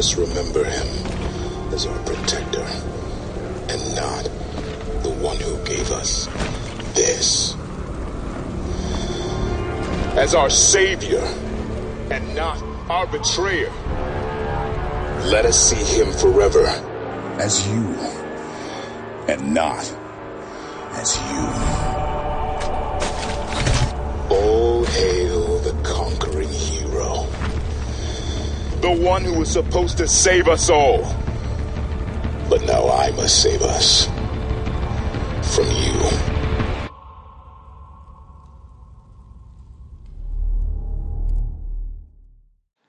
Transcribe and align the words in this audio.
us 0.00 0.16
remember 0.16 0.64
him 0.64 0.86
as 1.74 1.84
our 1.84 1.98
protector 2.04 2.64
and 3.68 3.94
not 3.94 4.24
the 5.02 5.10
one 5.20 5.36
who 5.36 5.62
gave 5.66 5.90
us 5.90 6.24
this. 6.94 7.54
As 10.16 10.34
our 10.34 10.48
savior 10.48 11.20
and 12.10 12.34
not 12.34 12.62
our 12.88 13.06
betrayer. 13.08 13.70
Let 15.26 15.44
us 15.44 15.60
see 15.68 16.00
him 16.00 16.10
forever 16.12 16.64
as 17.38 17.68
you 17.68 17.84
and 19.28 19.52
not 19.52 19.84
as 20.92 21.18
you. 21.30 21.49
The 28.90 29.06
one 29.06 29.22
who 29.22 29.38
was 29.38 29.48
supposed 29.48 29.98
to 29.98 30.08
save 30.08 30.48
us 30.48 30.68
all. 30.68 31.04
But 32.48 32.62
now 32.66 32.90
I 32.90 33.12
must 33.12 33.40
save 33.40 33.62
us 33.62 34.10
from 35.54 35.68
you. 35.70 36.10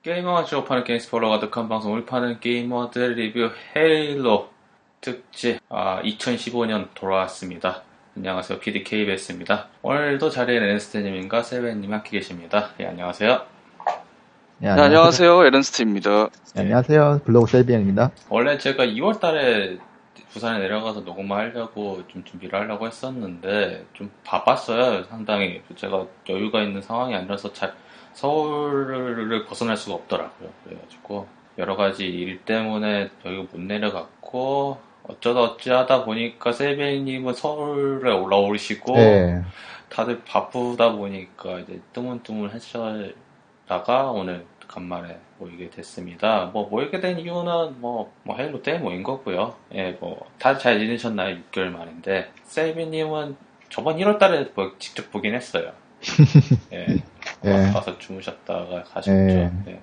게이머가 0.02 0.44
취업하는 0.44 0.82
게임 0.82 0.98
스포러 0.98 1.28
가 1.28 1.38
득한 1.38 1.68
방송 1.68 1.94
을 1.96 2.04
파는 2.04 2.40
게이머들 2.40 3.14
리뷰 3.14 3.52
헤일로 3.76 4.50
특집 5.00 5.60
아, 5.68 6.02
2015년 6.02 6.88
돌아왔습니다. 6.94 7.84
안녕하세요. 8.16 8.58
PD 8.58 8.82
KBS입니다. 8.82 9.68
오늘도 9.82 10.30
자리에 10.30 10.56
에른스트님과 10.56 11.44
세벤님 11.44 11.92
함께 11.92 12.18
계십니다. 12.18 12.70
예, 12.80 12.86
안녕하세요. 12.86 13.51
네, 14.62 14.72
네, 14.76 14.80
안녕하세요. 14.80 15.44
에른스트입니다. 15.44 16.28
네, 16.54 16.60
안녕하세요. 16.60 17.22
블로그 17.24 17.50
셀비안입니다. 17.50 18.12
원래 18.28 18.56
제가 18.58 18.84
2월 18.84 19.18
달에 19.18 19.76
부산에 20.30 20.60
내려가서 20.60 21.00
녹음을 21.00 21.36
하려고 21.36 22.06
좀 22.06 22.22
준비를 22.22 22.60
하려고 22.60 22.86
했었는데 22.86 23.86
좀 23.92 24.12
바빴어요. 24.22 25.02
상당히 25.06 25.62
제가 25.74 26.06
여유가 26.28 26.62
있는 26.62 26.80
상황이 26.80 27.12
아니라서 27.12 27.52
잘 27.52 27.74
서울을 28.12 29.44
벗어날 29.46 29.76
수가 29.76 29.96
없더라고요. 29.96 30.50
그래가지고 30.62 31.26
여러 31.58 31.74
가지 31.74 32.06
일 32.06 32.44
때문에 32.44 33.10
여기 33.26 33.36
못 33.38 33.60
내려갔고 33.60 34.78
어쩌다 35.02 35.40
어찌하다 35.40 36.04
보니까 36.04 36.52
세베님은 36.52 37.34
서울에 37.34 38.12
올라오시고 38.12 38.94
네. 38.94 39.42
다들 39.88 40.22
바쁘다 40.24 40.92
보니까 40.92 41.58
이제 41.58 41.80
뜨문뜨문 41.92 42.50
하시다가 42.50 44.12
오늘 44.12 44.46
간만에 44.76 45.18
모이게 45.38 45.68
됐습니다. 45.70 46.46
뭐 46.46 46.66
모이게 46.68 47.00
된 47.00 47.18
이유는 47.18 47.80
뭐, 47.80 48.10
뭐 48.22 48.36
헤일로 48.36 48.62
때문에 48.62 48.82
모인 48.82 49.02
거고요. 49.02 49.54
예, 49.74 49.92
뭐 49.92 50.26
다들 50.38 50.58
잘 50.60 50.78
지내셨나요? 50.78 51.36
6개월 51.50 51.66
만인데 51.68 52.32
세비님은 52.44 53.36
저번 53.68 53.96
1월달에 53.98 54.52
뭐 54.54 54.72
직접 54.78 55.10
보긴 55.10 55.34
했어요. 55.34 55.72
예, 56.72 56.86
예. 57.44 57.50
가서 57.72 57.98
주무셨다가 57.98 58.82
가셨죠. 58.84 59.12
예. 59.12 59.50
예. 59.68 59.80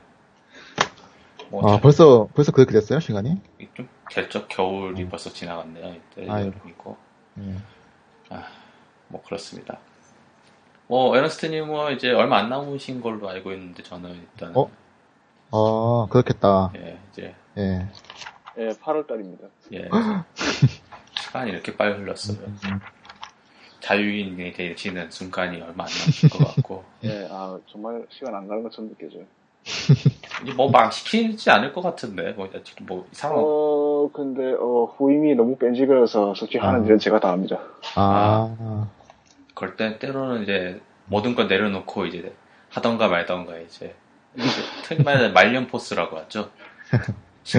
뭐 1.50 1.68
아, 1.68 1.72
참- 1.74 1.82
벌써, 1.82 2.28
벌써 2.34 2.52
그렇게 2.52 2.74
됐어요, 2.74 3.00
시간이? 3.00 3.38
좀 3.76 3.88
됐죠. 4.12 4.48
겨울이 4.48 5.08
벌써 5.08 5.32
지나갔네요. 5.32 5.96
이때. 5.96 6.28
여름이고. 6.28 6.98
예. 7.42 7.56
뭐 9.08 9.22
그렇습니다. 9.24 9.78
뭐 10.90 11.16
에너스트님은 11.16 11.94
이제 11.94 12.12
얼마 12.12 12.40
안 12.40 12.50
남으신 12.50 13.00
걸로 13.00 13.30
알고 13.30 13.52
있는데 13.54 13.84
저는 13.84 14.10
일단 14.10 14.52
어? 14.56 14.72
아, 15.52 16.08
그렇겠다. 16.10 16.72
예 16.78 16.98
이제 17.12 17.36
예. 17.58 17.88
예, 18.58 18.70
8월달입니다. 18.70 19.50
예 19.74 19.88
시간이 21.22 21.52
이렇게 21.52 21.78
빨리 21.78 21.96
흘렀어요. 21.96 22.40
음, 22.40 22.80
자유인이 23.82 24.52
되시는 24.54 25.12
순간이 25.12 25.62
얼마 25.62 25.84
안 25.84 25.90
남으신 26.00 26.30
것 26.30 26.56
같고 26.56 26.84
예, 27.06 27.28
아, 27.30 27.60
정말 27.68 28.04
시간 28.10 28.34
안 28.34 28.48
가는 28.48 28.64
것처럼 28.64 28.90
느껴져요. 28.90 29.26
이제 30.42 30.54
뭐막 30.56 30.92
시키지 30.92 31.52
않을 31.52 31.72
것 31.72 31.82
같은데 31.82 32.32
뭐뭐 32.32 33.06
이상한 33.12 33.38
어, 33.40 34.10
근데, 34.12 34.54
어, 34.54 34.86
후임이 34.98 35.36
너무 35.36 35.56
뺀질거려서 35.58 36.34
솔직히 36.34 36.58
하는 36.58 36.82
아. 36.82 36.86
일은 36.86 36.98
제가 36.98 37.20
다 37.20 37.30
합니다. 37.30 37.60
아, 37.96 38.88
그럴 39.60 39.76
때 39.76 40.00
때로는 40.00 40.44
이제 40.44 40.82
모든 41.06 41.36
걸 41.36 41.48
내려놓고 41.48 42.06
이제 42.06 42.34
하던가 42.70 43.10
말던가 43.10 43.58
이제, 43.60 43.94
흔히 44.88 45.04
말하는 45.04 45.34
말년 45.36 45.68
포스라고 45.68 46.18
하죠. 46.18 46.50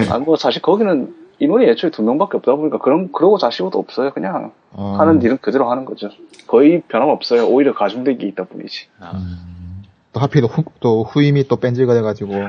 아, 0.09 0.17
뭐, 0.17 0.35
사실 0.35 0.63
거기는 0.63 1.15
인원이 1.37 1.67
애초에 1.67 1.91
두 1.91 2.01
명밖에 2.01 2.37
없다 2.37 2.55
보니까 2.55 2.79
그런, 2.79 3.11
그러고 3.11 3.37
자시고도 3.37 3.77
없어요. 3.77 4.11
그냥 4.13 4.51
어, 4.71 4.95
하는 4.97 5.21
일은 5.21 5.37
그대로 5.37 5.69
하는 5.69 5.85
거죠. 5.85 6.09
거의 6.47 6.81
변함없어요. 6.87 7.45
오히려 7.47 7.73
가중되기 7.73 8.27
있다 8.29 8.45
뿐이지. 8.45 8.87
아, 8.99 9.11
음, 9.11 9.83
또 10.11 10.19
하필 10.19 10.45
후, 10.45 10.63
또 10.79 11.03
후임이 11.03 11.47
또 11.47 11.57
뺀질거려가지고. 11.57 12.33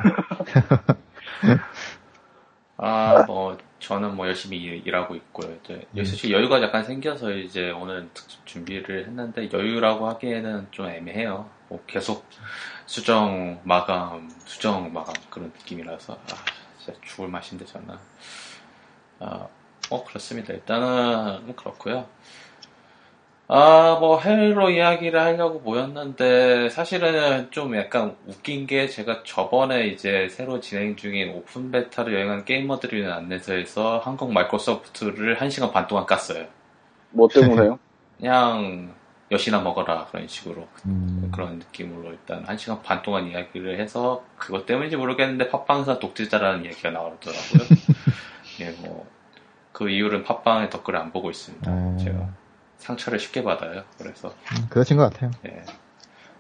아, 2.79 3.25
뭐, 3.27 3.59
저는 3.83 4.15
뭐 4.15 4.27
열심히 4.29 4.59
일- 4.59 4.87
일하고 4.87 5.15
있고요. 5.17 5.55
이제, 5.63 5.87
음. 5.99 6.05
사실 6.05 6.31
여유가 6.31 6.63
약간 6.63 6.85
생겨서 6.85 7.33
이제 7.33 7.71
오늘 7.73 8.09
특집 8.15 8.47
준비를 8.47 9.07
했는데, 9.07 9.51
여유라고 9.53 10.09
하기에는 10.09 10.69
좀 10.71 10.87
애매해요. 10.87 11.51
뭐 11.69 11.83
계속 11.87 12.25
수정 12.87 13.61
마감, 13.65 14.31
수정 14.45 14.93
마감 14.93 15.15
그런 15.31 15.49
느낌이라서, 15.59 16.13
아, 16.15 16.35
진짜 16.79 16.99
죽을 17.03 17.29
맛인데, 17.29 17.65
저는. 17.65 17.97
아, 19.19 19.49
뭐, 19.91 20.05
그렇습니다. 20.05 20.53
일단은, 20.55 21.55
그렇고요 21.57 22.09
아, 23.49 23.99
뭐, 24.01 24.19
헤일로 24.21 24.71
이야기를 24.71 25.21
하려고 25.21 25.59
모였는데, 25.59 26.71
사실은 26.71 27.51
좀 27.51 27.77
약간 27.77 28.17
웃긴 28.27 28.67
게 28.67 28.87
제가 28.89 29.25
저번에 29.25 29.89
이제 29.89 30.29
새로 30.31 30.61
진행 30.61 30.97
중인 30.97 31.35
오픈 31.35 31.71
베타를 31.71 32.15
여행하는 32.15 32.45
게이머들을 32.45 32.99
위한 32.99 33.13
안내서에서 33.19 33.99
한국 33.99 34.33
마이크로소프트를 34.33 35.37
1시간 35.37 35.73
반 35.73 35.87
동안 35.87 36.07
깠어요. 36.07 36.47
뭐 37.11 37.29
때문에요? 37.29 37.79
그냥, 38.17 38.95
여시나 39.31 39.61
먹어라. 39.61 40.07
그런 40.07 40.29
식으로. 40.29 40.69
음, 40.87 41.31
그런 41.35 41.59
느낌으로 41.59 42.11
일단 42.11 42.45
1시간 42.45 42.83
반 42.83 43.03
동안 43.03 43.27
이야기를 43.27 43.79
해서, 43.81 44.25
그것 44.39 44.65
때문인지 44.67 44.97
모르겠는데, 44.97 45.51
팟빵사 45.51 45.99
독재자라는 45.99 46.65
얘기가 46.67 46.91
나오더라고요. 46.91 47.69
예, 48.61 48.71
뭐, 48.81 49.07
그 49.73 49.91
이유는 49.91 50.23
팟빵의 50.25 50.71
댓글을 50.71 50.99
안 50.99 51.13
보고 51.13 51.29
있습니다. 51.29 51.71
어. 51.71 51.97
제가 52.01 52.42
상처를 52.83 53.19
쉽게 53.19 53.43
받아요. 53.43 53.85
그래서. 53.99 54.29
음, 54.53 54.67
그러신 54.69 54.97
것 54.97 55.13
같아요. 55.13 55.31
예. 55.47 55.65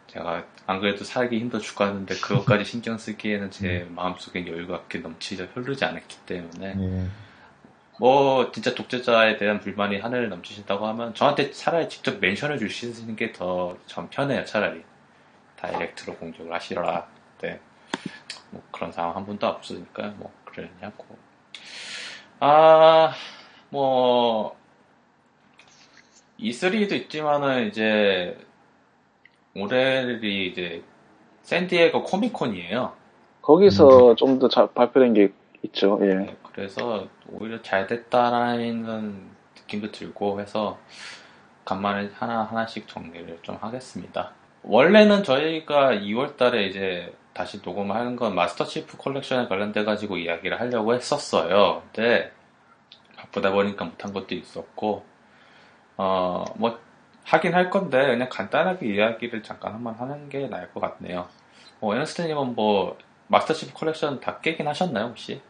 제가 0.08 0.44
안 0.66 0.80
그래도 0.80 1.04
살기 1.04 1.38
힘들어 1.38 1.60
죽겠는데 1.60 2.16
그것까지 2.16 2.64
신경 2.64 2.98
쓰기에는 2.98 3.50
제 3.50 3.86
마음속에 3.90 4.46
여유가 4.46 4.78
그렇게 4.78 4.98
넘치지 4.98 5.44
흐르지 5.54 5.84
않았기 5.84 6.18
때문에 6.26 6.74
예. 6.78 7.06
뭐 7.98 8.50
진짜 8.52 8.74
독재자에 8.74 9.36
대한 9.38 9.60
불만이 9.60 10.00
하늘을 10.00 10.28
넘치신다고 10.28 10.86
하면 10.88 11.14
저한테 11.14 11.50
차라리 11.52 11.88
직접 11.88 12.18
멘션을 12.20 12.58
주시는 12.58 13.16
게 13.16 13.32
더 13.32 13.76
전 13.86 14.10
편해요 14.10 14.44
차라리 14.44 14.84
다이렉트로 15.56 16.16
공격을 16.16 16.52
하시라 16.52 17.06
네. 17.40 17.60
뭐 18.50 18.62
그런 18.70 18.92
상황 18.92 19.16
한 19.16 19.24
번도 19.24 19.46
없으니까 19.46 20.08
뭐 20.18 20.32
그러냐고 20.44 21.06
아 22.40 23.14
뭐 23.70 24.54
E3도 26.42 26.92
있지만은 26.92 27.68
이제 27.68 28.36
올해이 29.56 30.46
이제 30.48 30.82
샌디에고 31.42 32.02
코미콘이에요. 32.04 32.92
거기서 33.42 34.14
좀더 34.16 34.48
발표된 34.68 35.14
게 35.14 35.32
있죠. 35.62 35.98
예. 36.02 36.14
네, 36.14 36.36
그래서 36.52 37.08
오히려 37.28 37.60
잘 37.62 37.86
됐다라는 37.86 39.30
느낌도 39.56 39.92
들고 39.92 40.40
해서 40.40 40.78
간만에 41.64 42.10
하나 42.14 42.42
하나씩 42.44 42.88
정리를 42.88 43.38
좀 43.42 43.56
하겠습니다. 43.60 44.32
원래는 44.62 45.24
저희가 45.24 45.94
2월달에 45.94 46.68
이제 46.68 47.12
다시 47.32 47.60
녹음하는 47.64 48.16
건 48.16 48.34
마스터 48.34 48.64
치프 48.64 48.96
컬렉션에 48.98 49.48
관련돼 49.48 49.84
가지고 49.84 50.18
이야기를 50.18 50.60
하려고 50.60 50.94
했었어요. 50.94 51.82
근데 51.92 52.32
바쁘다 53.16 53.52
보니까 53.52 53.84
못한 53.84 54.12
것도 54.12 54.34
있었고 54.34 55.04
어 55.96 56.44
뭐 56.56 56.78
하긴 57.24 57.54
할 57.54 57.70
건데 57.70 58.04
그냥 58.06 58.28
간단하게 58.30 58.86
이야기를 58.94 59.42
잠깐 59.44 59.74
한번 59.74 59.94
하는 59.94 60.28
게 60.28 60.48
나을 60.48 60.70
것 60.72 60.80
같네요. 60.80 61.26
뭐 61.80 61.94
에너스트님은 61.94 62.54
뭐 62.54 62.96
Master 63.28 63.54
Chief 63.54 63.72
Collection 63.74 64.20
다 64.20 64.38
깨긴 64.38 64.66
하셨나요 64.68 65.06
혹시? 65.06 65.40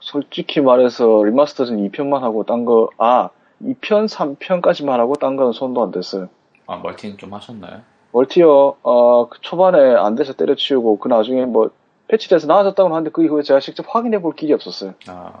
솔직히 0.00 0.60
말해서 0.60 1.22
remaster전 1.24 1.78
2편만 1.88 2.20
하고 2.20 2.44
딴 2.44 2.64
거, 2.64 2.90
아, 2.98 3.30
2편, 3.62 4.06
3편까지만 4.08 4.96
하고 4.98 5.14
딴 5.14 5.36
거는 5.36 5.52
손도 5.52 5.82
안 5.82 5.90
댔어요. 5.90 6.28
아, 6.66 6.76
멀티는 6.76 7.18
좀 7.18 7.32
하셨나요? 7.34 7.80
멀티요, 8.12 8.76
어, 8.82 9.28
그 9.28 9.40
초반에 9.40 9.94
안 9.96 10.14
돼서 10.14 10.32
때려치우고, 10.34 10.98
그 10.98 11.08
나중에 11.08 11.44
뭐, 11.46 11.70
패치돼서 12.08 12.46
나아졌다고 12.46 12.90
하는데 12.94 13.10
그 13.10 13.24
이후에 13.24 13.42
제가 13.42 13.60
직접 13.60 13.84
확인해 13.88 14.20
볼 14.20 14.34
길이 14.34 14.52
없었어요. 14.52 14.94
아, 15.08 15.32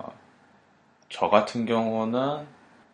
저 1.08 1.28
같은 1.28 1.64
경우는 1.64 2.46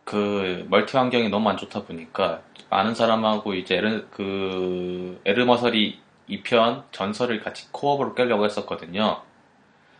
그 0.05 0.67
멀티 0.69 0.97
환경이 0.97 1.29
너무 1.29 1.49
안 1.49 1.57
좋다 1.57 1.85
보니까 1.85 2.43
아는 2.71 2.95
사람하고 2.95 3.55
이제 3.55 3.77
에르, 3.77 4.07
그 4.11 5.21
Anniversary 5.25 6.01
2편 6.29 6.85
전설을 6.93 7.43
같이 7.43 7.69
co-op으로 7.73 8.15
깨려고 8.15 8.45
했었거든요. 8.45 9.23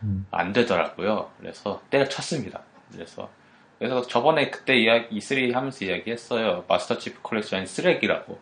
음. 0.03 0.27
안 0.31 0.53
되더라고요. 0.53 1.31
그래서 1.39 1.81
때려쳤습니다. 1.91 2.61
그래서 2.93 3.31
그래서 3.79 4.03
저번에 4.03 4.51
그때 4.51 4.77
이야기 4.77 5.19
E3 5.19 5.53
하면서 5.53 5.85
이야기했어요. 5.85 6.65
마스터 6.69 6.99
치프 6.99 7.21
컬렉션이 7.23 7.67
쓰레기라고 7.67 8.39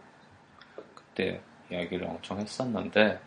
그때 0.95 1.41
이야기를 1.71 2.07
엄청 2.07 2.39
했었는데 2.39 3.19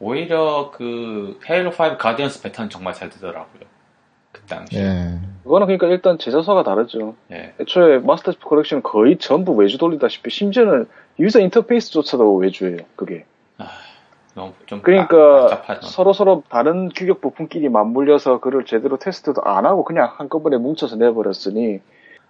오히려 0.00 0.70
그 0.74 1.38
헤일로 1.48 1.70
5 1.70 1.98
가디언스 1.98 2.42
베타는 2.42 2.70
정말 2.70 2.94
잘 2.94 3.10
되더라고요. 3.10 3.62
그 4.32 4.40
당시에. 4.42 4.80
예. 4.82 5.18
그거는 5.42 5.66
그러니까 5.66 5.88
일단 5.88 6.18
제작사가 6.18 6.62
다르죠. 6.62 7.14
예. 7.32 7.54
애초에 7.60 7.98
마스터 7.98 8.32
치프 8.32 8.48
컬렉션은 8.48 8.82
거의 8.82 9.18
전부 9.18 9.52
외주 9.52 9.78
돌리다시피 9.78 10.30
심지어는 10.30 10.86
유저 11.18 11.40
인터페이스조차도 11.40 12.36
외주예요. 12.36 12.78
그게. 12.96 13.24
너무 14.34 14.52
좀 14.66 14.80
그러니까 14.82 15.64
아-. 15.66 15.80
서로 15.82 16.12
서로 16.12 16.44
다른 16.48 16.88
규격 16.88 17.20
부품끼리 17.20 17.68
맞물려서 17.68 18.38
그를 18.38 18.64
제대로 18.64 18.96
테스트도 18.96 19.42
안 19.42 19.66
하고 19.66 19.82
그냥 19.84 20.08
한꺼번에 20.16 20.56
뭉쳐서 20.56 20.96
내버렸으니 20.96 21.80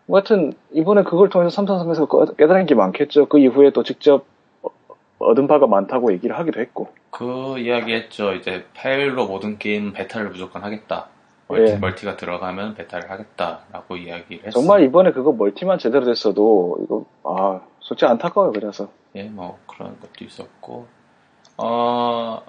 뭐 0.06 0.18
하여튼 0.18 0.54
이번에 0.72 1.02
그걸 1.02 1.28
통해서 1.28 1.50
삼사삼에서 1.50 2.08
깨달은 2.38 2.64
게 2.66 2.74
많겠죠. 2.74 3.26
그 3.26 3.38
이후에 3.38 3.70
또 3.72 3.82
직접 3.82 4.24
어- 4.62 4.70
얻은 5.18 5.46
바가 5.46 5.66
많다고 5.66 6.10
얘기를 6.14 6.38
하기도 6.38 6.60
했고. 6.60 6.88
그 7.10 7.58
이야기했죠. 7.58 8.32
이제 8.32 8.64
헤일로 8.72 9.26
모든 9.26 9.58
게임 9.58 9.92
베타를 9.92 10.30
무조건 10.30 10.64
하겠다. 10.64 11.08
멀티, 11.50 11.72
예. 11.72 11.76
멀티가 11.76 12.16
들어가면 12.16 12.74
베타를 12.74 13.10
하겠다라고 13.10 13.96
이야기를 13.96 14.46
했어요. 14.46 14.50
정말 14.52 14.82
이번에 14.84 15.12
그거 15.12 15.32
멀티만 15.32 15.78
제대로 15.78 16.04
됐어도 16.04 16.78
이거 16.82 17.04
아 17.24 17.60
솔직히 17.80 18.06
안타까워요. 18.06 18.52
그래서 18.52 18.88
예, 19.14 19.24
뭐 19.24 19.58
그런 19.66 19.98
것도 20.00 20.24
있었고 20.24 20.86
어 21.56 22.42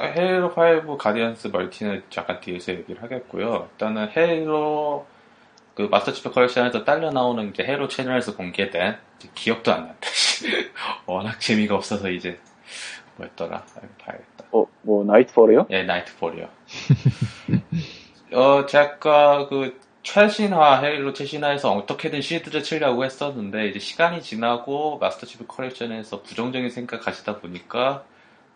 헤일로 0.00 0.52
5 0.86 0.96
가디언스 0.96 1.48
멀티는 1.48 2.04
잠깐 2.10 2.40
뒤에서 2.40 2.72
얘기를 2.72 3.02
하겠고요. 3.02 3.68
일단은 3.72 4.08
헤일로 4.16 5.06
그 5.74 5.82
마스터 5.90 6.12
치프 6.12 6.30
컬렉션에서 6.32 6.84
딸려 6.84 7.10
나오는 7.10 7.48
이제 7.48 7.62
헤일로 7.64 7.88
채널에서 7.88 8.36
공개된 8.36 8.96
기억도 9.34 9.72
안 9.72 9.86
난다. 9.86 9.96
워낙 11.06 11.40
재미가 11.40 11.74
없어서 11.74 12.10
이제 12.10 12.38
뭐였더라? 13.16 13.56
아, 13.56 13.80
봐야겠다. 14.04 14.44
어 14.52 14.66
뭐 14.84 15.04
나이트폴이요? 15.04 15.66
예, 15.70 15.84
나이트폴이요. 15.84 16.46
어, 18.34 18.66
제가 18.66 19.48
그 19.48 19.78
최신화, 20.02 20.80
헤일로 20.82 21.12
최신화에서 21.12 21.72
어떻게든 21.72 22.20
쉴드를 22.20 22.62
치려고 22.62 23.04
했었는데, 23.04 23.68
이제 23.68 23.78
시간이 23.78 24.20
지나고 24.22 24.98
마스터 24.98 25.26
치프 25.26 25.46
컬렉션에서 25.46 26.22
부정적인 26.22 26.70
생각 26.70 27.02
가시다 27.02 27.38
보니까, 27.38 28.04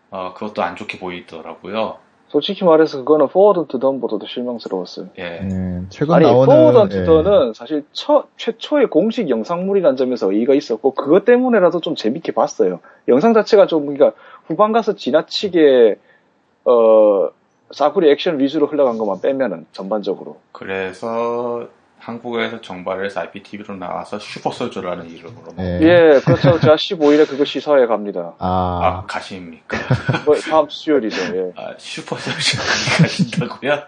어, 0.09 0.33
그것도 0.33 0.61
안 0.61 0.75
좋게 0.75 0.99
보이더라고요. 0.99 1.99
솔직히 2.29 2.65
말해서 2.65 2.97
그거는 2.99 3.29
Forward 3.29 3.67
Unto 3.67 3.84
Dawn보다도 3.84 4.27
실망스러웠어요. 4.27 5.07
예. 5.17 5.23
예. 5.23 5.81
최근 5.89 6.15
아니 6.15 6.25
나오는 6.25 6.45
포워드 6.45 6.93
예. 6.93 6.99
투던은 6.99 7.53
사실 7.53 7.85
처, 7.93 8.25
최초의 8.35 8.87
공식 8.87 9.29
영상물이라는 9.29 9.95
점에서 9.95 10.29
의의가 10.31 10.53
있었고 10.53 10.93
그것 10.93 11.23
때문에라도 11.23 11.79
좀 11.79 11.95
재밌게 11.95 12.33
봤어요. 12.33 12.81
영상 13.07 13.33
자체가 13.33 13.67
좀 13.67 13.85
그러니까 13.85 14.11
후반 14.45 14.73
가서 14.73 14.95
지나치게 14.95 15.95
어 16.65 17.29
싸구리 17.71 18.09
액션 18.11 18.39
위주로 18.39 18.67
흘러간 18.67 18.97
것만 18.97 19.21
빼면은 19.21 19.65
전반적으로 19.71 20.39
그래서 20.51 21.67
한국에서 21.99 22.61
정발해서 22.61 23.21
IPTV로 23.21 23.75
나와서 23.75 24.19
슈퍼솔저라는 24.19 25.09
이름으로. 25.09 25.51
뭐, 25.55 25.65
예. 25.65 25.79
예 25.81 26.19
그렇죠 26.23 26.59
제가 26.59 26.75
15일에 26.75 27.27
그거 27.27 27.43
시사회 27.43 27.85
갑니다 27.87 28.33
아, 28.37 28.79
아, 28.83 29.05
가십니까? 29.07 29.77
뭐, 30.25 30.35
다음 30.35 30.67
수요일이죠 30.69 31.35
예. 31.35 31.51
아, 31.55 31.73
슈퍼솔저 31.77 32.57
가신다고요? 33.01 33.79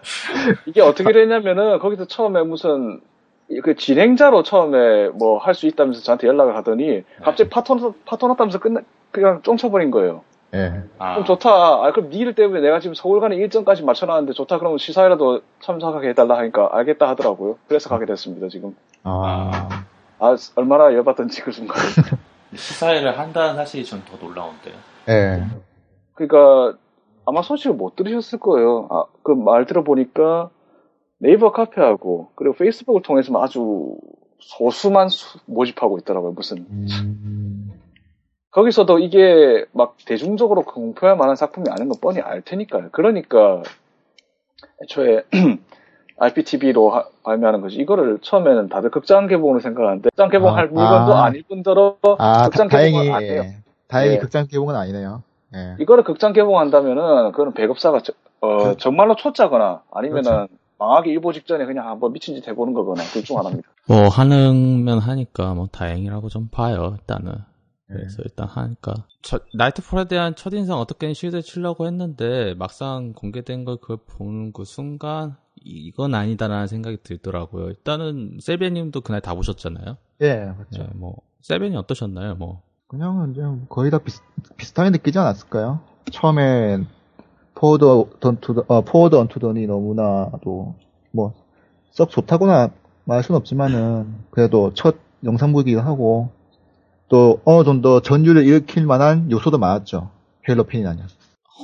이게 0.66 0.80
어떻게 0.82 1.12
됐냐면은 1.12 1.78
거기서 1.78 2.06
처음에 2.06 2.42
무슨 2.42 3.00
그 3.64 3.74
진행자로 3.76 4.42
처음에 4.42 5.08
뭐 5.10 5.38
할 5.38 5.54
수 5.54 5.66
있다면서 5.66 6.02
저한테 6.02 6.26
연락을 6.26 6.56
하더니 6.56 7.02
갑자기 7.22 7.48
파토 7.48 7.94
파토 8.04 8.28
났다면서 8.28 8.58
끝나 8.58 8.80
그냥 9.12 9.40
쫑쳐버린 9.42 9.90
거예요. 9.90 10.22
예. 10.54 10.82
아, 10.98 11.12
그럼 11.14 11.24
좋다. 11.26 11.48
아, 11.50 11.92
그럼 11.92 12.10
니일 12.10 12.34
때문에 12.34 12.60
내가 12.60 12.80
지금 12.80 12.94
서울 12.94 13.20
가는 13.20 13.36
일정까지 13.36 13.84
맞춰놨는데 13.84 14.32
좋다. 14.32 14.58
그러면 14.58 14.78
시사회라도 14.78 15.42
참석하게 15.60 16.08
해달라 16.08 16.38
하니까 16.38 16.68
알겠다 16.72 17.08
하더라고요. 17.10 17.56
그래서 17.68 17.88
가게 17.88 18.04
됐습니다, 18.06 18.48
지금. 18.48 18.74
아, 19.04 19.84
아, 20.18 20.36
얼마나 20.56 20.92
열받던지 20.92 21.42
그 21.42 21.52
순간. 21.52 21.76
시사회를 22.54 23.16
한다는 23.18 23.54
사실이 23.54 23.84
전 23.84 24.02
더 24.04 24.16
놀라운데요. 24.16 24.74
예. 25.08 25.44
그러니까 26.14 26.76
아마 27.26 27.42
소식을 27.42 27.76
못 27.76 27.94
들으셨을 27.94 28.40
거예요. 28.40 28.88
아, 28.90 29.04
그 29.22 29.32
말 29.32 29.66
들어보니까 29.66 30.50
네이버 31.18 31.52
카페하고 31.52 32.30
그리고 32.34 32.56
페이스북을 32.56 33.02
통해서만 33.02 33.40
아주 33.42 33.96
소수만 34.40 35.08
수- 35.10 35.38
모집하고 35.46 35.98
있더라고요. 35.98 36.32
무슨 36.32 36.66
음, 36.70 37.70
거기서도 38.50 38.98
이게 38.98 39.64
막 39.72 39.96
대중적으로 40.06 40.62
공표할 40.62 41.16
만한 41.16 41.36
작품이 41.36 41.68
아닌 41.70 41.88
건 41.88 41.98
뻔히 42.00 42.20
알 42.20 42.42
테니까요. 42.42 42.88
그러니까 42.92 43.62
애초에 44.82 45.22
IPTV로 46.18 46.92
발매하는 47.22 47.60
거지. 47.60 47.76
이거를 47.76 48.18
처음에는 48.22 48.68
다들 48.68 48.90
극장 48.90 49.26
개봉으로 49.26 49.60
생각하는데 49.60 50.10
극장 50.10 50.28
개봉할 50.28 50.64
아, 50.64 50.66
물건도 50.68 51.14
아. 51.14 51.24
아, 51.26 51.30
닐 51.30 51.42
뿐더러 51.44 51.96
아, 52.18 52.44
극장 52.44 52.68
다, 52.68 52.78
개봉은 52.78 53.06
다행히, 53.06 53.10
안 53.10 53.22
해요. 53.22 53.42
예. 53.44 53.56
다행히 53.88 54.14
예. 54.16 54.18
극장 54.18 54.46
개봉은 54.46 54.74
아니네요. 54.74 55.22
예. 55.54 55.76
이거를 55.80 56.04
극장 56.04 56.32
개봉한다면은 56.32 57.32
그거는 57.32 57.54
배급사가 57.54 58.00
저- 58.02 58.12
어, 58.40 58.58
그- 58.70 58.76
정말로 58.78 59.16
초짜거나 59.16 59.82
아니면은 59.92 60.22
그렇죠. 60.22 60.48
망하기 60.78 61.10
일보 61.10 61.32
직전에 61.32 61.64
그냥 61.66 61.88
한번 61.88 62.12
미친 62.12 62.34
짓 62.34 62.46
해보는 62.48 62.74
거거나 62.74 63.02
둘 63.04 63.22
중 63.24 63.38
하나입니다. 63.38 63.68
뭐 63.88 64.08
하는 64.08 64.84
면 64.84 64.98
하니까 64.98 65.54
뭐 65.54 65.68
다행이라고 65.72 66.28
좀 66.28 66.48
봐요 66.50 66.96
일단은 66.98 67.32
예. 67.32 67.49
그래서 67.90 68.22
일단 68.24 68.46
하니까. 68.46 68.94
저- 69.22 69.40
나이트폴에 69.54 70.04
대한 70.06 70.34
첫인상 70.34 70.78
어떻게든 70.78 71.14
실드 71.14 71.42
치려고 71.42 71.86
했는데 71.86 72.54
막상 72.54 73.12
공개된 73.14 73.64
걸 73.64 73.76
그걸 73.78 73.98
보는 74.06 74.52
그 74.52 74.64
순간 74.64 75.36
이- 75.56 75.86
이건 75.88 76.14
아니다라는 76.14 76.66
생각이 76.66 76.98
들더라고요. 77.02 77.68
일단은 77.68 78.38
세베님도 78.40 79.00
그날 79.02 79.20
다 79.20 79.34
보셨잖아요. 79.34 79.96
예, 80.22 80.52
그렇죠. 80.56 80.82
예, 80.82 80.88
뭐 80.94 81.16
세벤이 81.42 81.76
어떠셨나요 81.76 82.36
뭐? 82.36 82.62
그냥 82.86 83.30
이제 83.32 83.42
거의 83.68 83.90
다 83.90 83.98
비슷, 83.98 84.22
비슷하게 84.56 84.90
느끼지 84.90 85.18
않았을까요? 85.18 85.80
처음엔 86.12 86.86
Forward 87.54 87.84
Unto, 88.22 88.64
어, 88.68 88.80
Forward 88.82 89.16
Unto 89.16 89.38
Dawn이 89.38 89.66
너무나도 89.66 90.74
뭐 91.12 91.34
썩 91.92 92.08
좋다고나 92.10 92.70
말할 93.04 93.24
순 93.24 93.34
없지만은 93.34 94.14
그래도 94.30 94.72
첫 94.74 94.94
영상 95.24 95.52
보기도 95.52 95.80
하고 95.80 96.30
또 97.10 97.40
어느 97.44 97.64
정도 97.64 98.00
전율을 98.00 98.46
일으킬 98.46 98.86
만한 98.86 99.30
요소도 99.30 99.58
많았죠. 99.58 100.10
헤일로 100.48 100.64
팬이라면. 100.64 101.08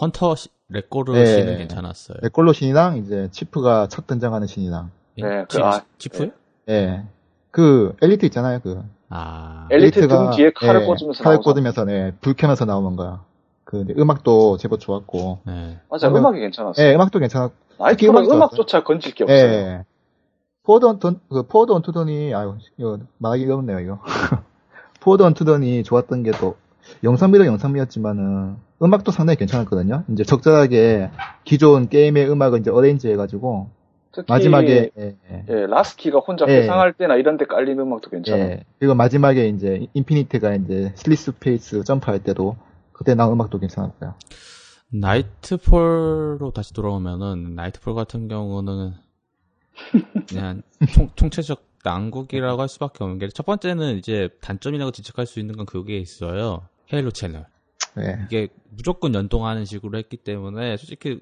헌터 0.00 0.34
시- 0.34 0.48
레꼴로 0.68 1.16
예. 1.16 1.24
신은 1.24 1.58
괜찮았어요 1.58 2.18
레꼴로 2.22 2.52
신이랑 2.52 2.96
이제 2.98 3.28
치프가 3.30 3.86
첫 3.86 4.06
등장하는 4.08 4.48
신이랑 4.48 4.90
예? 5.18 5.22
네, 5.22 5.44
그, 5.48 5.56
치- 5.56 5.62
아, 5.62 5.80
치프요? 5.98 6.30
예. 6.68 7.04
그 7.52 7.94
엘리트 8.02 8.26
있잖아요. 8.26 8.58
그 8.60 8.82
아 9.08 9.68
엘리트 9.70 10.00
엘리트가, 10.00 10.30
등 10.30 10.36
뒤에 10.36 10.50
칼을 10.50 10.82
예, 10.82 10.84
꽂으면서 10.84 11.22
칼을. 11.22 11.38
꽂으면서 11.38 11.84
네, 11.84 12.12
불 12.20 12.34
켜면서 12.34 12.64
나오는 12.64 12.96
거야. 12.96 13.22
그 13.62 13.84
음악도 13.96 14.56
제법 14.56 14.80
좋았고 14.80 15.38
네. 15.46 15.78
맞아 15.88 16.08
그러면- 16.08 16.22
음악이 16.32 16.40
괜찮았어요. 16.40 16.84
예, 16.84 16.94
음악도 16.96 17.20
괜찮았고 17.20 17.54
나이트폴은 17.78 18.10
음악이 18.10 18.28
음악조차 18.28 18.82
건질 18.82 19.14
게 19.14 19.22
없어요. 19.22 19.38
예. 19.38 19.84
Forward 20.64 20.84
Unto, 20.86 21.14
그 21.30 21.44
Forward 21.46 21.70
Unto 21.70 21.96
Dawn이, 21.96 22.34
아유, 22.34 22.56
이거 22.76 22.98
말하기 23.18 23.44
어렵네요, 23.44 23.78
이거. 23.78 24.00
Forward 25.06 25.22
Unto 25.22 25.50
Dawn이 25.50 25.84
좋았던 25.84 26.24
게 26.24 26.32
또, 26.32 26.56
영상미도 27.04 27.46
영상미였지만은, 27.46 28.56
음악도 28.82 29.12
상당히 29.12 29.36
괜찮았거든요. 29.36 30.02
이제 30.10 30.24
적절하게 30.24 31.10
기존 31.44 31.88
게임의 31.88 32.28
음악을 32.28 32.58
이제 32.58 32.72
arrange 32.72 33.08
해가지고, 33.10 33.70
특히 34.10 34.26
마지막에, 34.28 34.90
예, 34.98 35.16
예. 35.30 35.44
예, 35.48 35.66
라스키가 35.66 36.18
혼자 36.18 36.44
예. 36.48 36.56
회상할 36.56 36.92
때나 36.92 37.14
이런 37.14 37.36
데 37.36 37.44
깔린 37.44 37.78
음악도 37.78 38.10
괜찮아요. 38.10 38.44
예. 38.50 38.64
그리고 38.80 38.96
마지막에 38.96 39.46
이제, 39.46 39.86
인피니티가 39.94 40.56
이제, 40.56 40.92
slipspace 40.96 41.84
점프할 41.84 42.18
때도, 42.24 42.56
그때 42.90 43.14
나온 43.14 43.34
음악도 43.34 43.60
괜찮았고요. 43.60 44.14
나이트폴로 44.92 46.50
다시 46.52 46.74
돌아오면은 46.74 47.54
나이트폴 47.54 47.94
같은 47.94 48.26
경우는 48.26 48.94
그냥 50.28 50.62
총, 50.92 51.10
총체적 51.14 51.65
난국이라고 51.86 52.60
할 52.60 52.68
수밖에 52.68 53.04
없는 53.04 53.18
게 53.18 53.28
첫 53.28 53.46
번째는 53.46 53.98
이제 53.98 54.28
단점이라고 54.40 54.90
지적할 54.90 55.26
수 55.26 55.40
있는 55.40 55.56
건 55.56 55.66
그게 55.66 55.98
있어요. 55.98 56.68
헤일로 56.92 57.10
채널. 57.12 57.46
예. 57.98 58.18
이게 58.26 58.48
무조건 58.70 59.14
연동하는 59.14 59.64
식으로 59.64 59.96
했기 59.98 60.16
때문에 60.16 60.76
솔직히 60.76 61.20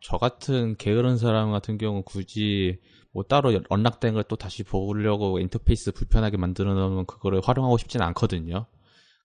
저 0.00 0.18
같은 0.18 0.76
게으른 0.76 1.16
사람 1.18 1.50
같은 1.50 1.78
경우 1.78 2.02
굳이 2.04 2.78
뭐 3.12 3.24
따로 3.24 3.58
언락된 3.68 4.14
걸 4.14 4.22
또 4.24 4.36
다시 4.36 4.62
보려고 4.62 5.38
인터페이스 5.40 5.92
불편하게 5.92 6.36
만들어 6.36 6.74
놓으면 6.74 7.06
그거를 7.06 7.40
활용하고 7.42 7.78
싶진 7.78 8.02
않거든요. 8.02 8.66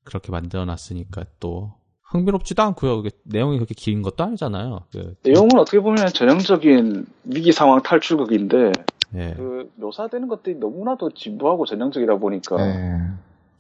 그렇게 0.03 0.31
만들어 0.31 0.65
놨으니까 0.65 1.25
또 1.39 1.73
흥미롭지도 2.11 2.61
않고요. 2.61 2.99
이게 2.99 3.09
내용이 3.23 3.57
그렇게 3.57 3.73
긴 3.75 4.01
것도 4.01 4.23
아니잖아요. 4.23 4.81
그, 4.91 5.15
내용은 5.23 5.57
어떻게 5.57 5.79
보면 5.79 6.07
전형적인 6.07 7.05
위기 7.25 7.51
상황 7.51 7.81
탈출극인데 7.81 8.71
예. 9.15 9.33
그 9.35 9.69
묘사되는 9.75 10.27
것들이 10.27 10.55
너무나도 10.55 11.11
진부하고 11.11 11.65
전형적이다 11.65 12.17
보니까 12.17 12.57
네. 12.57 12.99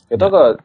게다가 0.09 0.55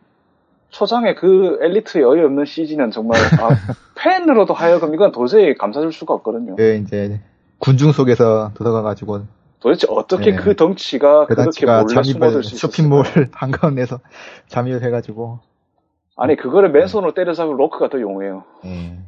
초장에 0.70 1.14
그 1.14 1.58
엘리트의 1.62 2.04
어이없는 2.04 2.44
CG는 2.44 2.90
정말 2.90 3.20
아, 3.40 3.50
팬으로도 3.96 4.52
하여금 4.52 4.92
이건 4.94 5.12
도저히 5.12 5.54
감사줄 5.54 5.92
수가 5.92 6.14
없거든요. 6.14 6.56
그 6.56 6.82
이제 6.84 7.20
군중 7.58 7.92
속에서 7.92 8.52
들어가가지고 8.54 9.22
도대체 9.60 9.86
어떻게 9.90 10.32
네. 10.32 10.36
그 10.36 10.56
덩치가 10.56 11.26
그렇게 11.26 11.34
배단치가 11.34 11.82
몰래 11.82 11.94
잠입을 11.94 12.12
숨어들 12.12 12.44
수 12.44 12.56
쇼핑몰 12.56 13.06
있었을까? 13.06 13.30
한가운데서 13.32 14.00
잠입을 14.48 14.82
해가지고 14.82 15.38
아니 16.16 16.36
그거를 16.36 16.70
맨손으로 16.70 17.14
때려잡은 17.14 17.56
로크가 17.56 17.88
더 17.90 18.00
용해요. 18.00 18.44
예. 18.64 18.98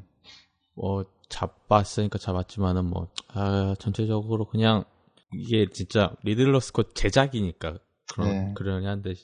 뭐 0.75 1.05
잡았으니까 1.29 2.19
잡았지만은 2.19 2.85
뭐 2.85 3.09
아, 3.35 3.75
전체적으로 3.79 4.45
그냥 4.45 4.85
이게 5.33 5.67
진짜 5.71 6.13
리들러 6.23 6.61
스콧 6.61 6.95
제작이니까 6.95 7.79
그런 8.15 8.29
네. 8.29 8.55
그러니 8.55 8.87
한데 8.87 9.15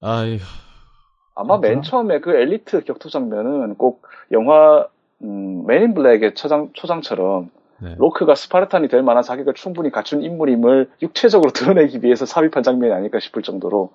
아유 0.00 0.38
아마 1.34 1.58
맨 1.58 1.82
진짜? 1.82 1.90
처음에 1.90 2.20
그 2.20 2.32
엘리트 2.34 2.84
격투 2.84 3.10
장면은 3.10 3.76
꼭 3.76 4.06
영화 4.32 4.88
음, 5.22 5.66
맨인 5.66 5.94
블랙의 5.94 6.34
초장, 6.34 6.70
초장처럼 6.72 7.50
네. 7.80 7.94
로크가 7.96 8.34
스파르탄이 8.34 8.88
될 8.88 9.02
만한 9.02 9.22
자격을 9.22 9.54
충분히 9.54 9.90
갖춘 9.90 10.22
인물임을 10.22 10.90
육체적으로 11.02 11.50
드러내기 11.52 12.00
위해서 12.02 12.26
삽입한 12.26 12.62
장면이 12.62 12.92
아닐까 12.92 13.20
싶을 13.20 13.42
정도로 13.42 13.90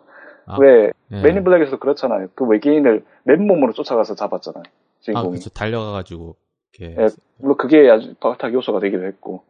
아, 0.45 0.57
왜 0.59 0.91
네. 1.07 1.21
맨인 1.21 1.43
블랙에서도 1.43 1.79
그렇잖아요. 1.79 2.27
그 2.35 2.45
외계인을 2.45 3.05
맨몸으로 3.23 3.73
쫓아가서 3.73 4.15
잡았잖아요. 4.15 4.63
아 4.65 4.69
주인공이. 5.01 5.29
그렇죠 5.31 5.49
달려가가지고 5.49 6.35
이렇게 6.79 7.01
예, 7.01 7.07
물론 7.37 7.57
그게 7.57 7.89
아주 7.89 8.13
바닥 8.19 8.53
요소가 8.53 8.79
되기도 8.79 9.05
했고. 9.05 9.43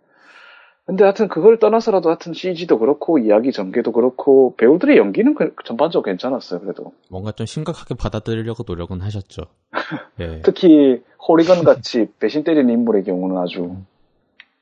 근데 0.86 1.06
하여튼 1.06 1.30
그걸 1.30 1.60
떠나서라도 1.60 2.10
하여튼 2.10 2.34
CG도 2.34 2.78
그렇고 2.78 3.18
이야기 3.18 3.54
전개도 3.54 3.94
그렇고 3.94 4.54
배우들의 4.58 4.98
연기는 4.98 5.34
그- 5.34 5.56
전반적으로 5.64 6.04
괜찮았어요. 6.04 6.60
그래도 6.60 6.92
뭔가 7.10 7.32
좀 7.32 7.46
심각하게 7.46 7.96
받아들이려고 7.96 8.64
노력은 8.68 9.00
하셨죠. 9.00 9.44
예. 10.20 10.42
특히 10.42 11.02
호리건 11.26 11.64
같이 11.64 12.08
배신 12.20 12.44
때리는 12.44 12.70
인물의 12.74 13.06
경우는 13.06 13.38
아주 13.38 13.78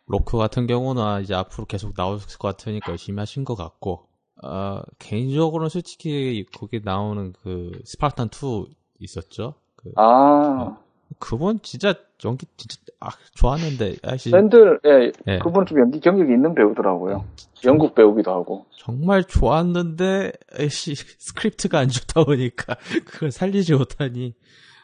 로크 0.05 0.37
같은 0.37 0.67
경우는 0.67 1.01
아, 1.01 1.19
이제 1.21 1.33
앞으로 1.33 1.65
계속 1.65 1.95
나올 1.95 2.17
것 2.19 2.37
같으니까 2.39 2.91
열심히 2.91 3.17
하신 3.19 3.43
것 3.45 3.55
같고, 3.55 4.05
아, 4.43 4.83
개인적으로는 4.99 5.69
솔직히 5.69 6.45
거기 6.57 6.81
나오는 6.83 7.33
그 7.43 7.79
스파르탄 7.85 8.29
2 8.29 8.65
있었죠? 8.99 9.55
그, 9.75 9.91
아 9.95 10.77
그분 11.19 11.59
진짜 11.61 11.95
연기 12.23 12.45
진짜 12.57 12.77
아, 12.99 13.09
좋았는데, 13.33 13.95
아씨 14.03 14.29
샌들 14.29 14.79
예, 14.85 15.11
예. 15.27 15.39
그분은 15.39 15.65
좀 15.65 15.79
연기 15.79 15.99
경력이 15.99 16.31
있는 16.31 16.53
배우더라고요. 16.53 17.25
영국 17.65 17.95
배우기도 17.95 18.31
하고. 18.31 18.65
정말 18.77 19.23
좋았는데, 19.23 20.31
아씨 20.53 20.95
스크립트가 20.95 21.79
안 21.79 21.89
좋다 21.89 22.23
보니까 22.23 22.75
그걸 23.05 23.31
살리지 23.31 23.73
못하니. 23.73 24.35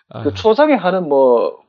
아, 0.10 0.24
그 0.24 0.34
초장에 0.34 0.74
하는 0.74 1.08
뭐, 1.08 1.60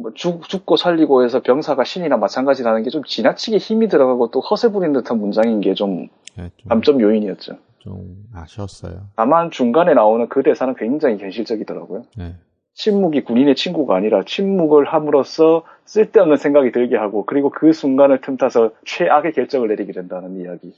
뭐 0.00 0.12
죽, 0.14 0.48
죽고 0.48 0.76
살리고 0.76 1.24
해서 1.24 1.40
병사가 1.42 1.84
신이나 1.84 2.16
마찬가지라는 2.16 2.84
게 2.84 2.90
좀 2.90 3.02
지나치게 3.04 3.58
힘이 3.58 3.88
들어가고 3.88 4.30
또 4.30 4.40
허세 4.40 4.70
부리는 4.70 4.92
듯한 4.94 5.18
문장인 5.18 5.60
게좀 5.60 6.08
예, 6.38 6.50
좀, 6.56 6.68
감점 6.68 7.00
요인이었죠. 7.00 7.56
좀 7.80 8.16
아쉬웠어요. 8.32 9.08
다만 9.16 9.50
중간에 9.50 9.94
나오는 9.94 10.28
그 10.28 10.42
대사는 10.42 10.74
굉장히 10.76 11.18
현실적이더라고요. 11.18 12.04
예. 12.20 12.36
침묵이 12.74 13.24
군인의 13.24 13.56
친구가 13.56 13.96
아니라 13.96 14.22
침묵을 14.24 14.84
함으로써 14.86 15.64
쓸데없는 15.84 16.36
생각이 16.36 16.70
들게 16.70 16.96
하고 16.96 17.26
그리고 17.26 17.50
그 17.50 17.72
순간을 17.72 18.20
틈타서 18.20 18.70
최악의 18.86 19.32
결정을 19.32 19.66
내리게 19.68 19.92
된다는 19.92 20.40
이야기. 20.40 20.72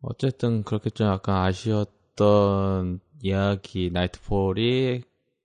어쨌든 0.00 0.62
그렇게 0.62 0.88
좀 0.90 1.08
약간 1.08 1.36
아쉬웠던 1.44 3.00
이야기 3.22 3.90
나이트폴이 3.92 5.02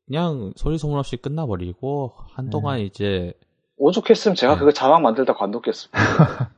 그냥 0.09 0.53
소리 0.55 0.79
소문 0.79 0.97
없이 0.97 1.17
끝나버리고 1.17 2.13
한동안 2.33 2.79
이제 2.79 3.31
오죽했으면 3.77 4.35
제가 4.35 4.53
네. 4.55 4.59
그거 4.59 4.71
자막 4.71 5.03
만들다 5.03 5.35
관뒀겠습니다. 5.35 6.51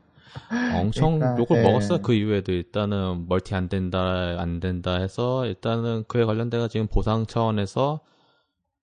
엄청 0.79 1.19
그러니까, 1.19 1.41
욕을 1.41 1.57
예. 1.57 1.61
먹었어요 1.63 2.01
그 2.01 2.13
이후에도 2.13 2.53
일단은 2.53 3.27
멀티 3.27 3.53
안 3.53 3.67
된다 3.67 4.37
안 4.39 4.61
된다 4.61 4.95
해서 4.95 5.45
일단은 5.45 6.05
그에 6.07 6.23
관련돼가 6.23 6.69
지금 6.69 6.87
보상 6.87 7.25
차원에서 7.25 7.99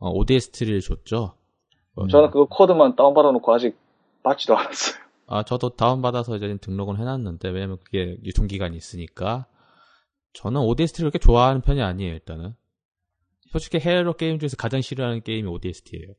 어, 0.00 0.10
ODST를 0.10 0.82
줬죠. 0.82 1.32
어, 1.94 2.06
저는 2.06 2.30
그거 2.30 2.44
코드만 2.44 2.94
다운 2.94 3.14
받아 3.14 3.32
놓고 3.32 3.54
아직 3.54 3.74
받지도 4.22 4.54
않았어요. 4.54 5.02
아 5.28 5.42
저도 5.44 5.70
다운 5.70 6.02
받아서 6.02 6.36
이제 6.36 6.58
등록은 6.60 6.98
해놨는데 6.98 7.48
왜냐면 7.48 7.78
그게 7.82 8.18
유통 8.22 8.46
기간이 8.46 8.76
있으니까 8.76 9.46
저는 10.34 10.60
ODST를 10.60 11.10
그렇게 11.10 11.18
좋아하는 11.18 11.62
편이 11.62 11.80
아니에요 11.80 12.12
일단은 12.12 12.54
솔직히 13.50 13.78
헤일로 13.78 14.14
게임 14.14 14.38
중에서 14.38 14.56
가장 14.56 14.80
싫어하는 14.80 15.22
게임이 15.22 15.48
ODST예요. 15.48 16.14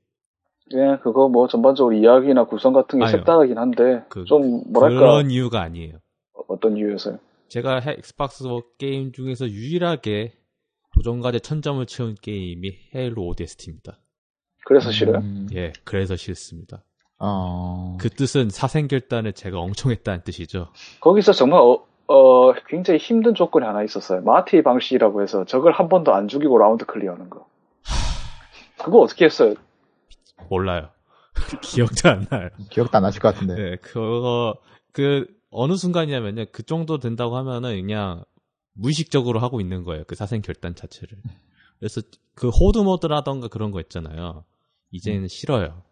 예, 0.73 0.97
그거 1.01 1.27
뭐 1.29 1.47
전반적으로 1.47 1.95
이야기나 1.95 2.45
구성 2.45 2.73
같은 2.73 2.99
게 2.99 3.05
아니요. 3.05 3.17
색다르긴 3.17 3.57
한데 3.57 4.03
그- 4.09 4.25
좀 4.25 4.63
뭐랄까 4.71 4.99
그런 4.99 5.31
이유가 5.31 5.61
아니에요. 5.61 5.99
어떤 6.47 6.77
이유에서요? 6.77 7.17
제가 7.47 7.79
해- 7.79 7.95
엑스박스 7.97 8.43
게임 8.77 9.11
중에서 9.11 9.47
유일하게 9.49 10.33
도전과제 10.95 11.39
천점을 11.39 11.83
채운 11.87 12.15
게임이 12.21 12.71
헤일로 12.95 13.25
ODST입니다. 13.27 13.99
그래서 14.65 14.91
싫어요? 14.91 15.17
음, 15.17 15.47
예, 15.55 15.73
그래서 15.83 16.15
싫습니다. 16.15 16.83
어, 17.17 17.97
그 17.99 18.09
뜻은 18.09 18.49
사생결단을 18.49 19.33
제가 19.33 19.59
엄청 19.59 19.91
했다는 19.91 20.21
뜻이죠. 20.23 20.67
거기서 21.01 21.33
정말 21.33 21.59
어, 21.61 21.83
어, 22.11 22.53
굉장히 22.67 22.97
힘든 22.99 23.35
조건이 23.35 23.65
하나 23.65 23.83
있었어요. 23.83 24.21
마티 24.21 24.63
방식이라고 24.63 25.21
해서 25.21 25.45
적을 25.45 25.71
한 25.71 25.89
번도 25.89 26.13
안 26.13 26.27
죽이고 26.27 26.57
라운드 26.57 26.85
클리어하는 26.85 27.29
거. 27.29 27.47
그거 28.83 28.99
어떻게 28.99 29.25
했어요? 29.25 29.53
몰라요. 30.49 30.89
기억도 31.61 32.09
안 32.09 32.25
나요. 32.29 32.49
기억도 32.71 32.97
안 32.97 33.03
나실 33.03 33.21
것 33.21 33.33
같은데. 33.33 33.55
네, 33.55 33.75
그거, 33.77 34.55
그, 34.91 35.27
어느 35.51 35.75
순간이냐면요. 35.75 36.45
그 36.51 36.63
정도 36.63 36.97
된다고 36.97 37.37
하면은 37.37 37.79
그냥 37.79 38.23
무의식적으로 38.73 39.39
하고 39.39 39.61
있는 39.61 39.83
거예요. 39.83 40.03
그 40.07 40.15
사생 40.15 40.41
결단 40.41 40.73
자체를. 40.75 41.17
그래서 41.79 42.01
그 42.33 42.49
Horde 42.49 42.79
모드라던가 42.79 43.49
그런 43.49 43.71
거 43.71 43.79
있잖아요. 43.81 44.45
이제는 44.91 45.27
싫어요. 45.27 45.83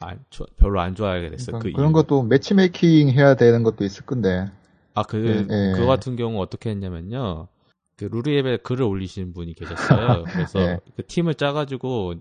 안, 0.00 0.24
좋- 0.30 0.46
별로 0.56 0.80
안 0.80 0.94
좋아하게 0.94 1.30
됐어요. 1.30 1.58
그러니까 1.58 1.68
그 1.68 1.72
그런 1.72 1.90
이후로. 1.90 2.02
것도 2.02 2.22
matchmaking 2.24 3.10
해야 3.10 3.34
되는 3.36 3.62
것도 3.62 3.84
있을 3.84 4.04
건데. 4.06 4.50
아, 4.96 5.02
그, 5.04 5.24
예, 5.26 5.38
예. 5.40 5.72
그거 5.72 5.86
같은 5.86 6.16
경우 6.16 6.40
어떻게 6.40 6.70
했냐면요. 6.70 7.48
그 7.96 8.04
루리웹에 8.04 8.58
글을 8.58 8.82
올리신 8.84 9.32
분이 9.32 9.54
계셨어요. 9.54 10.24
그래서 10.32 10.60
예. 10.60 10.78
그 10.96 11.06
팀을 11.06 11.34
짜가지고 11.34 12.14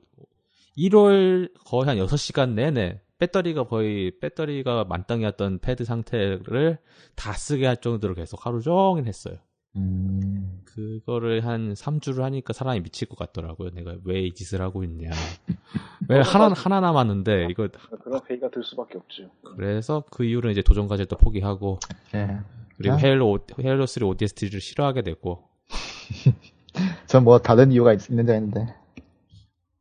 일욜 0.78 1.52
거의 1.66 1.86
한 1.88 1.98
6시간 1.98 2.52
내내 2.54 3.02
배터리가 3.18 3.64
거의 3.66 4.12
배터리가 4.20 4.84
만땅이었던 4.86 5.60
패드 5.60 5.86
상태를 5.86 6.78
다 7.16 7.34
쓰게 7.34 7.66
할 7.66 7.78
정도로 7.78 8.14
계속 8.14 8.46
하루 8.46 8.62
종일 8.62 9.06
했어요. 9.06 9.36
음, 9.78 10.62
그거를 10.66 11.46
한 11.46 11.74
3주를 11.74 12.22
하니까 12.22 12.54
사람이 12.54 12.82
미칠 12.82 13.10
것 13.10 13.18
같더라고요. 13.18 13.72
내가 13.72 13.96
왜 14.06 14.22
이 14.26 14.34
짓을 14.34 14.62
하고 14.62 14.84
있냐. 14.86 15.10
왜 16.10 16.20
하나, 16.22 16.54
하나 16.54 16.80
남았는데, 16.80 17.48
이거, 17.50 17.68
그런 18.04 18.22
회의가 18.30 18.50
들 18.52 18.64
수밖에 18.64 18.98
없죠. 18.98 19.30
그래서 19.56 20.04
그 20.12 20.24
이후로 20.24 20.50
이제 20.52 20.62
도전 20.62 20.88
과제도 20.88 21.18
포기하고, 21.18 21.80
예. 22.14 22.38
그리고 22.78 22.96
아. 22.96 22.98
헤일로, 22.98 23.40
헤일로 23.60 23.86
3 23.86 24.04
ODST를 24.04 24.60
싫어하게 24.62 25.02
되고, 25.04 25.48
전 27.08 27.24
뭐 27.24 27.40
다른 27.40 27.72
이유가 27.72 27.94
있, 27.94 28.10
있는지 28.10 28.32
아는데. 28.34 28.68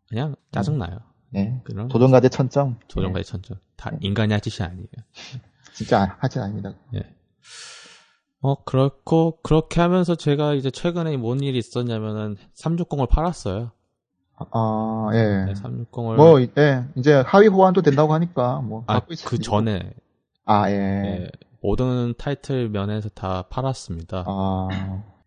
그냥 0.08 0.36
짜증나요. 0.52 0.98
예. 1.36 1.60
그런 1.64 1.88
도전과제 1.88 2.28
천점. 2.28 2.78
도전 2.88 3.10
예. 3.10 3.12
과제 3.14 3.24
천점. 3.24 3.58
다 3.76 3.90
인간이 4.00 4.32
할 4.32 4.40
짓이 4.40 4.64
아니에요. 4.64 4.86
진짜 5.72 6.16
하진 6.20 6.42
아닙니다. 6.42 6.72
어, 8.40 8.62
그렇고, 8.64 9.38
그렇게 9.42 9.80
하면서 9.80 10.14
제가 10.14 10.54
이제 10.54 10.70
최근에 10.70 11.16
뭔 11.16 11.40
일이 11.42 11.58
있었냐면은, 11.58 12.36
360을 12.54 13.08
팔았어요. 13.08 13.72
아, 14.36 15.08
예. 15.14 15.46
네, 15.46 15.52
360을. 15.54 16.16
뭐, 16.16 16.40
예. 16.40 16.84
이제 16.96 17.14
하위 17.26 17.48
호환도 17.48 17.80
된다고 17.82 18.12
하니까, 18.12 18.60
뭐. 18.60 18.84
아, 18.86 19.00
그 19.00 19.38
전에. 19.38 19.94
아, 20.44 20.70
예. 20.70 20.74
예, 20.74 21.30
모든 21.64 22.12
타이틀 22.18 22.68
면에서 22.68 23.08
다 23.08 23.48
팔았습니다. 23.48 24.24
아, 24.26 24.68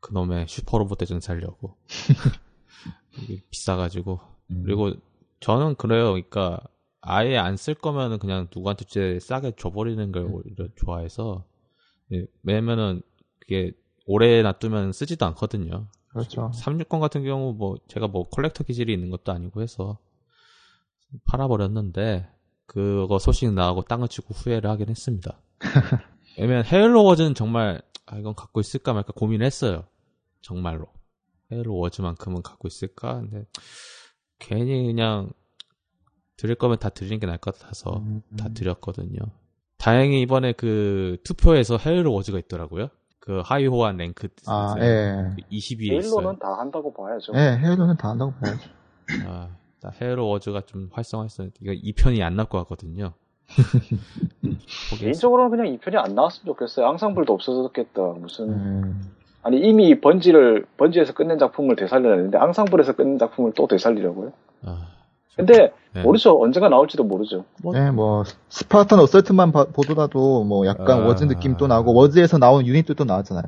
그놈의 0.02 0.46
슈퍼로봇 0.48 1.00
대전 1.00 1.20
살려고. 1.20 1.76
비싸가지고. 3.50 4.20
음. 4.52 4.62
그리고 4.64 4.92
저는 5.40 5.74
그래요. 5.76 6.12
그러니까 6.12 6.60
아예 7.02 7.38
안 7.38 7.56
쓸 7.58 7.74
거면은 7.74 8.20
그냥 8.20 8.48
누구한테 8.56 8.86
제 8.86 9.20
싸게 9.20 9.54
줘버리는 9.58 10.12
걸 10.12 10.26
오히려 10.32 10.68
좋아해서 10.76 11.44
예, 12.14 12.28
왜냐면은 12.44 13.02
그게 13.40 13.72
오래 14.06 14.44
놔두면 14.44 14.94
쓰지도 14.94 15.26
않거든요. 15.26 15.88
그렇죠. 16.10 16.52
360 16.54 17.00
같은 17.00 17.24
경우 17.24 17.54
뭐 17.54 17.78
제가 17.88 18.08
뭐 18.08 18.30
컬렉터 18.30 18.64
기질이 18.64 18.94
있는 18.94 19.10
것도 19.10 19.32
아니고 19.32 19.64
해서 19.64 19.98
팔아버렸는데 21.26 22.30
그거 22.68 23.18
소식 23.18 23.52
나오고 23.52 23.86
땅을 23.86 24.08
치고 24.08 24.36
후회를 24.36 24.70
하긴 24.70 24.90
했습니다. 24.90 25.42
왜냐면 26.38 26.66
헤일로 26.66 27.04
워즈는 27.04 27.34
정말 27.36 27.82
아 28.06 28.18
이건 28.18 28.36
갖고 28.36 28.60
있을까 28.60 28.94
말까 28.94 29.14
고민했어요. 29.14 29.86
정말로 30.42 30.88
헤일로 31.52 31.76
워즈만큼은 31.78 32.42
갖고 32.42 32.68
있을까? 32.68 33.22
근데 33.22 33.46
괜히 34.40 34.86
그냥 34.86 35.32
드릴 36.38 36.56
거면 36.56 36.78
다 36.78 36.90
드리는 36.90 37.20
게 37.20 37.26
나을 37.26 37.40
것 37.40 37.58
같아서 37.58 37.98
음, 37.98 38.22
다 38.38 38.50
드렸거든요. 38.54 39.20
다행히 39.78 40.22
이번에 40.22 40.54
그 40.54 41.18
투표에서 41.24 41.78
헤일로 41.78 42.14
워즈가 42.14 42.38
있더라고요. 42.40 42.90
그 43.20 43.42
하이호환 43.44 43.98
랭크 43.98 44.30
아, 44.46 44.76
예. 44.80 45.36
20위에 45.52 45.98
있어요. 46.00 46.20
헤일로는 46.20 46.40
다 46.40 46.58
한다고 46.58 46.94
봐야죠. 46.94 47.34
예, 47.36 47.58
헤일로는 47.62 47.98
다 47.98 48.10
한다고 48.10 48.34
봐야죠. 48.36 48.70
아, 49.26 49.50
헤일로 50.02 50.28
워즈가 50.28 50.62
좀 50.62 50.90
활성화했어요. 50.94 51.50
이거 51.62 51.74
2편이 51.74 52.22
안 52.22 52.36
나올 52.36 52.48
것 52.48 52.60
같거든요. 52.60 53.14
포기했어요. 53.58 55.00
개인적으로는 55.00 55.52
그냥 55.52 55.68
이 55.68 55.78
편이 55.78 55.98
안 55.98 56.16
나왔으면 56.16 56.46
좋겠어요. 56.54 56.86
앙상블도 56.88 57.34
없어졌겠다. 57.34 58.02
무슨 58.20 58.50
음, 58.50 59.02
아니 59.44 59.60
이미 59.60 60.00
번지를 60.00 60.66
번지에서 60.78 61.14
끝낸 61.14 61.38
작품을 61.40 61.76
되살려냈는데 61.76 62.38
앙상블에서 62.38 62.94
끝낸 62.94 63.18
작품을 63.18 63.54
또 63.56 63.68
되살리려고요. 63.68 64.32
아, 64.66 64.88
근데 65.36 65.72
네. 65.94 66.02
모르죠. 66.02 66.40
언젠가 66.42 66.70
나올지도 66.70 67.04
모르죠. 67.04 67.46
예, 67.76 67.90
뭐 67.92 68.24
스파르탄 68.50 69.00
어설트만 69.00 69.52
봐- 69.52 69.66
보더라도 69.74 70.44
뭐 70.44 70.66
약간 70.68 71.04
아. 71.04 71.06
워즈 71.06 71.24
느낌도 71.26 71.68
나고 71.68 71.94
워즈에서 71.94 72.38
나온 72.38 72.66
유닛들도 72.66 73.04
나왔잖아요. 73.06 73.44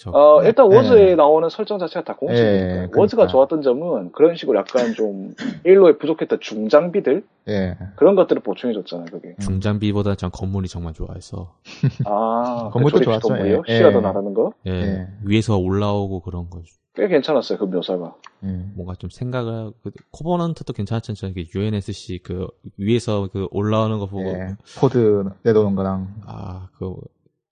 저, 0.00 0.10
어, 0.12 0.42
일단 0.44 0.66
네. 0.70 0.76
워즈에 0.76 1.14
나오는 1.14 1.50
설정 1.50 1.78
자체가 1.78 2.04
다 2.04 2.16
공식이니까. 2.16 2.54
예, 2.54 2.68
그러니까. 2.70 3.00
워즈가 3.00 3.26
좋았던 3.26 3.60
점은 3.60 4.12
그런 4.12 4.34
식으로 4.34 4.58
약간 4.58 4.94
좀 4.94 5.34
일로에 5.64 5.98
부족했던 5.98 6.40
중장비들 6.40 7.22
예. 7.48 7.76
그런 7.96 8.14
것들을 8.14 8.40
보충해 8.40 8.72
줬잖아요. 8.72 9.08
그게. 9.10 9.36
중장비보다 9.42 10.14
전 10.14 10.30
건물이 10.30 10.68
정말 10.68 10.94
좋아해서 10.94 11.52
아, 12.06 12.70
건물도 12.72 12.98
그 13.00 13.04
좋았죠. 13.04 13.28
건물이요? 13.28 13.62
예. 13.68 13.76
시라도 13.76 13.98
예. 13.98 14.00
나라는 14.00 14.32
거? 14.32 14.54
예, 14.66 14.70
예. 14.70 15.08
위에서 15.22 15.58
올라오고 15.58 16.20
그런 16.20 16.48
거꽤 16.48 17.08
괜찮았어요. 17.08 17.58
그 17.58 17.64
묘사가. 17.64 18.14
예. 18.44 18.48
뭔가 18.74 18.94
좀 18.94 19.10
생각을 19.10 19.72
그 19.82 19.90
Covenant도 20.12 20.72
괜찮았잖아요. 20.72 21.34
그 21.34 21.44
UNSC 21.54 22.20
그 22.22 22.46
위에서 22.78 23.28
그 23.30 23.48
올라오는 23.50 23.98
거 23.98 24.06
보고 24.06 24.30
예. 24.30 24.56
코드 24.80 25.24
내려오는 25.42 25.74
거랑 25.74 26.22
아그 26.24 26.94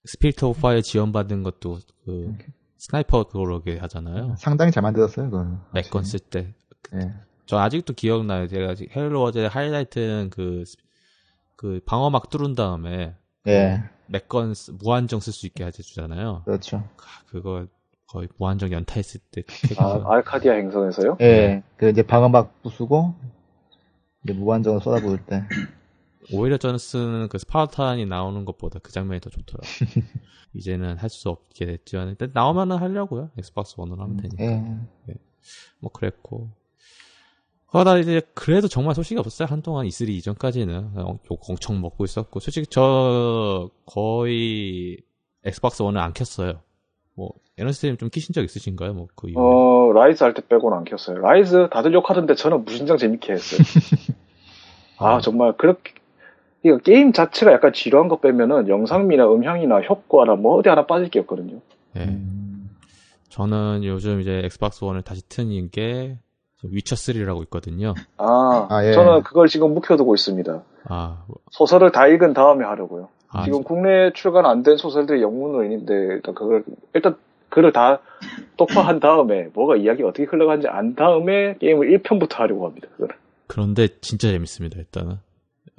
Spirit 0.05 0.45
of 0.45 0.61
Fire 0.61 0.81
지원받은 0.81 1.43
것도 1.43 1.81
그 2.05 2.37
sniper 2.77 3.25
그러게 3.25 3.79
하잖아요. 3.79 4.37
상당히 4.39 4.71
잘 4.71 4.83
만들었어요, 4.83 5.31
그건. 5.31 5.61
MAC 5.75 5.90
gun 5.90 6.05
쓸 6.05 6.21
때. 6.21 6.55
예. 6.95 7.13
저 7.47 7.59
아직도 7.59 7.95
기억나요. 7.95 8.47
제가 8.47 8.75
Halo 8.95 9.23
Wars 9.23 9.47
하이라이트는 9.47 10.31
그, 10.31 10.65
그 11.57 11.81
방어막 11.87 12.31
뚫은 12.31 12.55
다음에 12.55 13.17
예. 13.49 13.83
MAC 14.07 14.31
gun 14.31 14.55
쓰- 14.55 14.71
무한정 14.71 15.21
쓸 15.21 15.33
수 15.33 15.47
있게 15.47 15.65
해주잖아요. 15.67 16.43
그렇죠. 16.45 16.77
아, 16.79 17.25
그거 17.27 17.67
거의 18.07 18.29
무한정 18.39 18.71
연타했을 18.73 19.21
때. 19.33 19.43
아, 19.79 20.03
알카디아 20.15 20.53
행성에서요? 20.55 21.17
예. 21.21 21.63
그 21.77 21.89
이제 21.91 22.03
방어막 22.03 22.63
부수고 22.63 23.15
이제 24.25 24.33
무한정으로 24.33 24.81
쏟아부을 24.81 25.25
때. 25.27 25.43
오히려 26.33 26.57
저는 26.59 26.79
쓰는 26.79 27.29
그 27.29 27.39
Spartan이 27.39 28.07
나오는 28.07 28.45
것보다 28.45 28.79
그 28.83 28.93
장면이 28.93 29.21
더 29.21 29.31
좋더라고요. 29.31 29.69
이제는 30.55 30.97
할 30.97 31.09
수 31.11 31.29
없게 31.29 31.67
됐지만 31.67 32.09
일단 32.09 32.31
나오면은 32.35 32.77
하려고요. 32.79 33.31
Xbox 33.39 33.75
One으로 33.79 34.03
하면 34.03 34.17
되니까. 34.17 34.45
예. 34.45 35.15
뭐 35.81 35.91
그랬고. 35.93 36.49
그러다 37.67 37.99
이제 37.99 38.23
그래도 38.35 38.67
정말 38.67 38.95
소식이 38.95 39.19
없었어요. 39.19 39.47
한동안 39.51 39.87
E3 39.87 40.09
이전까지는 40.09 40.91
어, 40.97 41.19
욕 41.31 41.51
엄청 41.51 41.81
먹고 41.83 42.05
있었고 42.05 42.41
솔직히 42.41 42.67
저 42.71 43.69
거의 43.85 44.97
Xbox 45.45 45.83
One을 45.83 46.01
안 46.01 46.15
켰어요. 46.15 46.61
뭐 47.15 47.31
에너스님 47.59 47.97
좀 47.99 48.09
키신 48.09 48.33
적 48.33 48.43
있으신가요? 48.43 48.95
뭐 48.95 49.09
그 49.15 49.29
이후에 49.29 49.43
어, 49.43 49.93
Ryse 49.93 50.23
할 50.25 50.33
때 50.33 50.41
빼고는 50.49 50.79
안 50.79 50.85
켰어요. 50.85 51.19
Ryse 51.19 51.69
다들 51.71 51.93
욕하던데 51.93 52.35
저는 52.37 52.65
무진장 52.65 52.97
재밌게 52.97 53.33
했어요. 53.35 53.61
아, 54.99 55.21
정말 55.21 55.57
그렇게 55.57 55.93
이거 56.69 56.79
게임 56.79 57.13
자체가 57.13 57.53
약간 57.53 57.73
지루한 57.73 58.09
거 58.09 58.21
빼면은 58.21 58.69
영상미나 58.69 59.27
음향이나 59.33 59.81
효과나 59.81 60.37
뭐 60.37 60.57
어디 60.57 60.69
하나 60.69 60.87
빠질 60.87 61.09
게 61.11 61.21
없거든요. 61.21 61.61
예. 61.97 62.05
음. 62.05 62.71
저는 63.29 63.83
요즘 63.85 64.21
이제 64.21 64.41
Xbox 64.45 64.85
One을 64.85 65.03
다시 65.03 65.27
트는 65.29 65.71
게 65.71 66.19
위쳐 66.65 66.97
3라고 66.97 67.43
있거든요. 67.45 67.95
아, 68.17 68.67
아, 68.71 68.85
예. 68.85 68.93
저는 68.93 69.23
그걸 69.23 69.47
지금 69.49 69.75
묵혀두고 69.75 70.15
있습니다. 70.15 70.63
아, 70.89 71.25
소설을 71.53 71.93
다 71.93 72.07
읽은 72.09 72.33
다음에 72.35 72.65
하려고요. 72.65 73.09
아, 73.31 73.45
지금 73.45 73.63
국내 73.63 74.11
출간 74.15 74.47
안 74.47 74.63
된 74.63 74.77
소설들이 74.77 75.23
영문으로 75.23 75.63
있는데 75.65 75.93
일단 75.95 76.35
그걸 76.35 76.65
일단 76.95 77.17
그걸 77.49 77.73
다 77.73 78.01
독파한 78.57 79.01
다음에 79.01 79.49
뭐가 79.55 79.77
이야기가 79.77 80.09
어떻게 80.09 80.25
흘러가는지 80.25 80.67
안 80.69 80.95
다음에 80.95 81.57
게임을 81.61 81.89
1편부터 81.99 82.35
하려고 82.37 82.67
합니다. 82.67 82.89
그걸. 82.97 83.17
그런데 83.47 83.89
진짜 84.01 84.29
재밌습니다. 84.29 84.79
일단은. 84.79 85.17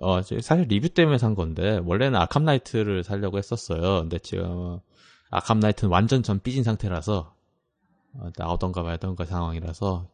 어, 0.01 0.21
저 0.21 0.39
사실 0.41 0.65
리뷰 0.67 0.89
때문에 0.89 1.17
산 1.17 1.35
건데 1.35 1.79
원래는 1.83 2.19
Arkham 2.19 2.45
Knight를 2.45 3.03
살려고 3.03 3.37
했었어요. 3.37 4.01
근데 4.01 4.19
지금 4.19 4.79
아캄 5.29 5.59
나이트는 5.59 5.91
완전 5.91 6.23
전 6.23 6.39
삐진 6.39 6.63
상태라서 6.63 7.33
어, 8.13 8.29
나오던가 8.37 8.81
말던가 8.81 9.25
상황이라서 9.25 10.07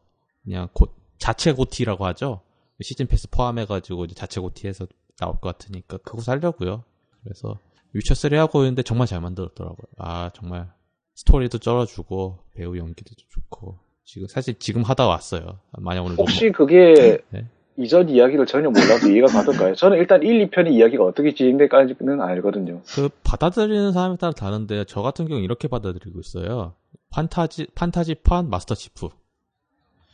그냥 0.44 0.68
고, 0.72 0.88
자체 1.18 1.52
고티라고 1.52 2.04
하죠. 2.06 2.42
시즌 2.82 3.06
패스 3.06 3.28
포함해가지고 3.30 4.04
이제 4.04 4.14
자체 4.14 4.40
고티해서 4.40 4.86
나올 5.18 5.40
것 5.40 5.56
같으니까 5.56 5.98
그거 5.98 6.20
살려고요. 6.20 6.84
그래서 7.22 7.58
위쳐 7.92 8.14
3 8.14 8.34
하고 8.34 8.62
있는데 8.62 8.82
정말 8.82 9.06
잘 9.06 9.20
만들었더라고요. 9.20 9.86
아 9.96 10.30
정말 10.34 10.70
스토리도 11.14 11.58
쩔어주고 11.58 12.38
배우 12.54 12.76
연기도 12.76 13.14
좋고 13.28 13.78
지금 14.04 14.28
사실 14.28 14.58
지금 14.58 14.82
하다 14.82 15.08
왔어요. 15.08 15.58
만약 15.78 16.04
오늘 16.04 16.16
혹시 16.18 16.50
그게 16.50 17.22
네. 17.30 17.48
이전 17.78 18.08
이야기를 18.08 18.46
전혀 18.46 18.70
몰라도 18.70 19.08
이해가 19.10 19.26
가던가요? 19.26 19.74
저는 19.74 19.98
일단 19.98 20.22
1, 20.22 20.48
2편의 20.48 20.72
이야기가 20.72 21.04
어떻게 21.04 21.34
진행될까는 21.34 22.20
알거든요. 22.20 22.80
그 22.86 23.08
받아들이는 23.22 23.92
사람에 23.92 24.16
따라 24.16 24.32
다른데 24.32 24.84
저 24.88 25.02
같은 25.02 25.26
경우 25.26 25.38
는 25.38 25.44
이렇게 25.44 25.68
받아들이고 25.68 26.18
있어요. 26.20 26.74
판타지 27.10 27.68
판타지판 27.74 28.48
Master 28.48 28.74
Chief. 28.74 29.08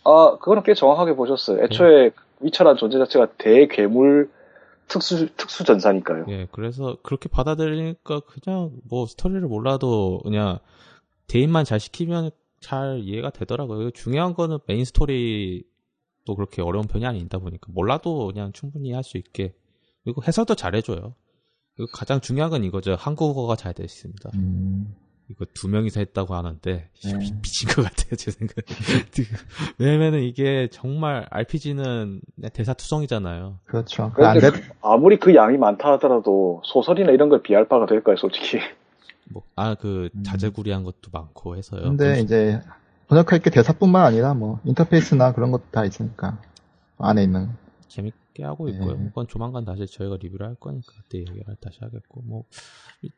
아, 0.04 0.36
그거는 0.38 0.64
꽤 0.64 0.74
정확하게 0.74 1.14
보셨어요. 1.14 1.62
애초에 1.62 2.10
위쳐란 2.40 2.76
존재 2.76 2.98
자체가 2.98 3.28
대괴물 3.38 4.30
특수, 4.88 5.28
특수 5.36 5.64
전사니까요. 5.64 6.26
예, 6.28 6.48
그래서 6.50 6.96
그렇게 7.02 7.28
받아들이니까 7.28 8.20
그냥 8.20 8.72
뭐 8.88 9.06
스토리를 9.06 9.40
몰라도 9.42 10.20
그냥 10.24 10.58
대입만 11.28 11.64
잘 11.64 11.78
시키면 11.78 12.30
잘 12.60 13.00
이해가 13.02 13.30
되더라고요. 13.30 13.90
중요한 13.92 14.34
거는 14.34 14.58
메인 14.66 14.84
스토리 14.84 15.64
도 16.24 16.34
그렇게 16.36 16.62
어려운 16.62 16.86
편이 16.86 17.04
아니다 17.06 17.38
보니까 17.38 17.68
몰라도 17.72 18.28
그냥 18.28 18.52
충분히 18.52 18.92
할 18.92 19.02
수 19.02 19.16
있게 19.18 19.54
그리고 20.04 20.22
해설도 20.22 20.54
잘해줘요. 20.54 21.14
그리고 21.76 21.90
가장 21.92 22.20
중요한 22.20 22.50
건 22.50 22.64
이거죠. 22.64 22.94
한국어가 22.98 23.56
잘돼 23.56 23.82
있습니다. 23.82 24.30
음. 24.34 24.94
이거 25.28 25.46
두 25.54 25.68
명이서 25.68 26.00
했다고 26.00 26.34
하는데 26.34 26.90
네. 27.04 27.14
미- 27.16 27.32
미친 27.40 27.68
것 27.70 27.82
같아요 27.82 28.16
제 28.16 28.30
생각에 28.32 28.66
왜냐면은 29.78 30.20
이게 30.22 30.68
정말 30.70 31.26
RPG는 31.30 32.20
대사 32.52 32.74
투성이잖아요 32.74 33.60
그렇죠. 33.64 34.12
그안 34.14 34.38
그런데 34.38 34.60
돼, 34.60 34.68
아무리 34.82 35.16
그 35.18 35.34
양이 35.34 35.56
많다 35.56 35.92
하더라도 35.92 36.60
소설이나 36.66 37.12
이런 37.12 37.28
걸 37.30 37.42
비할 37.42 37.66
바가 37.66 37.86
될까요, 37.86 38.16
솔직히? 38.16 38.58
아그 39.56 40.10
음. 40.14 40.22
자재구리한 40.24 40.84
것도 40.84 41.10
많고 41.12 41.56
해서요 41.56 41.82
근데 41.82 42.20
이제 42.20 42.60
번역할 43.12 43.40
게 43.40 43.50
대사뿐만 43.50 44.04
아니라 44.06 44.32
뭐 44.32 44.58
인터페이스나 44.64 45.32
그런 45.34 45.50
것도 45.50 45.64
다 45.70 45.84
있으니까 45.84 46.40
안에 46.98 47.24
있는. 47.24 47.50
재밌게 47.88 48.42
하고 48.42 48.68
있고요. 48.70 48.96
네. 48.96 49.04
그건 49.08 49.26
조만간 49.28 49.66
다시 49.66 49.86
저희가 49.86 50.16
리뷰를 50.20 50.46
할 50.46 50.54
거니까 50.54 50.92
그때 51.02 51.18
얘기를 51.18 51.44
다시 51.60 51.78
하겠고 51.82 52.22
뭐 52.22 52.44
이- 53.02 53.10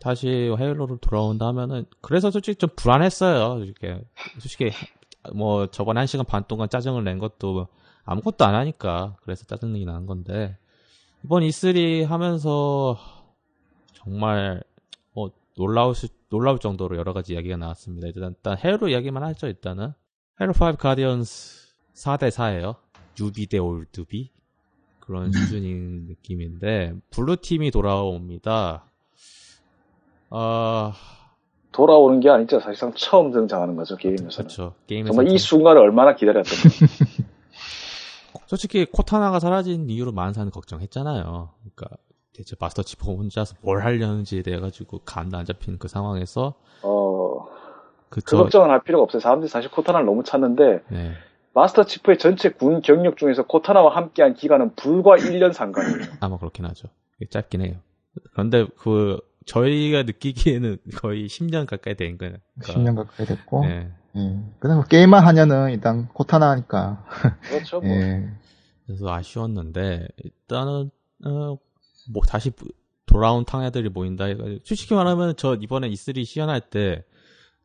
다시 0.00 0.28
헤일로로 0.58 0.98
돌아온다 0.98 1.46
하면은 1.48 1.84
그래서 2.00 2.30
솔직히 2.32 2.56
좀 2.56 2.70
불안했어요. 2.74 3.62
이렇게 3.64 4.02
솔직히 4.40 4.70
뭐 5.34 5.68
저번에 5.70 6.00
한 6.00 6.06
시간 6.08 6.26
반 6.26 6.44
동안 6.48 6.68
짜증을 6.68 7.04
낸 7.04 7.18
것도 7.18 7.68
아무것도 8.04 8.44
안 8.44 8.54
하니까 8.56 9.16
그래서 9.22 9.44
짜증이 9.44 9.84
나는 9.84 10.06
건데 10.06 10.56
이번 11.24 11.42
E3 11.44 12.04
하면서 12.06 12.96
정말 13.92 14.54
뭐 14.54 14.67
놀라울 15.58 15.94
수, 15.96 16.06
놀라울 16.30 16.60
정도로 16.60 16.96
여러 16.96 17.12
가지 17.12 17.34
이야기가 17.34 17.56
나왔습니다. 17.56 18.06
일단, 18.06 18.30
일단 18.30 18.56
헤로 18.64 18.88
이야기만 18.88 19.24
하죠. 19.24 19.48
일단은 19.48 19.92
Halo 20.40 20.52
5 20.52 20.76
Guardians 20.76 21.68
4대 21.94 22.30
4예요. 22.30 22.76
newbie 23.18 23.48
대 23.48 23.58
oldbie. 23.58 24.30
그런 25.00 25.32
수준인 25.32 26.06
느낌인데 26.06 26.94
Blue 27.10 27.38
팀이 27.38 27.70
돌아옵니다. 27.70 28.84
아 30.30 30.92
돌아오는 31.72 32.20
게 32.20 32.28
아니죠. 32.28 32.60
사실상 32.60 32.92
처음 32.94 33.32
등장하는 33.32 33.74
거죠 33.74 33.96
게임에서는. 33.96 34.30
그렇죠. 34.30 34.74
게임에서 34.86 35.14
정말 35.14 35.32
이 35.32 35.38
순간을 35.38 35.80
얼마나 35.80 36.14
기다렸던 36.14 36.52
거. 36.52 36.68
솔직히 38.46 38.84
Cortana가 38.84 39.40
사라진 39.40 39.88
이유로 39.88 40.12
많은 40.12 40.34
사람이 40.34 40.50
걱정했잖아요. 40.50 41.54
그러니까 41.74 41.96
대체 42.38 42.54
Master 42.60 42.84
Chief가 42.84 43.10
혼자서 43.10 43.56
뭘 43.62 43.82
하려는지에 43.82 44.42
대해 44.42 44.60
가지고 44.60 45.00
감도 45.04 45.36
안 45.36 45.44
잡히는 45.44 45.80
그 45.80 45.88
상황에서 45.88 46.54
어, 46.82 47.44
그 48.08 48.20
그쵸. 48.20 48.38
걱정은 48.38 48.70
할 48.70 48.84
필요가 48.84 49.02
없어요. 49.02 49.18
사람들이 49.18 49.48
사실 49.48 49.68
코타나를 49.72 50.06
너무 50.06 50.22
찾는데 50.22 50.84
네. 50.88 51.14
마스터 51.52 51.82
치프의 51.82 52.18
전체 52.18 52.50
군 52.50 52.80
경력 52.80 53.16
중에서 53.16 53.44
코타나와 53.44 53.96
함께한 53.96 54.34
기간은 54.34 54.76
불과 54.76 55.16
1년 55.16 55.52
상관이에요. 55.52 55.98
아마 56.20 56.38
그렇긴 56.38 56.64
하죠. 56.66 56.86
짧긴 57.28 57.62
해요. 57.62 57.74
그런데 58.32 58.68
그 58.78 59.18
저희가 59.46 60.04
느끼기에는 60.04 60.78
거의 60.96 61.26
10년 61.26 61.66
가까이 61.66 61.96
된 61.96 62.18
거예요. 62.18 62.36
그러니까, 62.60 62.80
10년 62.80 62.94
가까이 62.94 63.26
됐고. 63.26 63.66
네. 63.66 63.90
예. 64.14 64.38
그냥 64.60 64.84
게임만 64.88 65.26
하냐는 65.26 65.70
일단 65.72 66.06
코타나 66.12 66.50
하니까. 66.50 67.04
그렇죠. 67.50 67.80
뭐. 67.80 67.90
예. 67.98 68.28
그래서 68.86 69.12
아쉬웠는데 69.12 70.06
일단은 70.22 70.90
어, 71.24 71.58
뭐 72.08 72.22
다시 72.26 72.50
부- 72.50 72.68
돌아온 73.06 73.44
탕애들이 73.44 73.88
모인다. 73.90 74.24
해가지고 74.26 74.58
솔직히 74.64 74.94
말하면 74.94 75.34
저 75.36 75.54
이번에 75.54 75.88
E3 75.90 76.24
시연할 76.24 76.60
때 76.60 77.04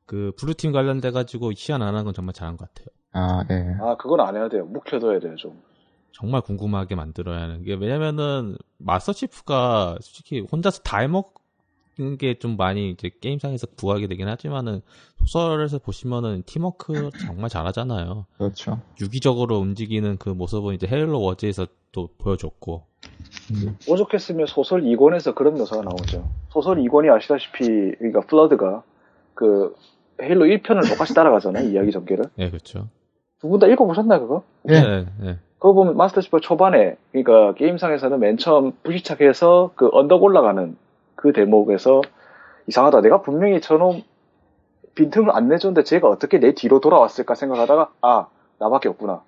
그 0.06 0.34
블루팀 0.38 0.74
관련돼 0.74 1.12
가지고 1.12 1.54
시연 1.54 1.82
안 1.82 1.96
한 1.96 2.04
건 2.04 2.14
정말 2.14 2.34
잘한 2.34 2.58
것 2.58 2.68
같아요. 2.68 2.88
아, 3.14 3.46
예. 3.50 3.78
아, 3.80 3.96
그건 3.96 4.20
안 4.20 4.36
해야 4.36 4.50
돼요. 4.50 4.66
묵혀둬야 4.66 5.20
돼요, 5.22 5.36
좀. 5.38 5.62
정말 6.12 6.42
궁금하게 6.42 6.96
만들어야 6.96 7.42
하는 7.42 7.64
게 7.64 7.74
왜냐면은 7.74 8.58
마스터 8.78 9.14
치프가 9.14 9.98
솔직히 10.02 10.42
혼자서 10.42 10.82
다 10.84 10.98
해먹는 11.00 11.24
게 12.18 12.34
좀 12.40 12.58
많이 12.58 12.90
이제 12.90 13.10
게임상에서 13.22 13.68
구하게 13.78 14.08
되긴 14.08 14.28
하지만은 14.28 14.82
소설에서 15.26 15.80
보시면은 15.80 16.44
팀워크 16.46 17.10
정말 17.26 17.50
잘하잖아요. 17.50 18.26
그렇죠. 18.38 18.80
유기적으로 19.02 19.58
움직이는 19.58 20.18
그 20.18 20.30
모습은 20.30 20.74
이제 20.76 20.88
헤일로 20.88 21.22
워즈에서 21.22 21.68
또 21.92 22.10
보여줬고 22.18 22.84
음. 23.52 23.78
오죽했으면 23.88 24.48
소설 24.48 24.82
2권에서 24.84 25.36
그런 25.36 25.54
묘사가 25.56 25.84
나오죠. 25.84 26.28
소설 26.50 26.78
2권이 26.78 27.14
아시다시피, 27.16 27.66
그러니까 27.98 28.22
플러드가 28.22 28.84
그 29.36 29.76
헤일로 30.22 30.46
1편을 30.46 30.88
똑같이 30.90 31.14
따라가잖아요, 31.14 31.70
이야기 31.70 31.92
전개를. 31.92 32.26
예 32.40 32.50
그렇죠. 32.50 32.88
두 33.40 33.50
분 33.50 33.60
다 33.60 33.68
읽어보셨나요, 33.68 34.22
그거? 34.22 34.44
예. 34.70 34.82
네, 34.82 35.06
네. 35.20 35.38
그거 35.60 35.74
보면 35.74 35.98
마스터 35.98 36.22
치프 36.22 36.40
초반에, 36.42 36.96
그러니까 37.12 37.54
게임상에서는 37.56 38.20
맨 38.20 38.38
처음 38.38 38.72
불시착해서 38.84 39.72
그 39.76 39.90
언덕 39.92 40.24
올라가는 40.24 40.76
그 41.16 41.34
대목에서 41.34 42.02
이상하다. 42.68 43.02
내가 43.02 43.22
분명히 43.22 43.62
저놈 43.62 44.04
빈틈을 44.96 45.32
안 45.36 45.48
내줬는데 45.50 45.84
제가 45.84 46.08
어떻게 46.08 46.40
내 46.40 46.54
뒤로 46.54 46.80
돌아왔을까 46.80 47.36
생각하다가, 47.36 47.92
아, 48.02 48.28
나밖에 48.60 48.90
없구나. 48.90 49.24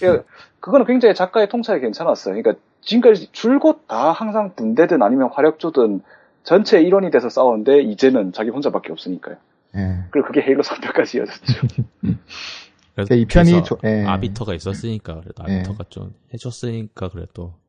그, 0.00 0.24
그거는 0.60 0.86
굉장히 0.86 1.14
작가의 1.14 1.48
통찰이 1.48 1.80
괜찮았어요. 1.80 2.34
그러니까 2.34 2.60
지금까지 2.80 3.30
줄곧 3.32 3.86
다 3.86 4.12
항상 4.12 4.54
분대든 4.54 5.02
아니면 5.02 5.30
화력조든 5.32 6.02
전체 6.42 6.80
일원이 6.82 7.10
돼서 7.10 7.28
싸웠는데 7.28 7.82
이제는 7.82 8.32
자기 8.32 8.50
혼자밖에 8.50 8.92
없으니까요. 8.92 9.36
예. 9.76 10.04
그리고 10.10 10.26
그게 10.28 10.40
헤일로 10.42 10.62
3편까지 10.62 11.16
이어졌죠. 11.16 11.66
그래서 12.94 13.14
이 13.14 13.24
편이 13.26 13.62
조- 13.64 13.78
예. 13.84 14.04
아비터가 14.06 14.54
있었으니까 14.54 15.20
그래도 15.20 15.44
예. 15.48 15.54
아비터가 15.58 15.84
좀 15.88 16.14
해줬으니까 16.32 17.08
그래도 17.08 17.54
예. 17.56 17.63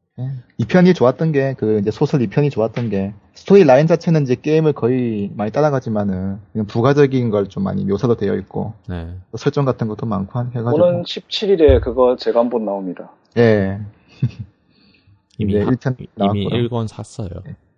이 0.57 0.65
편이 0.65 0.93
좋았던 0.93 1.33
게, 1.33 1.55
그, 1.57 1.79
이제 1.79 1.91
소설 1.91 2.21
이 2.21 2.27
편이 2.27 2.49
좋았던 2.49 2.89
게, 2.89 3.13
스토리 3.33 3.65
라인 3.65 3.85
자체는 3.85 4.21
이제 4.23 4.35
게임을 4.35 4.71
거의 4.71 5.29
많이 5.35 5.51
따라가지만은, 5.51 6.39
그냥 6.53 6.67
부가적인 6.67 7.29
걸 7.31 7.47
좀 7.49 7.63
많이 7.63 7.83
묘사도 7.83 8.15
되어 8.15 8.35
있고, 8.35 8.73
네. 8.87 9.13
또 9.31 9.37
설정 9.37 9.65
같은 9.65 9.87
것도 9.89 10.05
많고 10.05 10.39
한- 10.39 10.51
해가지고. 10.55 10.71
오는 10.85 11.03
17일에 11.03 11.81
그거 11.81 12.15
재간본 12.15 12.63
나옵니다. 12.63 13.11
예. 13.37 13.79
이미 15.37 15.59
하- 15.61 15.69
1편 15.69 15.95
이미 15.99 16.07
나왔고요. 16.15 16.47
1권 16.69 16.87
샀어요. 16.87 17.29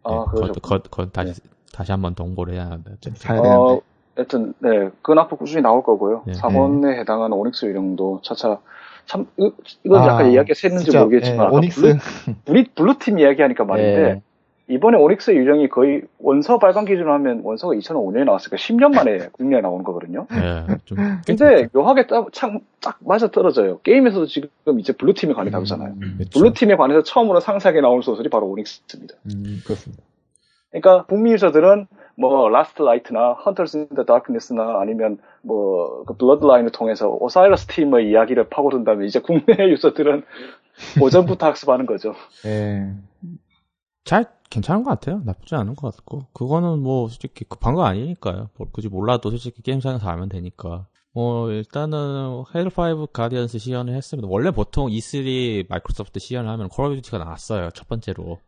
아, 0.04 0.10
네, 0.12 0.26
그러셨구나. 0.32 0.52
거, 0.62 0.78
거, 0.84 0.90
거 0.90 1.06
다시 1.10 1.42
다시 1.74 1.92
한번 1.92 2.14
동보를 2.14 2.54
해야 2.54 2.66
하는데 2.66 2.92
어쨌든. 2.94 3.14
사야 3.16 3.40
어, 3.40 3.44
되는데. 3.44 3.82
하여튼, 4.16 4.54
네, 4.60 4.90
그건 5.02 5.20
앞으로 5.20 5.38
꾸준히 5.38 5.62
나올 5.64 5.82
거고요. 5.84 6.24
네. 6.28 6.34
4권에 6.34 7.00
해당하는 7.00 7.36
오닉스 7.36 7.66
유령도 7.66 8.22
차차, 8.24 8.60
참, 9.08 9.26
이- 9.38 9.52
이건 9.84 10.02
아, 10.02 10.08
약간 10.08 10.32
이야기가 10.32 10.54
샜는지 10.54 10.98
모르겠지만, 10.98 11.52
예, 11.52 11.56
Onyx. 11.58 11.82
Blue, 11.82 11.98
Blue, 12.46 12.64
Blue 12.76 13.00
팀 13.00 13.20
이야기하니까 13.20 13.64
말인데, 13.64 14.02
예. 14.04 14.22
이번에 14.70 14.98
오닉스 14.98 15.32
유령이 15.32 15.70
거의 15.70 16.02
원서 16.20 16.60
발간 16.60 16.84
기준으로 16.84 17.14
하면 17.14 17.40
원서가 17.46 17.74
2005년에 17.76 18.26
나왔으니까 18.26 18.58
10년 18.58 18.94
만에 18.94 19.30
국내에 19.32 19.62
나온 19.62 19.82
거거든요. 19.86 20.28
예, 20.34 20.76
좀 20.84 20.98
근데 21.26 21.70
묘하게 21.72 22.08
딱, 22.08 22.28
참, 22.34 22.60
딱 22.82 22.98
맞아 23.00 23.32
떨어져요. 23.32 23.80
게임에서도 23.84 24.26
지금 24.26 24.50
이제 24.80 24.92
Blue 24.92 25.14
팀에 25.14 25.34
관해 25.34 25.52
다루잖아요. 25.52 25.94
음, 25.94 26.16
그렇죠. 26.18 26.38
Blue 26.38 26.52
팀에 26.54 26.76
관해서 26.76 27.02
처음으로 27.04 27.40
상세하게 27.40 27.80
나온 27.80 28.02
소설이 28.02 28.30
바로 28.30 28.48
Onyx입니다. 28.48 29.16
음, 29.34 29.62
그렇습니다. 29.64 30.04
그러니까 30.72 31.06
북미 31.06 31.32
유저들은 31.32 31.88
뭐 32.18 32.50
라스트 32.50 32.82
라이트나 32.82 33.34
헌터스 33.46 33.88
인더 33.90 34.04
다크니스나 34.04 34.80
아니면 34.82 35.18
뭐 35.48 35.88
그 36.08 36.16
Bloodline을 36.16 36.72
통해서 36.72 37.10
오사이러스 37.10 37.68
팀의 37.68 38.10
이야기를 38.10 38.50
파고든다면 38.50 39.06
이제 39.06 39.20
국내 39.20 39.44
유저들은 39.70 40.24
오전부터 41.02 41.46
학습하는 41.48 41.86
거죠. 41.86 42.14
예. 42.46 42.94
잘 44.04 44.26
괜찮은 44.50 44.84
것 44.84 44.92
같아요. 44.92 45.22
나쁘지 45.26 45.56
않은 45.56 45.76
것 45.76 45.94
같고 45.96 46.26
그거는 46.34 46.80
뭐 46.80 47.10
솔직히 47.10 47.44
급한 47.46 47.76
거 47.76 47.84
아니니까요. 47.84 48.50
뭐 48.58 48.68
굳이 48.72 48.88
몰라도 48.88 49.30
솔직히 49.30 49.62
게임상에서 49.62 50.08
알면 50.08 50.30
되니까. 50.30 50.88
뭐 51.14 51.50
일단은 51.50 52.44
Halo 52.56 52.68
5 52.68 53.08
Guardians 53.08 53.58
시연을 53.58 53.94
했습니다. 53.96 54.28
원래 54.30 54.52
보통 54.52 54.88
E3 54.88 55.68
Microsoft 55.68 56.20
시연을 56.20 56.50
하면 56.52 56.70
Call 56.70 56.86
of 56.86 56.96
Duty가 56.98 57.18
나왔어요. 57.18 57.72
첫 57.72 57.88
번째로 57.88 58.40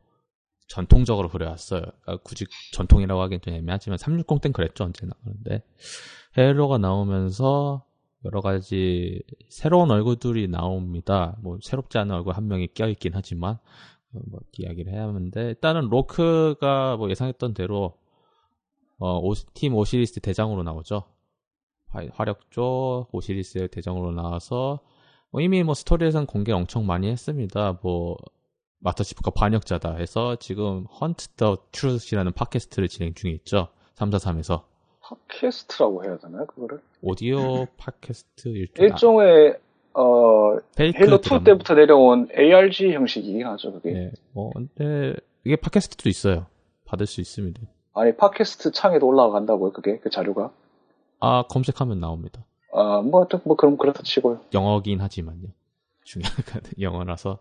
전통적으로 0.68 1.30
그래왔어요. 1.30 1.82
그러니까 1.82 2.24
굳이 2.24 2.46
전통이라고 2.74 3.20
하기엔 3.24 3.42
좀 3.42 3.56
애매하지만 3.56 3.98
360땐 3.98 4.54
그랬죠 4.54 4.84
언제나 4.84 5.14
그런데 5.24 5.64
Halo가 6.38 6.78
나오면서 6.78 7.84
여러 8.26 8.42
가지 8.42 9.22
새로운 9.50 9.92
얼굴들이 9.92 10.48
나옵니다. 10.48 11.38
뭐 11.42 11.58
새롭지 11.62 11.98
않은 11.98 12.14
얼굴 12.16 12.34
한 12.36 12.48
명이 12.48 12.68
껴있긴 12.74 13.14
하지만 13.16 13.58
어, 14.14 14.20
뭐 14.28 14.40
이야기를 14.58 14.92
해야 14.92 15.04
하는데 15.08 15.42
일단은 15.42 15.90
Locke가 15.90 16.98
뭐 16.98 17.10
예상했던 17.10 17.54
대로 17.54 17.98
어, 18.98 19.18
오- 19.20 19.34
팀 19.54 19.76
오시리스 19.76 20.20
대장으로 20.20 20.64
나오죠. 20.64 21.04
화- 21.88 22.06
화력조 22.14 23.08
오시리스 23.12 23.70
대장으로 23.70 24.12
나와서 24.12 24.80
뭐 25.32 25.42
이미 25.42 25.64
뭐 25.64 25.74
스토리에선 25.74 26.26
공개를 26.26 26.60
엄청 26.60 26.86
많이 26.86 27.08
했습니다. 27.10 27.80
뭐 27.82 28.18
Master 28.80 29.04
Chief가 29.04 29.32
반역자다 29.32 29.96
해서 29.96 30.36
지금 30.38 30.86
Hunt 30.86 31.30
the 31.36 31.58
Truth라는 31.72 32.34
podcast를 32.34 32.88
진행 32.88 33.14
중에 33.14 33.32
있죠. 33.32 33.70
343에서 33.96 34.64
podcast라고 35.10 36.04
해야 36.04 36.18
되나요, 36.18 36.46
그거를? 36.46 36.82
오디오 37.02 37.66
팟캐스트 37.78 38.50
일종 38.50 38.86
일종의 38.86 39.58
어 39.94 40.58
Halo 40.80 41.16
2 41.18 41.22
드라마. 41.22 41.44
때부터 41.44 41.74
내려온 41.74 42.28
ARG 42.38 42.94
형식이긴 42.94 43.46
하죠, 43.48 43.74
그게. 43.74 43.92
네, 43.92 44.12
뭐 44.34 44.52
근데 44.54 45.16
이게 45.44 45.56
팟캐스트도 45.56 46.10
있어요. 46.10 46.46
받을 46.86 47.06
수 47.08 47.22
있습니다. 47.22 47.60
아니 47.94 48.16
팟캐스트 48.16 48.72
창에도 48.72 49.08
올라간다고요, 49.08 49.72
그게 49.72 49.98
그 50.00 50.10
자료가. 50.10 50.52
아 51.20 51.44
검색하면 51.50 52.00
나옵니다. 52.00 52.46
아, 52.72 53.02
뭐, 53.02 53.22
하여튼 53.22 53.40
뭐, 53.46 53.56
그럼 53.58 53.78
그렇다 53.78 54.04
치고요. 54.04 54.42
영어긴 54.54 55.02
하지만요. 55.02 55.48
중요한 56.04 56.36
건 56.46 56.62
영어라서. 56.80 57.40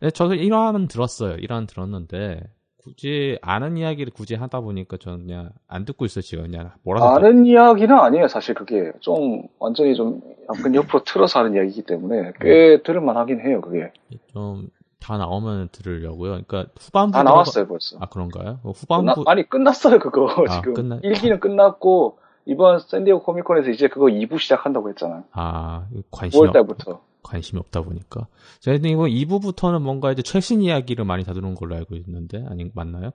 네, 0.00 0.10
저도 0.10 0.34
1화는 0.34 0.88
들었어요. 0.90 1.36
1화는 1.36 1.68
들었는데 1.68 2.42
굳이 2.84 3.38
아는 3.40 3.76
이야기를 3.78 4.12
굳이 4.12 4.34
하다 4.34 4.60
보니까 4.60 4.98
저는 4.98 5.26
그냥 5.26 5.50
안 5.66 5.84
듣고 5.86 6.04
있어요. 6.04 6.22
지금 6.22 6.44
그냥 6.44 6.72
뭐라도 6.82 7.06
아는 7.06 7.46
이야기는 7.46 7.94
아니에요, 7.98 8.28
사실 8.28 8.54
그게. 8.54 8.92
좀, 9.00 9.42
완전히 9.58 9.94
좀, 9.94 10.20
약간 10.54 10.74
옆으로 10.74 11.02
틀어서 11.04 11.38
하는 11.40 11.54
이야기이기 11.54 11.82
때문에, 11.82 12.32
꽤 12.40 12.82
들을만 12.82 13.16
하긴 13.16 13.40
해요, 13.40 13.60
그게. 13.60 13.90
좀 14.32 14.68
다 15.00 15.18
나오면 15.18 15.68
들으려고요. 15.70 16.40
그러니까 16.46 16.64
후반부 16.80 17.12
다 17.12 17.22
나왔어요, 17.22 17.66
벌써. 17.68 17.98
아 18.00 18.06
그런가요? 18.06 18.60
어, 18.62 18.72
끝나, 18.72 19.12
후반부 19.12 19.24
아니, 19.26 19.46
끝났어요, 19.46 19.98
그거, 19.98 20.30
아, 20.30 20.48
지금. 20.48 20.72
끝나- 20.72 20.98
1기는 21.02 21.40
끝났고, 21.40 22.16
이번 22.46 22.78
샌디에고 22.78 23.22
코미콘에서 23.22 23.68
이제 23.70 23.88
그거 23.88 24.06
2부 24.06 24.38
시작한다고 24.38 24.88
했잖아요. 24.90 25.24
아 25.32 25.86
관심이 26.10 26.46
9월달부터. 26.48 27.00
관심이 27.24 27.58
없다 27.58 27.82
보니까. 27.82 28.28
저희는 28.60 28.90
이거 28.90 29.02
2부부터는 29.02 29.80
뭔가 29.80 30.12
이제 30.12 30.22
최신 30.22 30.62
이야기를 30.62 31.04
많이 31.04 31.24
다루는 31.24 31.56
걸로 31.56 31.74
알고 31.74 31.96
있는데, 31.96 32.44
아니, 32.48 32.70
맞나요? 32.72 33.10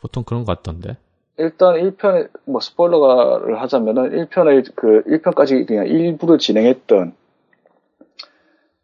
보통 0.00 0.22
그런 0.22 0.44
것 0.44 0.56
같던데. 0.56 0.96
일단 1.38 1.74
1편에, 1.74 2.30
뭐, 2.44 2.60
스포일러를 2.60 3.60
하자면은, 3.60 4.10
1편을, 4.28 4.72
그, 4.76 5.02
1편까지 5.06 5.66
그냥 5.66 5.88
일부를 5.88 6.38
진행했던, 6.38 7.14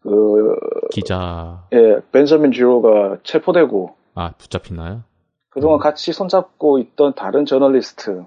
그 0.06 0.54
기자 0.90 1.64
예, 1.72 2.00
벤저민 2.12 2.52
지로가 2.52 3.18
체포되고 3.24 3.96
아 4.14 4.32
붙잡히나요? 4.38 5.02
그동안 5.50 5.80
같이 5.80 6.12
손잡고 6.12 6.78
있던 6.78 7.14
다른 7.14 7.44
저널리스트 7.44 8.24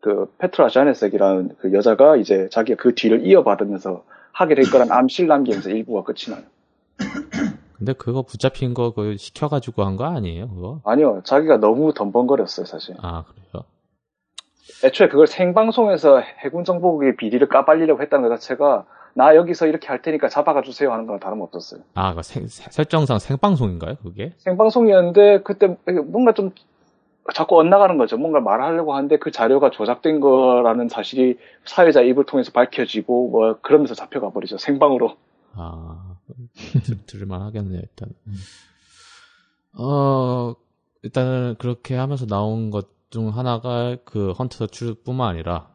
그 0.00 0.26
페트라 0.38 0.68
자네색이라는 0.68 1.56
그 1.60 1.72
여자가 1.72 2.16
이제 2.16 2.48
자기가 2.50 2.82
그 2.82 2.94
뒤를 2.94 3.24
이어받으면서 3.24 4.02
하게 4.34 4.54
될 4.56 4.68
거란 4.70 4.90
암실 4.92 5.26
남기면서 5.28 5.70
일부가 5.70 6.02
끝이 6.02 6.34
나요. 6.34 6.42
근데 7.78 7.92
그거 7.92 8.22
붙잡힌 8.22 8.74
거 8.74 8.92
그 8.92 9.16
시켜가지고 9.16 9.84
한 9.84 9.96
거 9.96 10.04
아니에요? 10.04 10.48
그거? 10.48 10.80
아니요, 10.84 11.22
자기가 11.24 11.56
너무 11.58 11.92
덤벙거렸어요, 11.94 12.66
사실. 12.66 12.94
아 13.00 13.24
그래요? 13.24 13.64
애초에 14.84 15.08
그걸 15.08 15.26
생방송에서 15.26 16.20
해군 16.44 16.64
정보국의 16.64 17.16
비리를 17.16 17.46
까발리려고 17.48 18.02
했다는 18.02 18.28
것 18.28 18.34
자체가 18.40 18.84
나 19.14 19.36
여기서 19.36 19.66
이렇게 19.66 19.86
할 19.88 20.02
테니까 20.02 20.28
잡아가 20.28 20.62
주세요 20.62 20.92
하는 20.92 21.06
거랑 21.06 21.20
다름없었어요. 21.20 21.82
아, 21.94 22.14
그 22.14 22.22
생- 22.22 22.48
세- 22.48 22.70
설정상 22.70 23.18
생방송인가요? 23.20 23.96
그게? 24.02 24.32
생방송이었는데 24.38 25.42
그때 25.42 25.76
뭔가 26.06 26.32
좀 26.32 26.50
자꾸 27.32 27.58
엇나가는 27.58 27.96
거죠. 27.96 28.18
뭔가 28.18 28.40
말하려고 28.40 28.94
하는데 28.94 29.18
그 29.18 29.30
자료가 29.30 29.70
조작된 29.70 30.20
거라는 30.20 30.88
사실이 30.88 31.38
사회자 31.64 32.02
입을 32.02 32.24
통해서 32.26 32.52
밝혀지고 32.52 33.30
뭐 33.30 33.58
그러면서 33.62 33.94
잡혀가 33.94 34.30
버리죠. 34.30 34.58
생방으로. 34.58 35.16
아, 35.54 36.16
들, 36.84 36.98
들을만 37.06 37.40
하겠네요, 37.42 37.80
일단. 37.80 38.10
어, 39.72 40.54
일단은 41.02 41.56
그렇게 41.58 41.94
하면서 41.94 42.26
나온 42.26 42.70
것 42.70 42.94
중 43.14 43.28
하나가 43.28 43.96
그 44.04 44.32
헌터 44.32 44.66
출뿐만 44.66 45.28
아니라, 45.28 45.68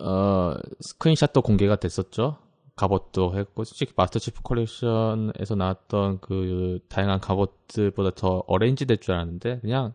어, 0.00 0.54
screenshot도 0.80 1.42
공개가 1.42 1.76
됐었죠. 1.76 2.38
갑옷도 2.74 3.38
했고, 3.38 3.62
솔직히 3.62 3.92
Master 3.94 4.18
Chief 4.18 4.42
Collection에서 4.42 5.54
나왔던 5.54 6.18
그 6.20 6.80
다양한 6.88 7.20
갑옷들보다 7.20 8.16
더 8.16 8.42
arrange 8.48 8.86
될 8.86 8.96
줄 8.96 9.14
알았는데, 9.14 9.60
그냥 9.60 9.94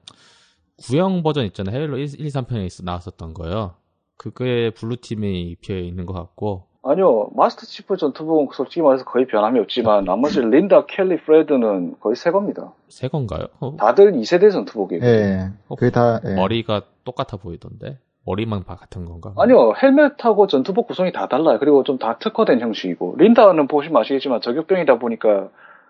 구형 0.87 1.23
버전 1.23 1.45
있잖아요. 1.45 1.75
Halo 1.77 1.97
1, 1.97 2.03
2, 2.19 2.27
3편에 2.27 2.83
나왔었던 2.83 3.33
거요. 3.33 3.73
그게 4.17 4.71
Blue팀에 4.71 5.29
입혀 5.31 5.75
있는 5.77 6.05
것 6.05 6.13
같고, 6.13 6.63
아니요. 6.81 7.29
Master 7.35 7.65
Chief 7.65 7.97
전투복은 7.97 8.47
솔직히 8.53 8.81
말해서 8.81 9.03
거의 9.03 9.27
변함이 9.27 9.59
없지만 9.59 10.05
나머지 10.05 10.39
린다, 10.41 10.85
켈리, 10.85 11.17
프레드는 11.21 11.99
거의 11.99 12.15
새 12.15 12.31
겁니다. 12.31 12.73
새 12.87 13.09
건가요? 13.09 13.47
어, 13.59 13.75
다들 13.77 14.13
2세대 14.13 14.49
전투복이에요. 14.51 15.03
예. 15.03 15.49
그게 15.67 15.91
다, 15.91 16.21
예. 16.25 16.35
머리가 16.35 16.83
똑같아 17.03 17.37
보이던데? 17.37 17.99
머리만 18.25 18.63
바- 18.63 18.75
같은 18.75 19.05
건가? 19.05 19.33
아니요. 19.37 19.73
헬멧하고 19.81 20.47
전투복 20.47 20.87
구성이 20.87 21.11
다 21.11 21.27
달라요. 21.27 21.57
그리고 21.59 21.83
좀 21.83 21.97
다 21.97 22.17
특화된 22.17 22.61
형식이고 22.61 23.15
린다는 23.17 23.67
보시면 23.67 23.99
아시겠지만 24.01 24.39
저격병이다 24.41 24.99
보니까 24.99 25.49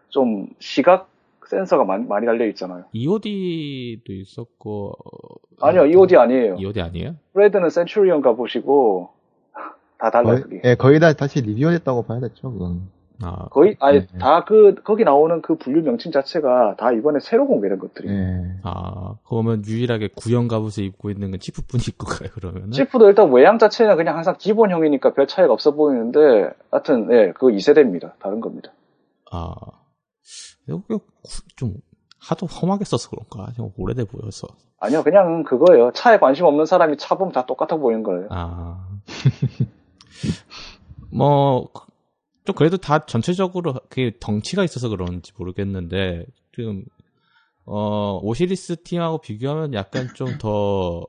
좀 0.10 0.47
시각 0.60 1.10
센서가 1.50 1.84
많이, 1.84 2.06
많이 2.06 2.26
달려 2.26 2.46
있잖아요. 2.48 2.86
EOD도 2.94 4.14
있었고. 4.14 4.92
어, 4.92 5.68
아니요. 5.68 5.86
EOD 5.88 6.16
아니에요. 6.16 6.56
EOD 6.60 6.82
아니에요? 6.82 7.16
프레드는 7.34 7.70
센츄리언 7.70 8.22
가 8.22 8.34
보시고 8.34 9.10
다 9.98 10.12
달라요. 10.12 10.36
거의, 10.36 10.42
그게. 10.44 10.62
예, 10.64 10.76
거의 10.76 11.00
다 11.00 11.14
다시 11.14 11.42
리뷰했다고 11.42 12.04
봐야겠죠, 12.04 12.52
그건. 12.52 12.90
아, 13.22 13.48
거의 13.50 13.76
아니 13.82 14.00
네. 14.00 14.18
다그 14.18 14.76
거기 14.84 15.04
나오는 15.04 15.42
그 15.42 15.56
분류 15.56 15.82
명칭 15.82 16.12
자체가 16.12 16.76
다 16.78 16.94
이번에 16.94 17.20
새로 17.20 17.48
공개된 17.48 17.80
것들이에요. 17.80 18.18
예. 18.18 18.60
아, 18.64 19.16
그러면 19.28 19.62
유일하게 19.66 20.10
구형 20.16 20.48
갑옷을 20.48 20.86
입고 20.86 21.10
있는 21.10 21.32
건 21.32 21.40
치프뿐 21.40 21.82
입고 21.86 22.06
가요, 22.06 22.30
그러면은? 22.34 22.72
치프도 22.72 23.10
일단 23.10 23.30
외양 23.32 23.58
자체는 23.58 23.98
그냥 23.98 24.16
항상 24.16 24.36
기본형이니까 24.38 25.14
별 25.14 25.28
차이가 25.28 25.52
없어 25.52 25.72
보이는데 25.72 26.52
하여튼 26.72 27.12
예, 27.12 27.34
그거 27.34 27.48
2세대입니다. 27.48 28.14
다른 28.20 28.40
겁니다. 28.40 28.72
아, 29.32 29.54
좀 31.56 31.76
하도 32.20 32.46
험하게 32.46 32.86
써서 32.86 33.10
그런가? 33.10 33.52
좀 33.54 33.72
오래돼 33.78 34.06
보여서. 34.06 34.48
아니요, 34.80 35.04
그냥 35.04 35.44
그거예요. 35.44 35.92
차에 35.94 36.20
관심 36.20 36.46
없는 36.46 36.66
사람이 36.66 36.98
차 36.98 37.16
보면 37.16 37.34
다 37.34 37.46
똑같아 37.46 37.78
보이는 37.78 38.04
거예요. 38.04 38.28
아. 38.30 38.88
뭐, 41.12 41.70
그- 41.74 41.90
좀 42.46 42.56
그래도 42.56 42.78
다 42.78 43.06
전체적으로 43.06 43.76
그 43.90 44.12
덩치가 44.20 44.64
있어서 44.64 44.90
그런지 44.90 45.32
모르겠는데, 45.38 46.26
지금, 46.56 46.84
어, 47.66 48.20
오시리스 48.24 48.84
팀하고 48.84 49.20
비교하면 49.20 49.74
약간 49.74 50.08
좀 50.16 50.38
더, 50.40 51.06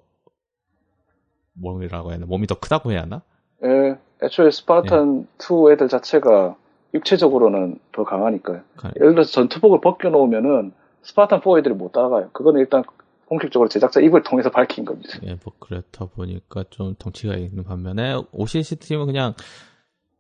뭐라고 1.55 2.11
해야 2.11 2.17
하나? 2.17 2.27
몸이 2.27 2.47
더 2.47 2.59
크다고 2.59 2.93
해야 2.93 3.03
하나? 3.03 3.23
예, 3.65 3.99
애초에 4.23 4.51
Spartan 4.51 5.27
2 5.39 5.71
애들 5.73 5.89
자체가 5.89 6.57
육체적으로는 6.95 7.79
더 7.93 8.05
강하니까요. 8.05 8.61
가- 8.77 8.91
예를 8.97 9.13
들어서 9.15 9.31
전투복을 9.33 9.81
벗겨놓으면은 9.81 10.73
Spartan 11.03 11.41
4 11.41 11.59
애들이 11.59 11.75
못 11.75 11.93
따라가요. 11.93 12.31
그거는 12.33 12.61
일단 12.61 12.83
공식적으로 13.27 13.69
제작자 13.69 14.01
입을 14.01 14.23
통해서 14.25 14.51
밝힌 14.51 14.85
겁니다. 14.85 15.19
예, 15.23 15.37
뭐, 15.45 15.53
그렇다 15.61 16.07
보니까 16.07 16.65
좀 16.71 16.95
덩치가 16.99 17.35
있는 17.37 17.63
반면에, 17.63 18.17
오시리스 18.33 18.77
팀은 18.81 19.07
그냥, 19.07 19.35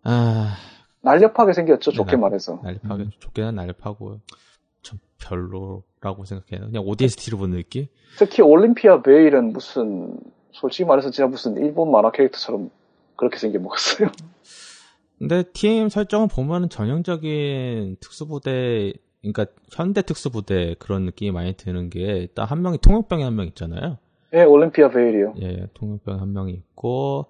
아, 0.04 0.54
날렵하게 1.02 1.52
생겼죠, 1.52 1.90
좋게 1.90 2.12
네, 2.12 2.16
날- 2.16 2.20
말해서. 2.20 2.60
날파게, 2.62 3.08
좋게는 3.18 3.56
날파고, 3.56 4.20
좀 4.82 4.98
별로라고 5.20 6.24
생각해요. 6.24 6.66
그냥 6.68 6.84
ODST로 6.86 7.36
보는 7.38 7.56
느낌? 7.56 7.86
특히 8.16 8.42
올림피아 8.42 9.02
베일은 9.02 9.52
무슨 9.52 10.16
솔직히 10.52 10.84
말해서 10.86 11.10
진짜 11.10 11.26
무슨 11.26 11.56
일본 11.56 11.90
만화 11.90 12.10
캐릭터처럼 12.12 12.70
그렇게 13.16 13.38
생겨 13.38 13.58
먹었어요. 13.58 14.08
근데 15.20 15.44
팀 15.52 15.88
설정을 15.88 16.28
보면은 16.28 16.68
전형적인 16.70 17.98
특수부대, 18.00 18.94
그러니까 19.20 19.46
현대 19.72 20.02
특수부대 20.02 20.74
그런 20.80 21.04
느낌이 21.04 21.30
많이 21.30 21.52
드는 21.54 21.90
게 21.90 22.00
일단 22.00 22.46
한 22.46 22.62
명이 22.62 22.78
통역병이 22.78 23.22
한 23.22 23.34
명 23.36 23.46
있잖아요. 23.46 23.98
예, 24.32 24.42
올림피아 24.44 24.88
베일이요. 24.90 25.34
예, 25.42 25.66
통역병 25.74 26.20
한 26.20 26.32
명이 26.32 26.52
있고 26.52 27.26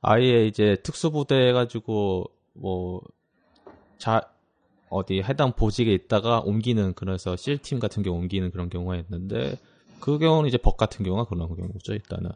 아예 0.00 0.46
이제 0.46 0.76
특수부대 0.82 1.48
해가지고 1.48 2.30
뭐 2.54 3.00
자 3.98 4.20
어디 4.90 5.22
해당 5.22 5.52
보직에 5.52 5.92
있다가 5.94 6.40
옮기는 6.40 6.94
그래서 6.94 7.36
실팀 7.36 7.78
같은 7.78 8.02
경우 8.02 8.18
옮기는 8.18 8.50
그런 8.50 8.68
경우가 8.68 8.96
있는데 8.96 9.58
그 10.00 10.18
경우는 10.18 10.48
이제 10.48 10.58
벅 10.58 10.76
같은 10.76 11.04
경우가 11.04 11.26
그런 11.28 11.46
경우죠 11.48 11.92
일단은 11.92 12.30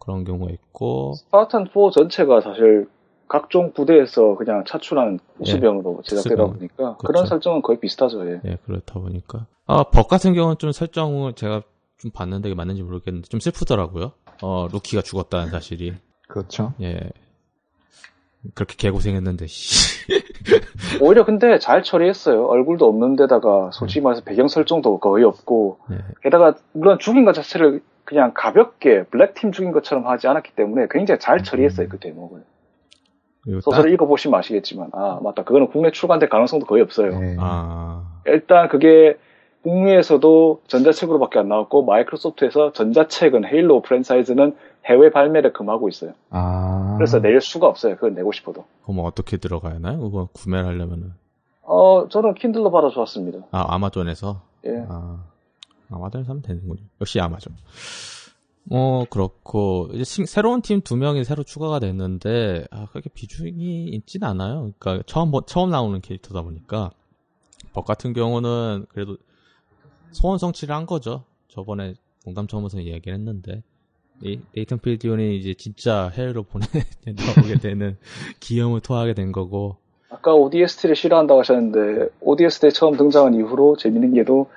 그런 0.00 0.24
경우가 0.24 0.52
있고 0.52 1.14
스파르탄 1.14 1.66
4 1.72 1.90
전체가 1.92 2.40
사실 2.40 2.88
각종 3.28 3.72
부대에서 3.72 4.36
그냥 4.36 4.64
차출한 4.66 5.18
우수병으로 5.38 6.02
제작되다 6.04 6.36
특수병. 6.36 6.52
보니까 6.52 6.76
그렇죠. 6.76 7.06
그런 7.06 7.26
설정은 7.26 7.62
거의 7.62 7.80
비슷하죠. 7.80 8.26
예. 8.28 8.40
예, 8.44 8.58
그렇다 8.64 9.00
보니까. 9.00 9.46
아, 9.66 9.84
벅 9.84 10.08
같은 10.08 10.34
경우는 10.34 10.58
좀 10.58 10.72
설정을 10.72 11.34
제가 11.34 11.62
좀 11.98 12.10
봤는데 12.10 12.48
이게 12.48 12.56
맞는지 12.56 12.82
모르겠는데 12.82 13.28
좀 13.28 13.40
슬프더라고요. 13.40 14.12
어, 14.42 14.68
루키가 14.72 15.02
죽었다는 15.02 15.50
사실이. 15.50 15.94
그렇죠. 16.28 16.74
예. 16.80 16.98
그렇게 18.54 18.76
개고생했는데, 18.76 19.46
씨. 19.46 20.06
오히려 21.00 21.24
근데 21.24 21.58
잘 21.58 21.82
처리했어요. 21.82 22.46
얼굴도 22.46 22.86
없는 22.86 23.16
데다가 23.16 23.70
솔직히 23.72 24.02
말해서 24.02 24.22
배경 24.22 24.48
설정도 24.48 24.98
거의 24.98 25.24
없고 25.24 25.78
예. 25.92 25.98
게다가 26.22 26.54
물론 26.72 26.98
죽인 26.98 27.24
것 27.24 27.32
자체를 27.32 27.80
그냥 28.04 28.32
가볍게 28.34 29.04
블랙팀 29.04 29.52
죽인 29.52 29.72
것처럼 29.72 30.06
하지 30.06 30.28
않았기 30.28 30.52
때문에 30.54 30.88
굉장히 30.90 31.18
잘 31.20 31.42
처리했어요 31.42 31.88
그 31.88 31.98
대목을. 31.98 32.42
소설을 33.62 33.90
딱- 33.90 33.92
읽어보시면 33.94 34.38
아시겠지만 34.38 34.90
아 34.92 35.20
맞다 35.22 35.44
그거는 35.44 35.68
국내 35.68 35.90
출간될 35.90 36.28
가능성도 36.28 36.66
거의 36.66 36.82
없어요. 36.82 37.10
예. 37.22 37.36
아, 37.38 38.02
일단 38.26 38.68
그게 38.68 39.16
국내에서도 39.62 40.60
전자책으로밖에 40.66 41.38
안 41.38 41.48
나왔고 41.48 41.84
마이크로소프트에서 41.84 42.72
전자책은 42.72 43.46
헤일로 43.46 43.80
프랜차이즈는 43.82 44.54
해외 44.86 45.10
발매를 45.10 45.52
금하고 45.54 45.88
있어요. 45.88 46.12
아. 46.30 46.94
그래서 46.98 47.20
낼 47.20 47.40
수가 47.40 47.66
없어요. 47.66 47.94
그걸 47.94 48.14
내고 48.14 48.30
싶어도. 48.32 48.64
그럼 48.84 49.00
어떻게 49.04 49.38
들어가야 49.38 49.76
하나요? 49.76 49.98
그거 50.00 50.28
구매를 50.34 50.66
하려면은. 50.66 51.12
어 51.62 52.06
저는 52.10 52.34
킨들로 52.34 52.70
받아 52.70 52.90
좋았습니다. 52.90 53.38
아, 53.52 53.64
아마존에서? 53.74 54.42
예. 54.66 54.84
아, 54.88 55.18
아마존에서 55.90 56.30
하면 56.30 56.42
되는군요. 56.42 56.80
역시 57.00 57.18
아마존. 57.20 57.54
뭐, 58.64 59.04
그렇고, 59.10 59.88
이제 59.92 60.04
신- 60.04 60.26
새로운 60.26 60.62
팀 60.62 60.80
두 60.80 60.96
명이 60.96 61.24
새로 61.24 61.42
추가가 61.42 61.78
됐는데, 61.78 62.66
아, 62.70 62.86
그렇게 62.90 63.10
비중이 63.10 63.86
있진 63.88 64.24
않아요. 64.24 64.72
그러니까, 64.78 65.02
처음, 65.06 65.30
보- 65.30 65.42
처음 65.42 65.70
나오는 65.70 66.00
캐릭터다 66.00 66.42
보니까. 66.42 66.90
벅 67.74 67.84
같은 67.84 68.12
경우는 68.12 68.86
그래도 68.88 69.16
소원 70.12 70.38
성취를 70.38 70.74
한 70.74 70.86
거죠. 70.86 71.24
저번에 71.48 71.94
농담 72.24 72.46
처음에서 72.46 72.80
이야기를 72.80 73.14
했는데. 73.18 73.62
이, 74.22 74.38
네이튼 74.54 74.78
필디온이 74.78 75.36
이제 75.36 75.54
진짜 75.54 76.08
해외로 76.14 76.44
보내, 76.44 76.64
나오게 77.04 77.58
되는 77.58 77.96
기염을 78.40 78.80
토하게 78.80 79.14
된 79.14 79.32
거고, 79.32 79.76
아까 80.08 80.32
ODST를 80.32 80.94
싫어한다고 80.94 81.40
하셨는데 81.40 82.08
ODST 82.20 82.70
처음 82.72 82.96
등장한 82.96 83.34
이후로 83.34 83.76
재밌는 83.76 84.14
게도 84.14 84.48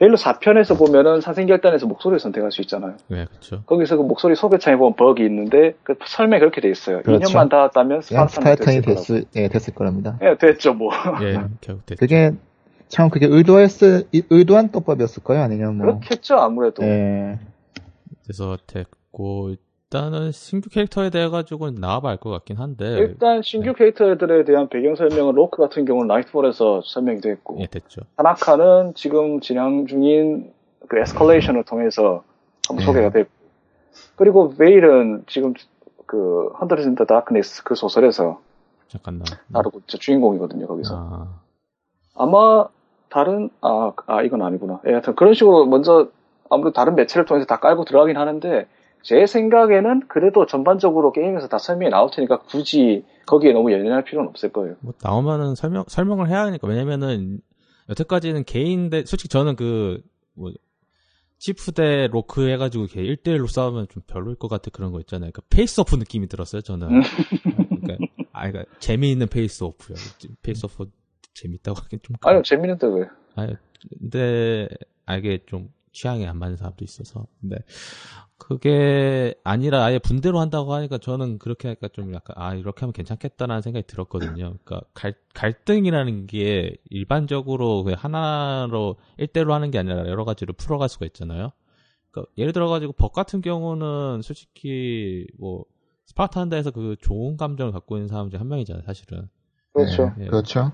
헤일로 0.00 0.16
4편에서 0.16 0.78
보면은 0.78 1.20
사생결단에서 1.20 1.86
목소리를 1.86 2.20
선택할 2.20 2.52
수 2.52 2.60
있잖아요. 2.62 2.96
네, 3.08 3.24
그렇죠. 3.26 3.62
거기서 3.64 3.96
그 3.96 4.02
목소리 4.02 4.34
소개창에 4.36 4.76
보면 4.76 4.94
버기 4.94 5.24
있는데 5.24 5.74
그 5.82 5.94
설명이 6.06 6.40
그렇게 6.40 6.60
돼 6.60 6.70
있어요. 6.70 7.02
그렇죠. 7.02 7.24
2년만 7.26 7.48
닿았다면 7.50 8.00
그냥 8.02 8.28
스파르탄이 8.28 8.82
됐을 8.82 9.24
예, 9.36 9.48
됐을 9.48 9.74
거랍니다. 9.74 10.18
예, 10.22 10.36
됐죠 10.36 10.74
뭐. 10.74 10.90
예, 11.22 11.34
결국 11.60 11.84
됐죠. 11.86 11.98
그게, 11.98 12.30
참 12.88 13.10
그게 13.10 13.26
의도했을, 13.26 14.04
이- 14.12 14.22
의도한 14.30 14.70
떡밥이었을까요? 14.70 15.40
아니면 15.42 15.76
뭐. 15.76 15.86
그렇겠죠 15.86 16.36
아무래도. 16.36 16.82
예. 16.84 17.38
그래서 18.24 18.56
됐고 18.66 19.54
일단은 19.90 20.32
신규 20.32 20.68
캐릭터에 20.68 21.08
대해 21.08 21.28
가지고는 21.30 21.80
나와봐 21.80 22.10
알것 22.10 22.30
같긴 22.30 22.58
한데 22.58 22.98
일단 22.98 23.40
신규 23.40 23.72
캐릭터들에 23.72 24.44
대한 24.44 24.68
배경 24.68 24.94
설명은 24.94 25.34
로크 25.34 25.56
같은 25.56 25.86
경우는 25.86 26.08
나이트볼에서 26.08 26.82
설명이 26.84 27.22
됐고 27.22 27.56
예 27.60 27.66
됐죠. 27.66 28.02
타나카는 28.16 28.92
지금 28.94 29.40
진행 29.40 29.86
중인 29.86 30.52
그 30.88 30.98
에스컬레이션을 30.98 31.64
통해서 31.64 32.22
한번 32.68 32.80
네. 32.80 32.84
소개가 32.84 33.10
됐고 33.10 33.30
그리고 34.16 34.54
베일은 34.54 35.24
지금 35.26 35.54
그 36.04 36.48
Hunters 36.60 36.86
in 36.86 36.94
the 36.94 37.06
Darkness 37.06 37.64
그 37.64 37.74
소설에서 37.74 38.40
잠깐 38.88 39.22
나. 39.48 39.62
있죠 39.80 39.98
주인공이거든요 39.98 40.66
거기서 40.66 40.96
아, 40.96 41.40
아마 42.14 42.68
다른 43.08 43.48
아, 43.62 43.92
아 44.06 44.20
이건 44.20 44.42
아니구나 44.42 44.80
예, 44.86 44.90
하여튼 44.90 45.14
그런 45.14 45.32
식으로 45.32 45.64
먼저 45.64 46.08
아무래도 46.50 46.74
다른 46.74 46.94
매체를 46.94 47.24
통해서 47.24 47.46
다 47.46 47.58
깔고 47.58 47.86
들어가긴 47.86 48.18
하는데 48.18 48.66
제 49.02 49.26
생각에는 49.26 50.08
그래도 50.08 50.46
전반적으로 50.46 51.12
게임에서 51.12 51.48
다 51.48 51.58
설명이 51.58 51.90
나올 51.90 52.10
테니까 52.12 52.40
굳이 52.40 53.04
거기에 53.26 53.52
너무 53.52 53.72
연연할 53.72 54.04
필요는 54.04 54.28
없을 54.28 54.52
거예요 54.52 54.76
뭐 54.80 54.92
나오면은 55.02 55.54
설명 55.54 55.84
설명을 55.88 56.28
해야 56.28 56.42
하니까 56.42 56.66
왜냐면은 56.66 57.40
여태까지는 57.88 58.44
개인 58.44 58.90
대 58.90 59.04
솔직히 59.04 59.28
저는 59.28 59.56
그뭐 59.56 60.52
치프 61.38 61.72
대 61.72 62.08
로크 62.08 62.48
해가지고 62.48 62.84
이렇게 62.84 63.02
1대1로 63.02 63.48
싸우면 63.48 63.88
좀 63.88 64.02
별로일 64.06 64.36
것 64.36 64.48
같아 64.48 64.70
그런 64.72 64.90
거 64.90 64.98
있잖아요. 65.00 65.30
그러니까 65.30 65.42
Face 65.48 65.80
Off 65.80 65.94
느낌이 65.94 66.26
들었어요 66.26 66.62
저는. 66.62 66.88
그러니까 67.80 68.06
아 68.32 68.50
그러니까 68.50 68.76
재미있는 68.80 69.28
Face 69.28 69.62
Off요. 69.62 69.96
Face 70.42 70.66
Off 70.66 70.90
재밌다고 71.34 71.78
하긴 71.80 72.00
좀. 72.02 72.16
아니요 72.22 72.42
재밌는데 72.42 72.86
왜 72.88 73.06
아니, 73.38 73.54
근데, 74.00 74.68
아, 75.06 75.16
이게 75.16 75.38
좀 75.46 75.68
취향이 75.98 76.26
안 76.26 76.38
맞는 76.38 76.56
사람도 76.56 76.84
있어서. 76.84 77.26
근데, 77.40 77.56
그게 78.36 79.34
아니라 79.42 79.84
아예 79.84 79.98
분대로 79.98 80.38
한다고 80.38 80.72
하니까 80.74 80.98
저는 80.98 81.38
그렇게 81.38 81.66
하니까 81.68 81.88
좀 81.88 82.14
약간, 82.14 82.36
아, 82.38 82.54
이렇게 82.54 82.80
하면 82.82 82.92
괜찮겠다라는 82.92 83.62
생각이 83.62 83.86
들었거든요. 83.88 84.54
그러니까 84.64 84.80
갈, 84.94 85.14
갈등이라는 85.34 86.26
게 86.28 86.76
일반적으로 86.88 87.84
하나로, 87.96 88.96
일대로 89.16 89.54
하는 89.54 89.70
게 89.72 89.78
아니라 89.78 90.06
여러 90.08 90.24
가지로 90.24 90.52
풀어갈 90.54 90.88
수가 90.88 91.06
있잖아요. 91.06 91.50
그러니까 92.10 92.32
예를 92.38 92.52
들어 92.52 92.68
가지고 92.68 92.92
벅 92.92 93.12
같은 93.12 93.40
경우는 93.40 94.22
솔직히 94.22 95.26
뭐, 95.38 95.64
스파르탄다에서 96.06 96.70
그 96.70 96.96
좋은 97.00 97.36
감정을 97.36 97.72
갖고 97.72 97.96
있는 97.96 98.08
사람 98.08 98.30
중 98.30 98.40
한 98.40 98.48
명이잖아요, 98.48 98.84
사실은. 98.84 99.28
그렇죠 99.74 100.14
예, 100.20 100.24
예. 100.24 100.26
그렇죠. 100.28 100.72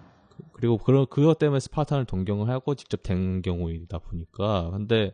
그리고 0.53 0.79
그런 0.79 1.07
그것 1.09 1.39
때문에 1.39 1.61
스파르탄을 1.61 2.05
동경을 2.07 2.49
하고 2.49 2.75
직접 2.75 3.03
된 3.03 3.43
경우이다 3.43 3.99
보니까 3.99 4.71
근데 4.73 5.13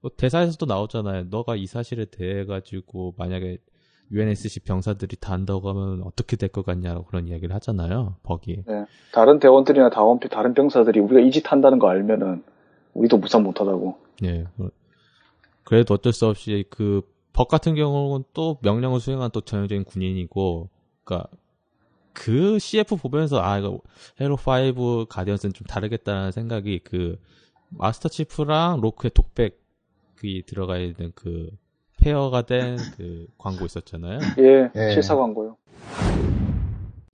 뭐 0.00 0.10
대사에서도 0.16 0.66
나오잖아요. 0.66 1.24
너가 1.30 1.56
이 1.56 1.66
사실에 1.66 2.06
대해 2.06 2.44
가지고 2.44 3.14
만약에 3.16 3.58
UNSC 4.10 4.60
병사들이 4.60 5.16
다 5.20 5.32
한다고 5.32 5.68
하면 5.70 6.02
어떻게 6.02 6.36
될 6.36 6.48
것 6.50 6.66
같냐고 6.66 7.04
그런 7.04 7.28
이야기를 7.28 7.54
하잖아요. 7.54 8.16
버기. 8.22 8.62
다른 9.12 9.38
대원들이나 9.38 9.90
다원 9.90 10.18
다른 10.20 10.52
병사들이 10.54 11.00
우리가 11.00 11.20
이 11.20 11.30
짓 11.30 11.50
한다는 11.50 11.78
거 11.78 11.88
알면은 11.88 12.42
우리도 12.94 13.16
무상 13.18 13.42
못하다고 13.42 13.96
예. 14.24 14.44
그래도 15.64 15.94
어쩔 15.94 16.12
수 16.12 16.26
없이 16.26 16.64
그 16.68 17.02
벅 17.02 17.48
같은 17.48 17.74
경우는 17.74 18.24
또 18.34 18.58
명령을 18.62 19.00
수행한 19.00 19.30
또 19.32 19.40
전형적인 19.40 19.84
군인이고, 19.84 20.68
그니까 21.04 21.26
그 22.12 22.58
CF 22.58 22.96
보면서 22.96 23.40
아 23.42 23.58
이거 23.58 23.80
헤일로 24.20 24.34
5 24.36 25.06
가디언스는 25.06 25.52
좀 25.54 25.66
다르겠다는 25.66 26.32
생각이 26.32 26.80
그 26.84 27.18
마스터 27.68 28.08
치프랑 28.08 28.80
로크의 28.80 29.10
독백이 29.14 30.44
들어가 30.46 30.78
있는 30.78 31.12
그 31.14 31.50
pair가 32.02 32.42
된 32.42 32.76
그 32.96 33.26
광고 33.38 33.64
있었잖아요. 33.64 34.18
예, 34.38 34.70
예. 34.74 34.92
실사 34.92 35.14
광고요 35.16 35.56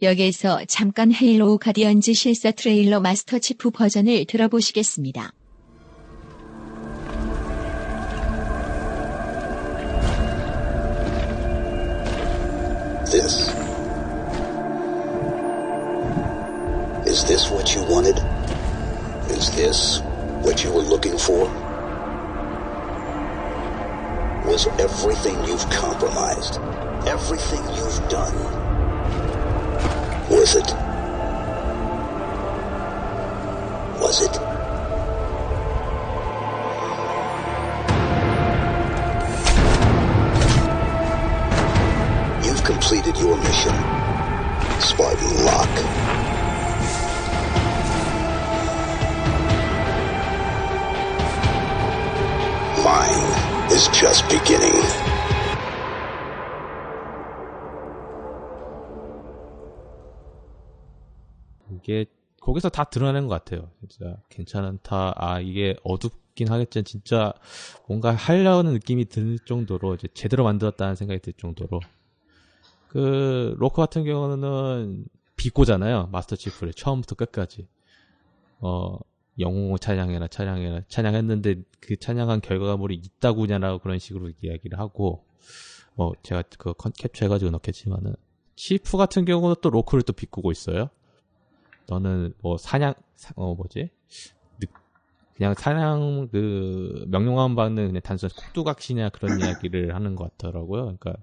여기에서 0.00 0.64
잠깐 0.66 1.12
헤일로우 1.12 1.58
가디언즈 1.58 2.12
실사 2.14 2.50
트레일러 2.52 3.00
마스터 3.00 3.38
치프 3.38 3.70
버전을 3.70 4.24
들어보시겠습니다. 4.26 5.32
This. 13.10 13.47
What 17.68 17.74
you 17.74 17.94
wanted? 17.94 18.18
Is 19.30 19.50
this 19.50 20.00
what 20.40 20.64
you 20.64 20.72
were 20.72 20.80
looking 20.80 21.18
for? 21.18 21.44
Was 24.48 24.66
everything 24.78 25.44
you've 25.44 25.68
compromised, 25.68 26.60
everything 27.06 27.62
you've 27.76 28.08
done, 28.08 28.34
worth 30.30 30.56
it? 30.56 30.72
Was 34.00 34.22
it? 34.22 34.32
You've 42.46 42.64
completed 42.64 43.18
your 43.18 43.36
mission, 43.36 43.74
Spartan 44.80 45.44
Locke. 45.44 46.17
Mine 52.88 53.68
is 53.70 53.90
just 53.92 54.26
beginning. 54.30 54.82
이게 61.70 62.06
거기서 62.40 62.70
다 62.70 62.84
드러내는 62.84 63.28
것 63.28 63.44
같아요. 63.44 63.68
진짜 63.90 64.16
괜찮다. 64.30 65.12
아 65.16 65.38
이게 65.38 65.76
어둡긴 65.84 66.50
하겠지만 66.50 66.86
진짜 66.86 67.34
뭔가 67.86 68.14
하려는 68.14 68.72
느낌이 68.72 69.04
들 69.04 69.38
정도로 69.38 69.96
이제 69.96 70.08
제대로 70.14 70.44
만들었다는 70.44 70.94
생각이 70.94 71.20
들 71.20 71.34
정도로 71.34 71.80
그 72.88 73.54
로크 73.58 73.82
같은 73.82 74.04
경우는 74.04 75.04
비꼬잖아요. 75.36 76.08
마스터 76.10 76.36
치프를 76.36 76.72
처음부터 76.72 77.16
끝까지 77.16 77.68
어 78.60 78.96
영웅을 79.38 79.78
찬양해라 79.78 80.28
찬양해라 80.28 80.82
찬양했는데 80.88 81.56
그 81.80 81.96
찬양한 81.96 82.40
결과물이 82.40 82.94
이따구냐라고 82.96 83.78
그런 83.78 83.98
식으로 83.98 84.30
이야기를 84.42 84.78
하고 84.78 85.24
뭐 85.94 86.12
제가 86.22 86.42
그 86.58 86.72
컨- 86.74 86.92
캡처해가지고 86.92 87.50
넣겠지만은 87.52 88.14
치프 88.56 88.96
같은 88.96 89.24
경우는 89.24 89.56
또 89.62 89.70
로크를 89.70 90.02
또 90.02 90.12
비꼬고 90.12 90.50
있어요. 90.50 90.90
너는 91.88 92.34
뭐 92.42 92.56
사냥 92.58 92.94
사- 93.14 93.32
어 93.36 93.54
뭐지 93.54 93.90
느- 94.60 94.66
그냥 95.36 95.54
사냥 95.54 96.28
그 96.32 97.04
명령만 97.08 97.54
받는 97.54 97.86
그냥 97.88 98.02
단순한 98.02 98.30
콕두각시냐 98.36 99.10
그런 99.10 99.38
이야기를 99.40 99.94
하는 99.94 100.16
것 100.16 100.36
같더라고요. 100.36 100.96
그러니까 100.98 101.14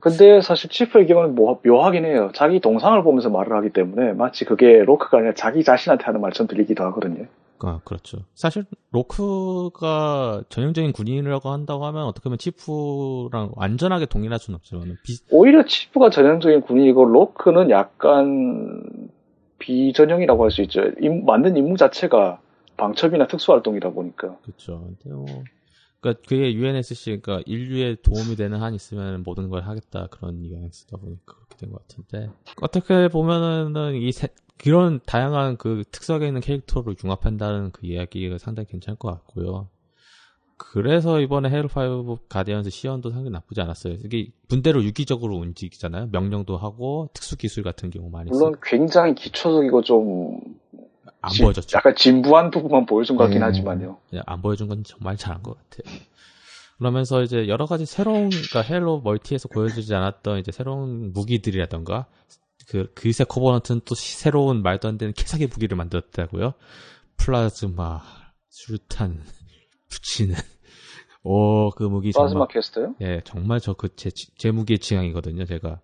근데 0.00 0.40
사실 0.40 0.70
치프의 0.70 1.06
경우는 1.06 1.34
뭐, 1.34 1.60
묘하긴 1.64 2.04
해요. 2.06 2.30
자기 2.34 2.60
동상을 2.60 3.00
보면서 3.04 3.28
말을 3.30 3.54
하기 3.58 3.70
때문에 3.70 4.14
마치 4.14 4.44
그게 4.44 4.82
로크가 4.84 5.18
아니라 5.18 5.34
자기 5.34 5.62
자신한테 5.62 6.04
하는 6.04 6.20
말처럼 6.20 6.48
들리기도 6.48 6.82
하거든요. 6.84 7.26
아, 7.60 7.80
그렇죠. 7.84 8.18
사실 8.34 8.64
로크가 8.90 10.44
전형적인 10.48 10.92
군인이라고 10.92 11.50
한다고 11.50 11.86
하면 11.86 12.04
어떻게 12.04 12.24
보면 12.24 12.38
치프랑 12.38 13.52
완전하게 13.54 14.06
동일할 14.06 14.38
수는 14.38 14.56
없지만 14.56 14.96
비 15.02 15.18
오히려 15.30 15.64
치프가 15.64 16.10
전형적인 16.10 16.62
군인이고 16.62 17.04
로크는 17.04 17.70
약간 17.70 18.82
비전형이라고 19.58 20.44
할 20.44 20.50
수 20.50 20.62
있죠. 20.62 20.82
임- 21.00 21.24
만든 21.24 21.56
임무 21.56 21.76
자체가 21.76 22.40
방첩이나 22.76 23.26
특수활동이다 23.26 23.90
보니까. 23.90 24.36
그렇죠. 24.42 24.80
근데 25.02 25.14
뭐 25.16 25.24
그러니까 26.00 26.22
그게 26.28 26.52
UNSC 26.52 27.20
그러니까 27.22 27.42
인류에 27.46 27.96
도움이 28.02 28.36
되는 28.36 28.60
한 28.62 28.74
있으면 28.74 29.22
모든 29.24 29.48
걸 29.48 29.62
하겠다 29.62 30.08
그런 30.10 30.42
뉘앙스다 30.42 30.98
보니까 30.98 31.34
그렇게 31.34 31.56
된 31.56 31.70
것 31.72 31.80
같은데 31.88 32.30
어떻게 32.60 33.08
보면은 33.08 33.94
이 33.94 34.12
세- 34.12 34.28
그런 34.58 35.00
다양한 35.06 35.56
그 35.56 35.84
특성에 35.90 36.26
있는 36.26 36.40
캐릭터를 36.40 36.94
융합한다는 37.02 37.70
그 37.72 37.86
이야기가 37.86 38.38
상당히 38.38 38.66
괜찮을 38.68 38.98
것 38.98 39.08
같고요. 39.10 39.68
그래서 40.58 41.20
이번에 41.20 41.50
헤로5 41.50 42.18
가디언스 42.30 42.70
시연도 42.70 43.10
상당히 43.10 43.30
나쁘지 43.30 43.60
않았어요. 43.60 43.94
이게 44.02 44.30
분대로 44.48 44.82
유기적으로 44.82 45.36
움직이잖아요. 45.36 46.08
명령도 46.12 46.56
하고 46.56 47.10
특수 47.12 47.36
기술 47.36 47.62
같은 47.62 47.90
경우 47.90 48.08
많이 48.08 48.30
물론 48.30 48.52
쓰고. 48.54 48.62
굉장히 48.64 49.14
기초적이고 49.14 49.82
좀안 49.82 50.40
진- 51.30 51.44
보여줬죠. 51.44 51.76
약간 51.76 51.94
진부한 51.94 52.50
부분만 52.50 52.86
보여준 52.86 53.16
것 53.16 53.24
같긴 53.24 53.40
네. 53.40 53.44
하지만요. 53.44 53.98
안 54.24 54.40
보여준 54.40 54.68
건 54.68 54.82
정말 54.84 55.18
잘한 55.18 55.42
것 55.42 55.58
같아요. 55.58 55.94
그러면서 56.78 57.22
이제 57.22 57.48
여러 57.48 57.66
가지 57.66 57.84
새로운, 57.84 58.30
그러니까 58.30 58.60
헤일로 58.62 59.00
멀티에서 59.00 59.48
보여주지 59.48 59.94
않았던 59.94 60.38
이제 60.38 60.52
새로운 60.52 61.12
무기들이라던가, 61.12 62.06
그, 62.68 62.92
그 62.94 63.09
새 63.09 63.24
코버넌트는 63.24 63.82
또 63.84 63.94
시- 63.94 64.16
새로운 64.18 64.62
말도 64.62 64.88
안 64.88 64.98
되는 64.98 65.12
개사기 65.14 65.46
무기를 65.46 65.76
만들었다고요. 65.76 66.54
플라즈마, 67.16 68.02
수류탄, 68.48 69.22
붙이는. 69.88 70.34
오, 71.22 71.70
그 71.70 71.84
무기 71.84 72.12
정말. 72.12 72.28
plasma 72.30 72.46
caster요? 72.48 72.94
예, 73.00 73.20
정말 73.24 73.60
저 73.60 73.74
그 73.74 73.94
제, 73.96 74.10
제 74.10 74.50
무기의 74.50 74.78
취향이거든요, 74.78 75.44
제가. 75.44 75.80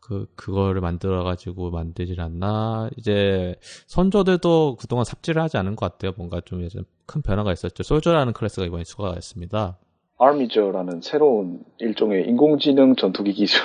그, 0.00 0.26
그거를 0.34 0.80
만들어 0.80 1.22
가지고 1.22 1.70
만들질 1.70 2.20
않나. 2.20 2.90
이제, 2.96 3.54
선조들도 3.86 4.76
그동안 4.80 5.04
삽질을 5.04 5.40
하지 5.40 5.58
않은 5.58 5.76
것 5.76 5.90
같아요. 5.92 6.12
뭔가 6.16 6.40
좀 6.44 6.64
이제 6.64 6.80
큰 7.06 7.22
변화가 7.22 7.52
있었죠. 7.52 7.82
soldier라는 7.82 8.32
클래스가 8.32 8.66
이번에 8.66 8.82
추가가 8.84 9.14
됐습니다. 9.14 9.78
armiger라는 10.18 11.00
새로운 11.02 11.64
일종의 11.78 12.26
인공지능 12.28 12.96
전투기 12.96 13.32
기술. 13.32 13.60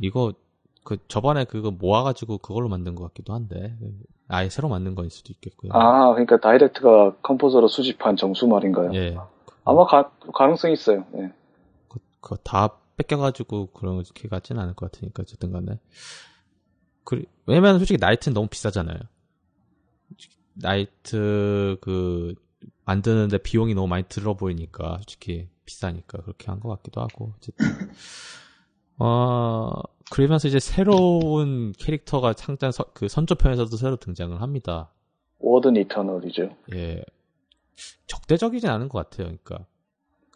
이거, 0.00 0.32
그, 0.84 0.98
저번에 1.08 1.44
그거 1.44 1.70
모아가지고 1.70 2.38
그걸로 2.38 2.68
만든 2.68 2.94
것 2.94 3.04
같기도 3.04 3.34
한데. 3.34 3.76
아예 4.28 4.48
새로 4.48 4.68
만든 4.68 4.94
거일 4.94 5.10
수도 5.10 5.32
있겠고요. 5.32 5.72
아, 5.74 6.10
그러니까 6.12 6.40
다이댁트가 6.40 7.16
composer로 7.22 7.68
수집한 7.68 8.16
정수 8.16 8.46
말인가요? 8.46 8.92
예. 8.94 9.16
아마 9.64 9.84
가, 9.86 10.10
가능성이 10.34 10.72
있어요. 10.74 11.04
예. 11.16 11.32
그, 11.88 11.98
그거 12.20 12.36
다 12.36 12.76
뺏겨가지고 12.96 13.66
그렇게 13.68 14.28
같지는 14.28 14.60
않을 14.62 14.74
것 14.74 14.90
같으니까, 14.90 15.22
어쨌든 15.22 15.52
간에. 15.52 15.78
그, 17.04 17.24
왜냐면 17.46 17.78
솔직히 17.78 17.98
나이트는 18.00 18.34
너무 18.34 18.48
비싸잖아요. 18.48 18.98
나이트, 20.54 21.76
그, 21.80 22.34
만드는데 22.84 23.38
비용이 23.38 23.74
너무 23.74 23.86
많이 23.88 24.04
들어 24.08 24.34
보이니까, 24.34 24.96
솔직히 24.98 25.48
비싸니까 25.64 26.22
그렇게 26.22 26.46
한 26.50 26.60
것 26.60 26.68
같기도 26.70 27.00
하고, 27.00 27.34
어쨌든. 27.36 27.66
어, 28.98 29.70
그러면서 30.10 30.48
이제 30.48 30.58
새로운 30.58 31.72
캐릭터가 31.78 32.32
상장, 32.34 32.70
서- 32.72 32.86
그 32.94 33.08
선조편에서도 33.08 33.76
새로 33.76 33.96
등장을 33.96 34.40
합니다. 34.40 34.90
워든 35.38 35.76
이터널이죠. 35.76 36.54
예. 36.74 37.02
적대적이진 38.06 38.68
않은 38.70 38.88
것 38.88 38.98
같아요, 38.98 39.26
그러니까. 39.26 39.66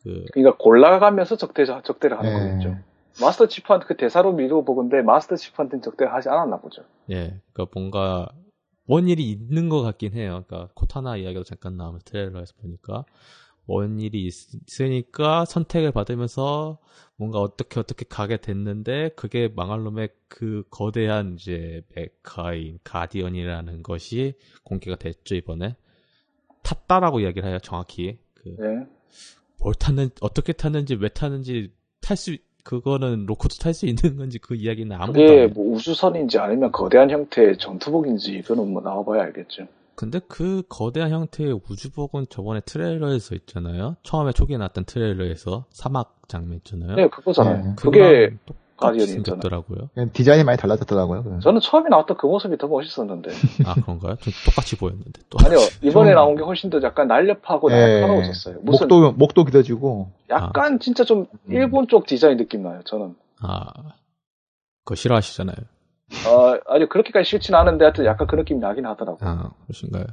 그, 0.02 0.24
그러니까 0.32 0.56
골라가면서 0.58 1.36
적대, 1.36 1.64
적대를 1.64 2.18
하는 2.18 2.30
예. 2.32 2.50
거겠죠. 2.50 2.78
마스터 3.20 3.46
치프한테 3.48 3.86
그 3.86 3.96
대사로 3.96 4.32
미루어 4.32 4.62
보건데 4.62 5.00
마스터 5.02 5.36
치프한테는 5.36 5.82
적대를 5.82 6.12
하지 6.12 6.28
않았나 6.28 6.58
보죠. 6.58 6.82
예, 7.10 7.40
그러니까 7.52 7.66
뭔가 7.74 8.28
원일이 8.86 9.30
있는 9.30 9.68
것 9.68 9.82
같긴 9.82 10.12
해요. 10.14 10.44
그러니까 10.46 10.70
코타나 10.74 11.16
이야기도 11.16 11.42
잠깐 11.44 11.76
나오면 11.76 12.02
트레일러에서 12.04 12.52
보니까 12.60 13.04
원일이 13.66 14.24
있으니까 14.26 15.44
선택을 15.44 15.92
받으면서 15.92 16.78
뭔가 17.16 17.40
어떻게 17.40 17.80
어떻게 17.80 18.04
가게 18.08 18.36
됐는데 18.36 19.10
그게 19.16 19.48
망할 19.54 19.82
놈의 19.82 20.10
그 20.28 20.64
거대한 20.70 21.34
이제 21.34 21.82
메카인 21.94 22.78
가디언이라는 22.84 23.82
것이 23.82 24.34
공개가 24.64 24.96
됐죠 24.96 25.34
이번에 25.34 25.76
탔다라고 26.62 27.20
이야기를 27.20 27.48
해요 27.48 27.58
정확히 27.62 28.18
그 28.34 28.56
예. 28.60 28.86
뭘 29.58 29.74
탔는 29.74 30.10
어떻게 30.20 30.52
탔는지 30.52 30.94
왜 30.94 31.08
탔는지 31.08 31.72
탈 32.00 32.16
수 32.16 32.36
그거는 32.66 33.26
로코도 33.26 33.56
탈 33.62 33.72
수 33.72 33.86
있는 33.86 34.16
건지 34.16 34.38
그 34.38 34.56
이야기는 34.56 34.94
아무도 34.94 35.20
안 35.20 35.26
그게. 35.26 35.46
뭐 35.46 35.74
우주선인지 35.74 36.38
아니면 36.38 36.72
거대한 36.72 37.10
형태의 37.10 37.58
전투복인지 37.58 38.42
그거는 38.42 38.72
뭐 38.72 38.82
나와봐야 38.82 39.22
알겠죠. 39.22 39.68
근데 39.96 40.20
그 40.28 40.62
거대한 40.68 41.10
형태의 41.10 41.58
우주복은 41.68 42.26
저번에 42.28 42.60
트레일러에서 42.60 43.34
있잖아요. 43.34 43.96
처음에 44.02 44.32
초기에 44.32 44.58
나왔던 44.58 44.84
트레일러에서 44.84 45.64
사막 45.70 46.20
장면 46.28 46.58
있잖아요. 46.58 46.94
네, 46.96 47.08
그거잖아요. 47.08 47.64
네. 47.64 47.72
그게 47.76 48.36
똑같이. 48.44 49.06
생겼더라고요. 49.06 49.88
그냥 49.94 50.10
디자인이 50.12 50.44
많이 50.44 50.58
달라졌더라고요. 50.58 51.22
그냥. 51.22 51.40
저는 51.40 51.60
처음에 51.62 51.88
나왔던 51.88 52.18
그 52.18 52.26
모습이 52.26 52.58
더 52.58 52.68
멋있었는데. 52.68 53.30
아 53.64 53.72
그런가요? 53.72 54.16
좀 54.16 54.32
똑같이 54.44 54.76
보였는데 54.76 55.22
또. 55.30 55.38
아니요, 55.42 55.56
이번에 55.82 56.10
좀- 56.10 56.14
나온 56.14 56.36
게 56.36 56.42
훨씬 56.42 56.68
더 56.68 56.78
약간 56.82 57.08
날렵하고 57.08 57.72
예. 57.72 57.74
날카로워졌어요. 57.74 58.58
무슨 58.60 58.86
목도 58.88 59.12
목도 59.12 59.44
길어지고 59.44 60.10
약간 60.28 60.78
진짜 60.78 61.04
좀 61.04 61.26
일본 61.48 61.88
쪽 61.88 62.04
디자인 62.06 62.36
느낌 62.36 62.64
나요, 62.64 62.82
저는. 62.84 63.16
아 63.40 63.70
그거 64.84 64.94
싫어하시잖아요. 64.94 65.56
어, 66.26 66.58
아니, 66.66 66.88
그렇게까지 66.88 67.28
싫진 67.28 67.54
않은데 67.54 67.84
하여튼 67.84 68.04
약간 68.04 68.26
그 68.26 68.36
느낌이 68.36 68.60
나긴 68.60 68.86
하더라고요. 68.86 69.28
아 69.28 69.50
그러신가요? 69.64 70.06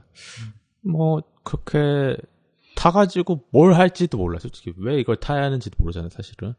뭐 0.82 1.22
그렇게 1.44 2.18
타 2.76 2.92
가지고 2.92 3.46
뭘 3.52 3.74
할지도 3.74 4.18
몰라. 4.18 4.36
요 4.36 4.40
솔직히 4.40 4.74
왜 4.78 5.00
이걸 5.00 5.18
타야 5.18 5.44
하는지도 5.44 5.76
모르잖아요. 5.80 6.10
사실은 6.10 6.54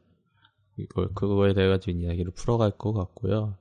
이걸 0.77 1.09
그거에 1.15 1.53
대해 1.55 1.69
가지고 1.69 1.97
이야기를 1.99 2.33
풀어갈 2.33 2.71
것 2.73 2.93
같고요. 2.93 3.57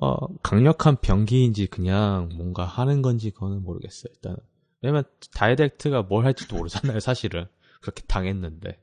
어 0.00 0.34
강력한 0.42 0.96
병기인지 0.96 1.66
그냥 1.68 2.28
뭔가 2.36 2.64
하는 2.64 3.00
건지 3.02 3.30
그거는 3.30 3.62
모르겠어요. 3.62 4.12
일단 4.14 4.36
왜냐면 4.82 5.04
다이렉트가 5.34 6.02
뭘 6.02 6.24
할지도 6.24 6.56
모르잖아요. 6.56 7.00
사실은 7.00 7.46
그렇게 7.80 8.02
당했는데 8.06 8.78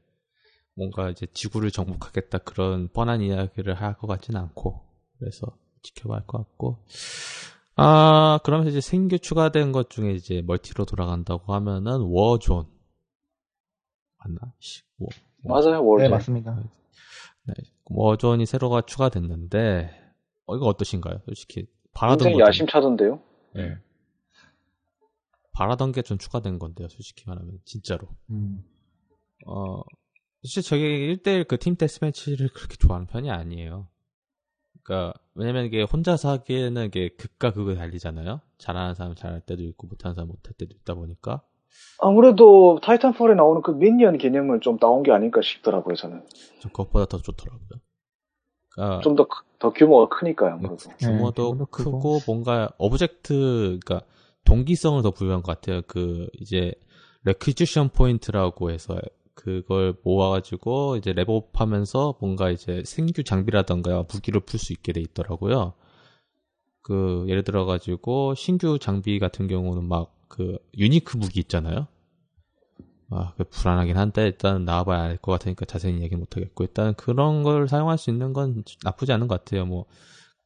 뭔가 0.75 1.09
이제 1.09 1.25
지구를 1.33 1.71
정복하겠다 1.71 2.39
그런 2.39 2.89
뻔한 2.89 3.21
이야기를 3.21 3.75
할 3.75 3.95
것 3.97 4.07
같지는 4.07 4.39
않고 4.41 4.81
그래서 5.19 5.47
지켜봐야 5.85 6.19
할 6.19 6.27
것 6.27 6.37
같고 6.39 6.77
아 7.77 8.39
그러면서 8.43 8.69
이제 8.69 8.79
신규 8.81 9.19
추가된 9.19 9.71
것 9.71 9.89
중에 9.89 10.13
이제 10.13 10.41
멀티로 10.45 10.85
돌아간다고 10.85 11.53
하면은 11.53 12.01
워존 12.01 12.67
맞나? 14.17 14.53
씨, 14.59 14.81
워, 14.97 15.09
맞아요, 15.43 15.85
월드. 15.85 16.03
네 16.03 16.09
맞습니다. 16.09 16.55
네, 17.47 17.53
warzone이 17.85 18.45
새로가 18.45 18.81
추가됐는데 18.81 19.91
어 20.45 20.55
이거 20.55 20.65
어떠신가요? 20.67 21.19
솔직히 21.25 21.67
바라던 21.93 22.29
굉장히 22.29 22.41
것 22.43 22.47
야심차던데요? 22.47 23.21
예. 23.57 23.77
바라던 25.53 25.91
게 25.93 26.01
좀 26.01 26.17
추가된 26.17 26.59
건데요, 26.59 26.89
솔직히 26.89 27.23
말하면 27.27 27.59
진짜로. 27.65 28.07
음. 28.29 28.63
어, 29.45 29.81
사실 30.43 30.61
제가 30.63 30.81
1대1 31.15 31.47
그 31.47 31.57
team 31.57 31.75
deathmatch를 31.77 32.49
그렇게 32.49 32.75
좋아하는 32.77 33.07
편이 33.07 33.29
아니에요. 33.31 33.87
그러니까 34.83 35.13
왜냐면 35.35 35.65
이게 35.65 35.83
혼자서 35.83 36.29
하기에는 36.29 36.85
이게 36.85 37.09
극과 37.09 37.51
극을 37.51 37.75
달리잖아요. 37.75 38.39
잘하는 38.57 38.95
사람 38.95 39.15
잘할 39.15 39.41
때도 39.41 39.63
있고 39.63 39.87
못하는 39.87 40.15
사람 40.15 40.29
못할 40.29 40.53
때도 40.53 40.73
있다 40.73 40.93
보니까 40.95 41.41
아무래도 41.99 42.79
타이탄폴에 42.81 43.35
나오는 43.35 43.61
그 43.61 43.71
minion 43.71 44.17
개념을 44.17 44.61
좀 44.61 44.77
따온 44.77 45.03
게 45.03 45.11
아닐까 45.11 45.41
싶더라고요, 45.43 45.95
저는. 45.95 46.23
좀 46.59 46.71
그것보다 46.71 47.05
더 47.05 47.17
좋더라고요. 47.17 47.79
그러니까 48.69 49.01
좀 49.01 49.15
더, 49.15 49.27
더 49.59 49.71
규모가 49.71 50.17
크니까요, 50.17 50.53
아무래도. 50.53 50.77
규모도 50.99 51.43
규모도 51.51 51.65
크고, 51.65 51.91
크고. 51.99 52.19
뭔가 52.25 52.69
object 52.77 53.79
그러니까 53.83 54.01
동기성을 54.45 55.01
더 55.01 55.11
부여한 55.11 55.41
것 55.41 55.53
같아요. 55.53 55.81
그 55.87 56.27
이제 56.39 56.73
requisition 57.23 57.89
point라고 57.89 58.71
해서 58.71 58.97
그걸 59.35 59.95
모아가지고 60.03 60.97
이제 60.97 61.13
렙업하면서 61.13 62.17
뭔가 62.19 62.49
이제 62.49 62.83
신규 62.85 63.23
장비라던가 63.23 64.05
무기를 64.11 64.41
풀 64.41 64.59
수 64.59 64.73
있게 64.73 64.93
돼 64.93 65.01
있더라고요. 65.01 65.73
그 66.81 67.25
예를 67.27 67.43
들어가지고 67.43 68.35
신규 68.35 68.79
장비 68.79 69.19
같은 69.19 69.47
경우는 69.47 69.85
막 69.85 70.13
그 70.27 70.57
unique 70.77 71.17
무기 71.17 71.39
있잖아요. 71.41 71.87
아, 73.11 73.33
그 73.37 73.43
불안하긴 73.45 73.95
한데 73.97 74.23
일단 74.25 74.65
나와봐야 74.65 75.03
알 75.03 75.17
것 75.17 75.31
같으니까 75.33 75.65
자세히 75.65 76.01
얘기 76.01 76.15
못하겠고 76.15 76.63
일단 76.63 76.93
그런 76.95 77.43
걸 77.43 77.67
사용할 77.67 77.97
수 77.97 78.09
있는 78.09 78.33
건 78.33 78.63
나쁘지 78.83 79.13
않은 79.13 79.27
것 79.27 79.43
같아요. 79.45 79.65
뭐 79.65 79.85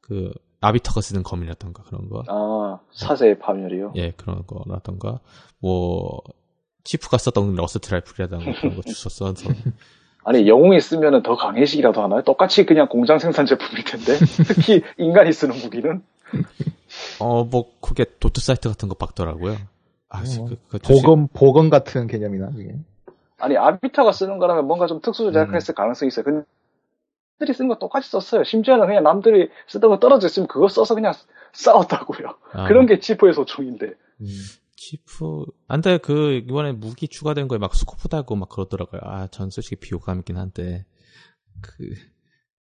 그 0.01 0.31
아비터가 0.61 1.01
쓰는 1.01 1.21
검이라던가 1.23 1.83
그런 1.83 2.09
거, 2.09 2.23
아, 2.27 2.79
사제의 2.91 3.39
파멸이요? 3.39 3.93
예 3.95 4.11
그런 4.11 4.43
거라던가 4.47 5.19
뭐 5.59 6.21
치프가 6.83 7.17
썼던 7.17 7.55
assault 7.55 7.91
rifle이라던가 7.91 8.59
그런 8.59 8.75
거 8.75 8.81
써서 8.93 9.33
아니, 10.23 10.47
영웅이 10.47 10.79
쓰면은 10.79 11.23
더 11.23 11.35
강해지기라도 11.35 12.03
하나요? 12.03 12.21
똑같이 12.23 12.65
그냥 12.65 12.87
공장 12.87 13.19
생산 13.19 13.45
제품일 13.45 13.83
텐데. 13.83 14.13
특히 14.47 14.83
인간이 14.97 15.31
쓰는 15.31 15.55
무기는. 15.57 16.03
어 17.19 17.39
뭐 17.39 17.79
그게 17.81 18.05
dot 18.19 18.41
sight 18.41 18.69
같은 18.69 18.89
거 18.89 18.95
박더라고요. 18.95 19.55
아, 20.09 20.23
뭐, 20.37 20.47
그, 20.47 20.57
그 20.67 20.79
보건 20.79 21.27
보건 21.29 21.69
같은 21.69 22.07
개념이나 22.07 22.49
이게. 22.57 22.75
아니, 23.39 23.57
아비터가 23.57 24.11
쓰는 24.11 24.37
거라면 24.37 24.65
뭔가 24.65 24.87
좀 24.87 24.99
특수 25.01 25.27
음. 25.27 25.33
제작했을 25.33 25.73
가능성이 25.73 26.09
있어요. 26.09 26.25
근데 26.25 26.45
남들이 27.39 27.55
쓰는 27.55 27.69
거 27.69 27.79
똑같이 27.79 28.09
썼어요. 28.09 28.43
심지어는 28.43 28.85
그냥 28.85 29.03
남들이 29.03 29.49
쓰던 29.67 29.89
거 29.89 29.99
떨어져 29.99 30.27
있으면 30.27 30.47
그거 30.47 30.67
써서 30.67 30.93
그냥 30.93 31.13
싸웠다고요. 31.53 32.35
아, 32.51 32.67
그런 32.67 32.85
게 32.85 32.99
치프의 32.99 33.33
소총인데. 33.33 33.93
치프. 34.79 35.45
안돼 35.67 35.97
그 35.99 36.35
이번에 36.35 36.71
무기 36.71 37.07
추가된 37.07 37.47
거에 37.49 37.57
막 37.57 37.75
scope 37.75 38.07
달고 38.07 38.35
막 38.37 38.47
그러더라고요. 38.49 39.01
아, 39.03 39.27
전 39.27 39.49
솔직히 39.49 39.75
비호감이긴 39.75 40.37
한데 40.37 40.85
그 41.61 41.93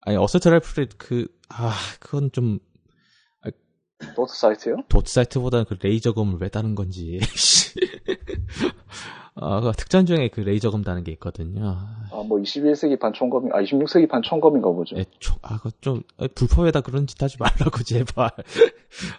아니 0.02 0.18
assault 0.18 0.48
rifle이 0.50 0.88
그 0.98 1.55
아 1.55 1.74
그건 2.00 2.32
좀 2.32 2.60
아, 3.42 3.52
dot 4.16 4.34
sight요? 4.34 4.78
dot 4.90 5.12
sight보다는 5.12 5.66
그 5.66 5.78
레이저검을 5.80 6.40
왜 6.42 6.50
다는 6.50 6.74
건지. 6.74 7.20
아, 9.40 9.62
그 9.62 9.72
특전 9.78 10.06
중에 10.06 10.30
그 10.30 10.42
레이저 10.42 10.72
검 10.72 10.84
다는 10.84 11.04
게 11.04 11.12
있거든요. 11.14 11.78
아, 12.12 12.24
뭐 12.28 12.40
21세기판 12.40 13.14
총검이, 13.14 13.50
아, 13.54 13.62
26세기판 13.62 14.24
총검인가 14.24 14.70
보죠. 14.72 14.96
예, 14.98 15.06
총, 15.20 15.38
아, 15.42 15.60
그 15.62 15.70
좀, 15.82 16.02
아, 16.18 16.28
bullpup에다 16.34 16.82
그런 16.82 17.06
짓 17.08 17.22
하지 17.22 17.38
말라고, 17.40 17.84
제발. 17.86 18.32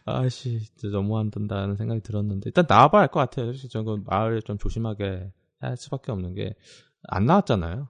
아씨, 0.05 0.61
진짜 0.77 0.89
너무한다는 0.97 1.77
생각이 1.77 2.01
들었는데, 2.03 2.49
일단 2.49 2.65
나와봐야 2.69 3.03
할 3.03 3.09
것 3.09 3.21
같아요. 3.21 3.47
솔직히 3.47 3.69
저는 3.69 4.05
말을 4.07 4.43
좀 4.43 4.59
조심하게 4.59 5.31
할 5.61 5.77
수밖에 5.77 6.11
없는 6.13 6.35
게, 6.35 6.55
안 7.09 7.27
나왔잖아요. 7.27 7.89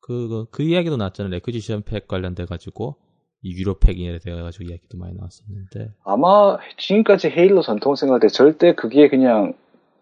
그, 0.00 0.28
그, 0.28 0.46
그 0.50 0.62
이야기도 0.62 0.96
나왔잖아요. 0.96 1.30
requisition 1.32 1.82
pack 1.82 2.06
관련돼가지고, 2.06 2.96
이 3.42 3.52
유료 3.52 3.78
팩이 3.78 4.18
돼가지고 4.20 4.64
이야기도 4.64 4.96
많이 4.96 5.14
나왔었는데. 5.16 5.92
아마 6.04 6.56
지금까지 6.78 7.28
헤일로 7.28 7.60
전통 7.62 7.94
생각할 7.94 8.20
때 8.20 8.28
절대 8.28 8.74
그게 8.74 9.08
그냥 9.08 9.52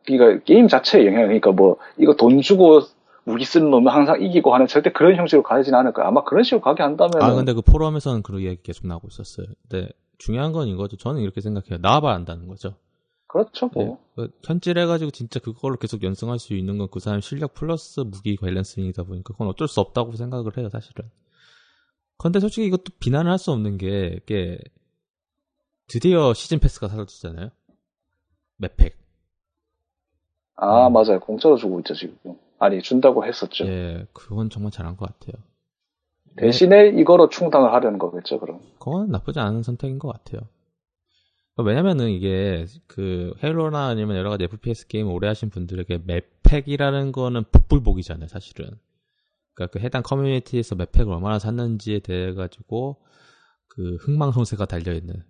그러니까 0.07 0.45
게임 0.45 0.69
자체의 0.69 1.07
영향 1.07 1.23
그러니까 1.25 1.53
뭐 1.53 1.77
이거 1.99 2.15
돈 2.15 2.41
주고 2.41 2.81
무기 3.25 3.45
쓰는 3.45 3.71
놈은 3.71 3.93
항상 3.93 4.21
이기고 4.23 4.53
하는 4.53 4.67
절대 4.67 4.91
그런 4.91 5.17
형식으로 5.17 5.43
가지는 5.43 5.79
않을 5.79 5.93
거야. 5.93 6.09
아마 6.09 6.25
그런 6.25 6.43
식으로 6.43 6.61
가게 6.61 6.83
한다면 6.83 7.23
아, 7.23 7.35
근데 7.35 7.53
그 7.53 7.63
포럼에서는 7.63 8.23
그런 8.23 8.41
이야기 8.41 8.59
계속 8.63 8.87
나오고 8.87 9.09
있었어요. 9.11 9.47
근데 9.69 9.89
중요한 10.19 10.53
건 10.53 10.69
이거죠. 10.69 10.97
저는 10.97 11.21
이렇게 11.21 11.41
생각해요. 11.41 11.79
나와봐야 11.81 12.15
한다는 12.15 12.49
거죠. 12.49 12.75
그렇죠. 13.29 13.71
뭐. 13.73 13.85
예, 13.85 13.97
그 14.17 14.29
현질해가지고 14.45 15.11
진짜 15.13 15.41
그걸로 15.41 15.77
계속 15.77 16.03
연승할 16.03 16.39
수 16.39 16.53
있는 16.55 16.77
건 16.79 16.89
그 16.91 17.01
사람 17.01 17.21
실력 17.21 17.55
플러스 17.55 18.01
무기 18.01 18.37
밸런스이다 18.37 19.05
보니까 19.05 19.33
그건 19.33 19.49
어쩔 19.49 19.69
수 19.69 19.81
없다고 19.81 20.13
생각을 20.17 20.57
해요, 20.59 20.69
사실은. 20.69 21.09
근데 22.19 22.41
솔직히 22.41 22.67
이것도 22.67 22.85
비난을 23.01 23.31
할 23.31 23.39
수 23.39 23.51
없는 23.53 23.79
게, 23.79 24.19
이게, 24.23 24.59
드디어 25.89 26.35
시즌 26.35 26.59
패스가 26.59 26.89
사라졌잖아요? 26.89 27.51
맵팩. 28.59 28.97
아 30.57 30.89
맞아요. 30.91 31.21
공짜로 31.21 31.57
주고 31.57 31.81
있죠 31.81 31.95
지금. 31.95 32.17
아니 32.59 32.81
준다고 32.81 33.25
했었죠. 33.25 33.67
예, 33.67 34.07
그건 34.13 34.51
정말 34.51 34.71
잘한 34.71 34.97
것 34.97 35.07
같아요. 35.07 35.43
대신에 36.37 36.89
이거로 36.89 37.29
충당을 37.29 37.73
하려는 37.73 37.99
거겠죠 37.99 38.41
그럼. 38.41 38.61
그건 38.79 39.11
나쁘지 39.11 39.41
않은 39.41 39.63
선택인 39.63 39.99
것 39.99 40.13
같아요. 40.13 40.49
왜냐면은 41.57 42.09
이게 42.09 42.65
그 42.87 43.35
헤일로나 43.43 43.89
아니면 43.89 44.17
여러 44.17 44.31
가지 44.31 44.45
FPS 44.45 44.87
게임 44.87 45.09
오래 45.09 45.29
하신 45.29 45.51
분들에게 45.51 46.03
맵팩이라는 46.07 47.13
거는 47.13 47.45
복불복이잖아요, 47.53 48.29
사실은. 48.29 48.71
그러니까 49.55 49.79
그 49.79 49.85
해당 49.85 50.03
커뮤니티에서 50.03 50.77
map 50.77 50.87
pack을 50.87 51.13
얼마나 51.13 51.39
샀는지에 51.39 51.99
대해 51.99 52.33
가지고 52.33 53.03
그 53.69 53.97
흥망성쇠가 53.97 54.65
달려 54.65 54.95
있는. 54.95 55.23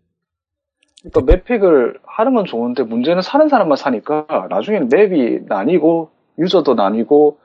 그러니까 1.02 1.32
map 1.32 1.52
pack을 1.52 1.98
하는 2.04 2.34
건 2.34 2.44
좋은데 2.44 2.84
문제는 2.84 3.22
사는 3.22 3.48
사람만 3.48 3.76
사니까 3.76 4.26
나중에는 4.50 4.88
map이 4.88 5.40
나뉘고 5.46 6.10
user도 6.38 6.74
나뉘고 6.74 7.38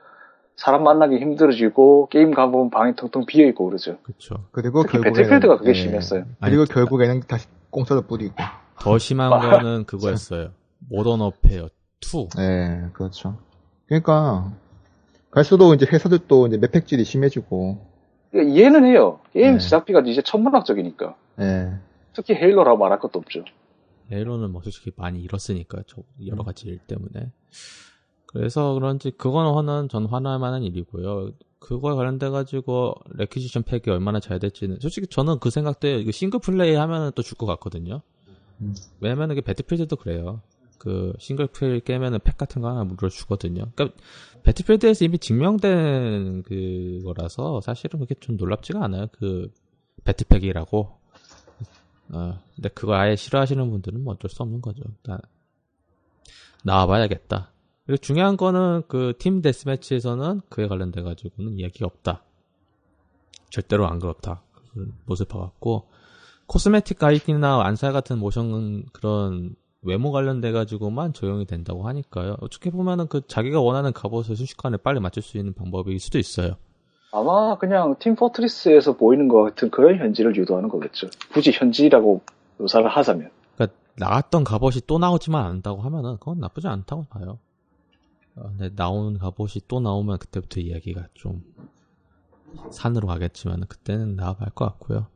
사람 0.56 0.82
만나기 0.82 1.18
힘들어지고 1.18 2.08
게임 2.10 2.32
가보면 2.32 2.70
방이 2.70 2.94
텅텅 2.96 3.26
비어 3.26 3.46
있고 3.46 3.66
그러죠. 3.66 3.98
그렇죠. 4.02 4.44
그리고 4.50 4.82
특히 4.82 4.98
결국에는 4.98 5.14
배틀필드가 5.14 5.58
그게 5.58 5.70
예. 5.70 5.74
심했어요. 5.74 6.24
그리고 6.40 6.62
아니, 6.62 6.68
결국에는 6.68 7.20
다시 7.28 7.46
공짜로 7.70 8.02
뿌리고. 8.02 8.34
더 8.80 8.98
심한 8.98 9.30
거는 9.30 9.84
그거였어요. 9.84 10.50
모던 10.90 11.20
워페어 11.20 11.68
2. 12.00 12.28
예, 12.40 12.88
그렇죠. 12.92 13.38
그러니까 13.86 14.52
갈수록 15.30 15.74
이제 15.74 15.86
회사들도 15.90 16.46
이제 16.46 16.56
map 16.58 16.70
pack질이 16.70 17.04
심해지고. 17.04 17.78
그러니까 18.30 18.54
이해는 18.54 18.84
해요. 18.86 19.20
게임 19.32 19.54
네. 19.54 19.58
제작비가 19.58 20.00
이제 20.00 20.22
천문학적이니까. 20.22 21.14
예. 21.40 21.72
특히 22.18 22.34
헤일로라고 22.34 22.76
말할 22.78 22.98
것도 22.98 23.20
없죠. 23.20 23.44
헤일로는 24.10 24.50
뭐 24.50 24.60
솔직히 24.62 24.90
많이 24.96 25.20
잃었으니까 25.22 25.84
저 25.86 26.02
여러 26.26 26.42
가지 26.42 26.66
일 26.66 26.78
때문에 26.78 27.30
그래서 28.26 28.74
그런지 28.74 29.12
그거는 29.12 29.88
전 29.88 30.06
화날 30.06 30.40
만한 30.40 30.64
일이고요. 30.64 31.30
그거에 31.60 31.94
관련돼 31.94 32.30
가지고 32.30 32.94
Requisition 33.14 33.62
Pack이 33.62 33.82
얼마나 33.88 34.18
잘 34.18 34.40
될지는 34.40 34.78
솔직히 34.80 35.06
저는 35.06 35.38
그 35.38 35.50
생각도. 35.50 35.86
이거 35.88 36.10
single 36.10 36.40
play 36.40 36.74
하면은 36.74 37.12
또 37.14 37.22
줄 37.22 37.38
것 37.38 37.46
같거든요. 37.46 38.02
음. 38.62 38.74
왜냐면 39.00 39.30
이게 39.30 39.40
배틀필드도 39.40 39.94
그래요. 39.96 40.42
그 40.78 41.12
싱글 41.20 41.46
플레이 41.46 41.80
깨면은 41.80 42.18
팩 42.24 42.36
같은 42.36 42.62
거 42.62 42.68
하나 42.68 42.82
물어 42.84 43.08
주거든요. 43.08 43.70
그러니까 43.76 43.96
배틀필드에서 44.42 45.04
이미 45.04 45.18
증명된 45.18 46.42
그거라서 46.42 47.60
사실은 47.60 48.00
그게 48.00 48.14
좀 48.16 48.36
놀랍지가 48.36 48.82
않아요. 48.84 49.06
그 49.12 49.52
배틀팩이라고. 50.04 50.97
어, 52.12 52.38
근데 52.54 52.68
그걸 52.70 52.96
아예 52.96 53.16
싫어하시는 53.16 53.70
분들은 53.70 54.02
뭐 54.02 54.14
어쩔 54.14 54.30
수 54.30 54.42
없는 54.42 54.60
거죠. 54.60 54.82
나, 55.04 55.18
나와봐야겠다. 56.64 57.52
그리고 57.86 58.00
중요한 58.00 58.36
거는 58.36 58.82
그 58.88 59.14
팀 59.18 59.40
데스매치에서는 59.40 60.42
그에 60.48 60.68
관련돼 60.68 61.02
가지고는 61.02 61.58
이야기가 61.58 61.86
없다. 61.86 62.22
절대로 63.50 63.88
안 63.88 63.98
그렇다. 63.98 64.42
그 64.74 64.92
모습 65.06 65.28
봐갖고 65.28 65.88
코스메틱 66.46 66.98
가입이나 66.98 67.62
안살 67.64 67.92
같은 67.92 68.18
모션 68.18 68.84
그런 68.92 69.54
외모 69.82 70.12
관련돼 70.12 70.52
가지고만 70.52 71.12
적용이 71.12 71.46
된다고 71.46 71.86
하니까요. 71.86 72.36
어떻게 72.40 72.70
보면은 72.70 73.06
그 73.06 73.26
자기가 73.26 73.60
원하는 73.60 73.92
갑옷을 73.92 74.36
순식간에 74.36 74.76
빨리 74.78 75.00
맞출 75.00 75.22
수 75.22 75.38
있는 75.38 75.54
방법일 75.54 75.98
수도 76.00 76.18
있어요. 76.18 76.56
아마 77.10 77.56
그냥 77.56 77.96
팀 77.98 78.14
포트리스에서 78.14 78.96
보이는 78.96 79.28
것 79.28 79.42
같은 79.42 79.70
그런 79.70 79.98
현지를 79.98 80.36
유도하는 80.36 80.68
거겠죠. 80.68 81.08
굳이 81.32 81.52
현지라고 81.52 82.20
묘사를 82.58 82.86
하자면. 82.86 83.30
그러니까 83.54 83.78
나왔던 83.96 84.44
갑옷이 84.44 84.82
또 84.86 84.98
나오지만 84.98 85.44
않는다고 85.44 85.80
하면은 85.80 86.18
그건 86.18 86.38
나쁘지 86.40 86.68
않다고 86.68 87.04
봐요. 87.04 87.38
어, 88.36 88.42
근데 88.42 88.70
나오는 88.74 89.18
갑옷이 89.18 89.62
또 89.68 89.80
나오면 89.80 90.18
그때부터 90.18 90.60
이야기가 90.60 91.08
좀 91.14 91.42
산으로 92.70 93.06
가겠지만 93.08 93.66
그때는 93.68 94.18
할것 94.18 94.54
같고요. 94.54 95.06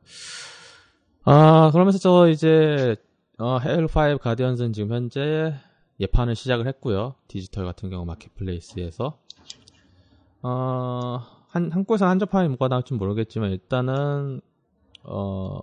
아 1.25 1.71
그러면서 1.73 1.99
저 1.99 2.29
이제 2.29 2.97
어, 3.39 3.59
헤일로5 3.59 4.19
가디언즈는 4.19 4.73
지금 4.73 4.93
현재 4.93 5.55
예판을 6.01 6.35
시작을 6.35 6.67
했고요. 6.67 7.15
디지털 7.29 7.65
같은 7.65 7.91
경우 7.91 8.05
marketplace에서 8.05 9.19
어, 10.43 11.21
한, 11.53 11.71
한국에서 11.71 12.07
한정판이 12.09 12.49
뭐가 12.49 12.69
나올지 12.69 12.95
모르겠지만 12.95 13.51
일단은 13.53 14.41
어, 15.05 15.63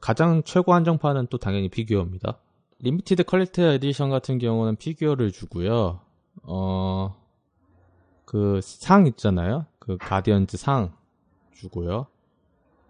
가장 0.00 0.42
최고 0.44 0.72
한정판은 0.74 1.28
또 1.28 1.38
당연히 1.38 1.68
피규어입니다. 1.68 2.38
Limited 2.80 3.24
Collector 3.24 3.62
Edition 3.62 4.10
같은 4.10 4.38
경우는 4.38 4.76
피규어를 4.76 5.32
주고요. 5.32 6.00
어, 6.42 7.16
그 8.24 8.60
상 8.62 9.06
있잖아요. 9.06 9.66
그 9.78 9.96
가디언즈 9.98 10.56
상 10.56 10.92
주고요. 11.54 12.06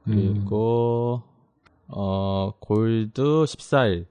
그리고 0.04 1.22
어 1.88 2.52
골드 2.60 3.22
14일 3.22 4.06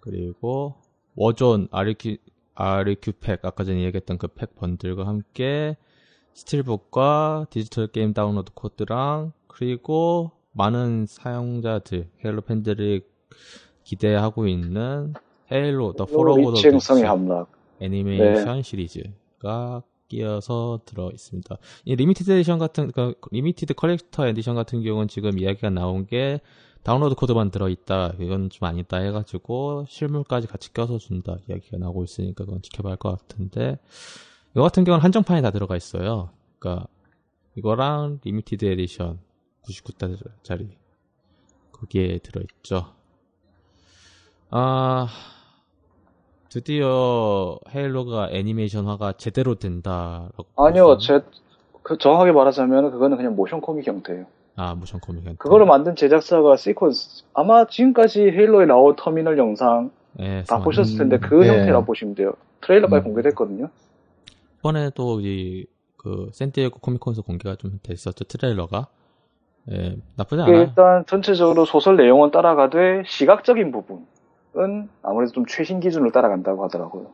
그리고 0.00 0.76
Warzone 1.16 1.68
REQ 1.70 2.16
REQ 2.54 3.12
Pack 3.20 3.44
아까 3.44 3.64
전에 3.64 3.82
얘기했던 3.84 4.18
그 4.18 4.28
pack 4.28 4.54
bundle과 4.56 5.06
함께 5.06 5.76
steelbook과 6.34 7.46
디지털 7.50 7.86
게임 7.86 8.12
다운로드 8.12 8.52
코드랑 8.54 9.32
그리고 9.46 10.32
많은 10.52 11.06
사용자들 11.06 12.08
헤일로 12.24 12.40
팬들이 12.42 13.02
기대하고 13.84 14.46
있는 14.48 15.14
헤일로 15.50 15.92
The 15.94 16.06
Fall 16.06 16.22
of 16.22 16.30
Reach 16.30 16.50
리치행성의 16.56 17.04
함락. 17.04 17.52
애니메이션 17.80 18.62
시리즈가 18.62 19.82
끼어서 20.08 20.80
들어 20.84 21.10
있습니다. 21.12 21.56
이 21.84 21.96
Limited 21.96 22.30
Edition 22.30 22.58
같은 22.58 22.90
그러니까 22.90 23.18
Limited 23.30 23.74
Collector 23.74 24.26
Edition 24.28 24.54
같은 24.54 24.82
경우는 24.82 25.08
지금 25.08 25.38
이야기가 25.38 25.70
나온 25.70 26.06
게 26.06 26.40
다운로드 26.82 27.14
코드만 27.14 27.50
들어 27.50 27.68
있다. 27.68 28.12
이건 28.20 28.50
좀 28.50 28.66
아니다 28.68 28.98
해 28.98 29.10
가지고 29.10 29.86
실물까지 29.88 30.46
같이 30.46 30.72
껴서 30.72 30.98
준다. 30.98 31.36
이야기가 31.48 31.78
나오고 31.78 32.04
있으니까 32.04 32.44
그건 32.44 32.60
지켜봐야 32.62 32.92
할 32.92 32.96
것 32.98 33.18
같은데 33.18 33.78
이거 34.54 34.62
같은 34.62 34.84
경우는 34.84 35.02
한정판이 35.02 35.42
다 35.42 35.50
들어가 35.50 35.76
있어요. 35.76 36.30
그러니까 36.58 36.86
이거랑 37.56 38.20
Limited 38.24 38.64
Edition 38.64 39.18
99달러짜리 39.66 40.68
거기에 41.72 42.18
들어 42.18 42.40
있죠. 42.42 42.86
아 44.50 45.08
드디어 46.50 47.58
헤일로가 47.74 48.28
애니메이션화가 48.30 49.14
제대로 49.14 49.56
된다라고. 49.56 50.44
아니요? 50.56 50.98
제, 50.98 51.20
그 51.82 51.98
정확하게 51.98 52.30
말하자면 52.32 52.92
그거는 52.92 53.16
그냥 53.16 53.34
모션 53.34 53.60
코믹 53.60 53.86
형태예요. 53.88 54.26
아 54.56 54.74
모션 54.76 55.00
코믹. 55.00 55.36
그거를 55.38 55.66
만든 55.66 55.96
제작사가 55.96 56.54
시퀀스. 56.54 57.24
아마 57.34 57.66
지금까지 57.66 58.20
헤일로에 58.22 58.66
나온 58.66 58.94
터미널 58.96 59.36
영상 59.36 59.90
예, 60.20 60.40
다 60.46 60.56
선- 60.56 60.62
보셨을 60.62 60.96
텐데 60.96 61.16
음, 61.16 61.20
그 61.20 61.34
네. 61.42 61.48
형태라고 61.48 61.86
보시면 61.86 62.14
돼요. 62.14 62.34
트레일러까지 62.60 63.02
음. 63.08 63.14
공개됐거든요. 63.14 63.68
이번에도 64.74 65.20
이 65.20 65.66
그 65.98 66.28
샌디에고 66.34 66.80
코미콘에서 66.80 67.22
공개가 67.22 67.56
좀 67.56 67.80
됐었죠 67.82 68.24
트레일러가. 68.24 68.88
예, 69.72 69.96
나쁘지 70.16 70.42
그게 70.42 70.52
않아요. 70.52 70.60
일단 70.64 71.06
전체적으로 71.06 71.64
소설 71.64 71.96
내용은 71.96 72.30
따라가되 72.30 73.04
시각적인 73.06 73.72
부분, 73.72 74.06
아무래도 75.02 75.32
좀 75.32 75.46
최신 75.48 75.80
기준을 75.80 76.12
따라간다고 76.12 76.62
하더라고요. 76.64 77.06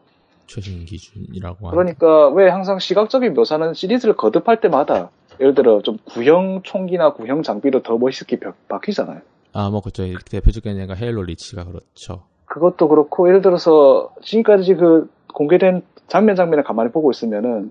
최신 0.49 0.85
기준이라고 0.87 1.69
하는. 1.69 1.79
그러니까 1.79 2.31
왜 2.31 2.49
항상 2.49 2.81
시각적인 2.81 3.33
묘사는 3.35 3.75
시리즈를 3.75 4.17
거듭할 4.17 4.61
때마다 4.61 5.11
예를 5.39 5.55
들어 5.55 5.81
좀 5.83 5.97
구형 6.05 6.63
총기나 6.65 7.13
구형 7.13 7.45
장비로 7.45 7.85
더 7.85 7.97
멋있게 7.97 8.41
바- 8.41 8.55
바뀌잖아요. 8.67 9.21
아, 9.53 9.71
뭐, 9.71 9.81
그쵸. 9.83 10.03
대표적인 10.29 10.79
얘가 10.81 10.95
헤일로 10.95 11.23
리치가 11.23 11.63
그렇죠. 11.65 12.25
그것도 12.47 12.89
그렇고 12.89 13.29
예를 13.29 13.41
들어서 13.41 14.13
지금까지 14.23 14.75
그 14.75 15.09
공개된 15.33 15.83
장면 16.11 16.37
장면을 16.37 16.65
가만히 16.65 16.91
보고 16.91 17.11
있으면은 17.11 17.71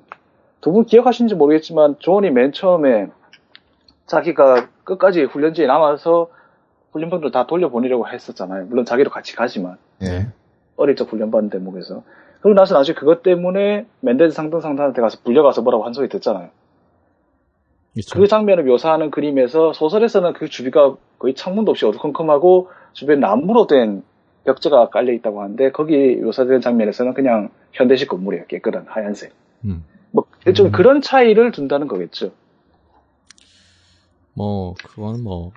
두 0.61 0.71
분 0.71 0.85
기억하시는지 0.85 1.35
모르겠지만 1.35 1.95
조언이 1.99 2.31
맨 2.31 2.51
처음에 2.51 3.07
자기가 4.07 4.67
끝까지 4.83 5.23
훈련지에 5.23 5.67
남아서 5.67 6.29
훈련병들 6.91 7.31
다 7.31 7.45
돌려보내려고 7.45 8.07
했었잖아요. 8.07 8.65
물론 8.65 8.83
자기도 8.85 9.09
같이 9.09 9.35
가지만 9.35 9.77
예. 10.01 10.27
어릴 10.75 10.95
적 10.95 11.11
훈련받은 11.11 11.49
대목에서 11.49 12.03
그리고 12.41 12.55
나서 12.59 12.73
나중에 12.75 12.95
그것 12.95 13.21
때문에 13.21 13.85
맨데스 14.01 14.35
상등 14.35 14.61
상단한테 14.61 15.01
가서 15.01 15.19
불려가서 15.23 15.61
뭐라고 15.61 15.85
한 15.85 15.93
소리 15.93 16.09
듣잖아요. 16.09 16.49
그쵸. 17.93 18.19
그 18.19 18.27
장면을 18.27 18.63
묘사하는 18.63 19.11
그림에서 19.11 19.73
소설에서는 19.73 20.33
그 20.33 20.47
주위가 20.47 20.95
거의 21.19 21.35
창문도 21.35 21.71
없이 21.71 21.85
어두컴컴하고 21.85 22.69
주변에 22.93 23.19
나무로 23.19 23.67
된 23.67 24.03
벽지가 24.53 24.89
깔려 24.89 25.13
있다고 25.13 25.41
하는데 25.43 25.71
거기 25.71 26.15
묘사된 26.15 26.61
장면에서는 26.61 27.13
그냥 27.13 27.49
현대식 27.73 28.07
건물이에요. 28.09 28.45
깨끗한 28.47 28.85
하얀색. 28.87 29.31
음. 29.65 29.83
뭐 30.11 30.25
일종의 30.47 30.71
음. 30.71 30.73
그런 30.73 31.01
차이를 31.01 31.51
둔다는 31.51 31.87
거겠죠. 31.87 32.31
뭐, 34.33 34.73
그건 34.83 35.23
뭐, 35.23 35.51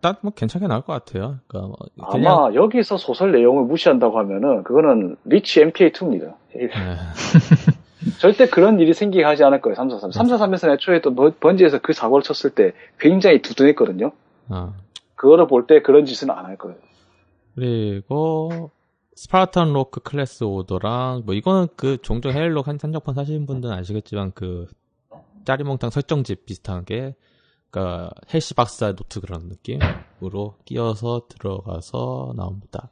딱뭐 0.00 0.32
괜찮게 0.34 0.66
나올 0.68 0.82
것 0.82 0.92
같아요. 0.92 1.38
그러니까 1.48 1.68
뭐 1.96 2.08
그냥 2.12 2.32
아마 2.32 2.54
여기서 2.54 2.96
소설 2.96 3.32
내용을 3.32 3.64
무시한다고 3.64 4.18
하면은 4.20 4.62
그거는 4.64 5.16
리치 5.24 5.60
MK2입니다. 5.64 6.34
네. 6.54 6.68
절대 8.20 8.46
그런 8.48 8.78
일이 8.80 8.94
생기게 8.94 9.24
하지 9.24 9.42
않을 9.44 9.60
거예요. 9.60 9.74
343. 9.74 10.26
343에서는 10.26 10.74
애초에 10.74 11.00
또 11.00 11.14
번- 11.14 11.34
번지에서 11.40 11.78
그 11.82 11.92
사고를 11.92 12.22
쳤을 12.22 12.50
때 12.50 12.72
굉장히 12.98 13.42
두둑했거든요. 13.42 14.12
아. 14.48 14.72
그거를 15.16 15.46
볼 15.48 15.66
때 15.66 15.82
그런 15.82 16.04
짓은 16.06 16.30
안 16.30 16.46
할 16.46 16.56
거예요. 16.56 16.76
그리고 17.58 18.70
스파르탄 19.16 19.72
로크 19.72 19.98
클래스 20.00 20.44
오더랑 20.44 21.22
뭐 21.26 21.34
이거는 21.34 21.66
그 21.74 22.00
종종 22.02 22.32
헤일로 22.32 22.62
한 22.62 22.78
한정판 22.80 23.16
사시는 23.16 23.46
분들은 23.46 23.74
아시겠지만 23.74 24.30
그 24.32 24.68
짜리몽땅 25.44 25.90
설정집 25.90 26.46
비슷하게 26.46 27.16
그러니까 27.68 28.12
헬시 28.32 28.54
박사 28.54 28.92
노트 28.92 29.20
그런 29.20 29.48
느낌으로 29.48 30.54
끼어서 30.64 31.22
들어가서 31.28 32.34
나옵니다. 32.36 32.90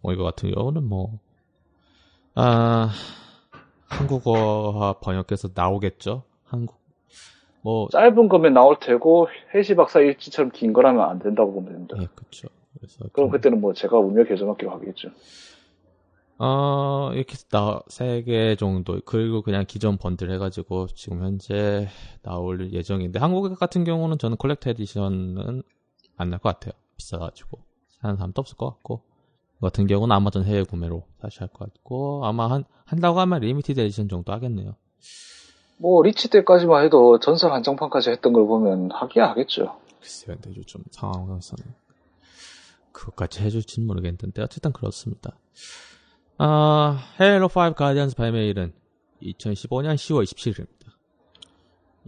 뭐 0.00 0.12
이거 0.12 0.24
같은 0.24 0.50
경우는 0.50 0.82
뭐 0.82 1.20
아, 2.34 2.90
한국어화 3.86 4.94
번역해서 4.94 5.50
나오겠죠. 5.54 6.24
한국 6.42 6.80
뭐 7.60 7.88
짧은 7.92 8.28
거면 8.28 8.52
나올 8.52 8.80
테고 8.80 9.28
헬시 9.54 9.76
박사 9.76 10.00
일지처럼 10.00 10.50
긴 10.50 10.72
거라면 10.72 11.08
안 11.08 11.20
된다고 11.20 11.52
보면 11.52 11.72
됩니다. 11.72 11.96
예, 12.00 12.08
그렇죠. 12.16 12.48
그래서 12.78 12.98
그럼 13.12 13.28
좀- 13.28 13.30
그때는 13.30 13.60
뭐 13.60 13.72
제가 13.72 13.98
운명 13.98 14.24
개조받기로 14.26 14.70
하겠죠. 14.70 15.08
어, 16.38 17.10
이렇게 17.14 17.36
나, 17.50 17.80
세 17.88 18.22
개 18.24 18.56
정도, 18.56 19.00
그리고 19.04 19.42
그냥 19.42 19.64
기존 19.66 19.96
번들 19.96 20.30
해가지고 20.32 20.88
지금 20.88 21.22
현재 21.22 21.88
나올 22.22 22.72
예정인데, 22.72 23.20
한국 23.20 23.56
같은 23.58 23.84
경우는 23.84 24.18
저는 24.18 24.36
Collector 24.38 24.70
Edition은 24.70 25.62
안 26.16 26.30
날 26.30 26.38
것 26.38 26.48
같아요. 26.58 26.72
비싸가지고. 26.96 27.58
사는 28.00 28.16
사람도 28.16 28.40
없을 28.40 28.56
것 28.56 28.66
같고. 28.70 29.02
그 29.54 29.60
같은 29.60 29.86
경우는 29.86 30.14
아마존 30.16 30.44
해외 30.44 30.64
구매로 30.64 31.04
다시 31.20 31.38
할 31.38 31.48
것 31.48 31.72
같고, 31.72 32.24
아마 32.24 32.50
한, 32.50 32.64
한다고 32.86 33.20
하면 33.20 33.40
Limited 33.40 33.78
Edition 33.80 34.08
정도 34.08 34.32
하겠네요. 34.32 34.74
뭐 35.76 36.02
리치 36.02 36.28
때까지만 36.30 36.84
해도 36.84 37.18
전설 37.20 37.52
한정판까지 37.52 38.10
했던 38.10 38.32
걸 38.32 38.46
보면 38.46 38.90
하기야 38.92 39.28
하겠죠. 39.30 39.76
글쎄요, 40.00 40.36
근데 40.40 40.56
요즘 40.58 40.82
상황에서는 40.90 41.64
그것까지 42.92 43.42
해줄지는 43.42 43.86
모르겠는데 43.86 44.42
어쨌든 44.42 44.72
그렇습니다. 44.72 45.36
아, 46.38 46.98
헤일로 47.20 47.46
5 47.46 47.74
가디언스 47.74 48.16
발매일은 48.16 48.72
2015년 49.22 49.94
10월 49.94 50.24
27일입니다. 50.24 50.92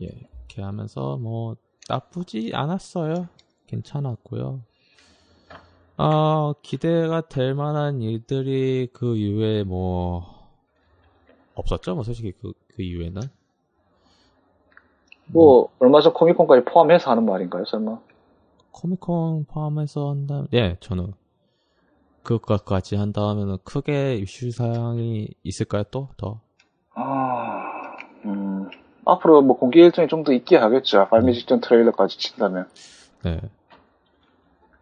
예, 0.00 0.06
이렇게 0.06 0.62
하면서 0.62 1.16
뭐 1.16 1.56
나쁘지 1.88 2.52
않았어요. 2.54 3.28
괜찮았고요. 3.66 4.62
아, 5.96 6.54
기대가 6.62 7.20
될 7.20 7.54
만한 7.54 8.02
일들이 8.02 8.88
그 8.92 9.16
이후에 9.16 9.62
뭐 9.64 10.26
없었죠. 11.54 11.94
뭐 11.94 12.02
솔직히 12.02 12.32
그, 12.32 12.52
그 12.68 12.82
이후에는 12.82 13.22
뭐 15.26 15.68
얼마 15.78 16.00
전 16.00 16.12
코미콘까지 16.12 16.64
포함해서 16.64 17.10
하는 17.10 17.24
말인가요, 17.24 17.64
설마? 17.64 17.98
코미콘 18.74 19.44
포함해서 19.46 20.10
한다면, 20.10 20.48
예, 20.52 20.76
저는 20.80 21.12
그것까지 22.22 22.96
한다면은 22.96 23.58
크게 23.64 24.16
이슈 24.16 24.50
사항이 24.50 25.28
있을까요? 25.44 25.84
또 25.90 26.08
더? 26.16 26.40
아, 26.94 27.96
음, 28.24 28.68
앞으로 29.04 29.42
뭐 29.42 29.56
공개 29.56 29.80
일정이 29.80 30.08
좀 30.08 30.24
더 30.24 30.32
있게 30.32 30.56
하겠죠. 30.56 31.08
발매 31.08 31.32
직전 31.32 31.60
트레일러까지 31.60 32.18
친다면. 32.18 32.66
네. 33.22 33.40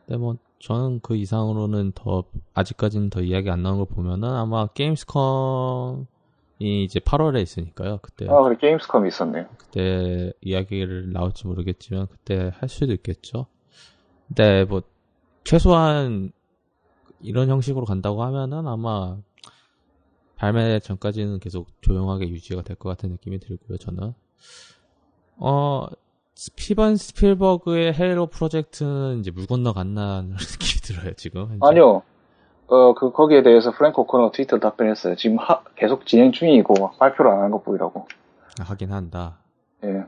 근데 0.06 0.16
뭐 0.18 0.36
저는 0.60 1.00
그 1.02 1.16
이상으로는 1.16 1.92
더 1.94 2.24
아직까지는 2.54 3.10
더 3.10 3.20
이야기 3.20 3.50
안 3.50 3.62
나온 3.62 3.78
걸 3.78 3.86
보면은 3.86 4.28
아마 4.28 4.68
게임스컴이 4.68 6.04
이제 6.60 7.00
8월에 7.00 7.42
있으니까요. 7.42 7.98
그때 8.00 8.28
아, 8.28 8.40
그래 8.42 8.56
게임스컴이 8.60 9.08
있었네요. 9.08 9.46
그때 9.58 10.32
이야기를 10.40 11.12
나올지 11.12 11.46
모르겠지만 11.46 12.06
그때 12.06 12.52
할 12.54 12.68
수도 12.68 12.92
있겠죠. 12.92 13.46
근데 14.34 14.64
뭐 14.64 14.82
최소한 15.44 16.32
이런 17.20 17.48
형식으로 17.50 17.84
간다고 17.84 18.22
하면은 18.24 18.66
아마 18.66 19.16
발매 20.36 20.80
전까지는 20.80 21.38
계속 21.38 21.68
조용하게 21.82 22.28
유지가 22.28 22.62
될 22.62 22.76
것 22.76 22.88
같은 22.88 23.10
느낌이 23.10 23.38
들고요. 23.38 23.76
저는 23.78 24.14
어 25.36 25.86
스피번 26.34 26.96
스필버그의 26.96 27.92
헤일로 27.92 28.26
프로젝트는 28.26 29.20
이제 29.20 29.30
물 29.30 29.46
건너 29.46 29.72
갔나 29.72 30.22
느낌이 30.32 30.80
들어요 30.82 31.12
지금. 31.14 31.42
현재. 31.42 31.58
아니요. 31.60 32.02
어, 32.68 32.94
그, 32.94 33.12
거기에 33.12 33.42
대해서 33.42 33.70
프랭크 33.70 34.00
오코너 34.00 34.30
트위터로 34.30 34.60
답변했어요. 34.60 35.14
지금 35.16 35.36
하- 35.38 35.62
계속 35.76 36.06
진행 36.06 36.32
중이고, 36.32 36.92
발표를 36.98 37.30
안 37.30 37.42
한것 37.42 37.64
보이라고. 37.64 38.06
아, 38.60 38.62
하긴 38.62 38.92
한다. 38.92 39.40
예. 39.84 40.04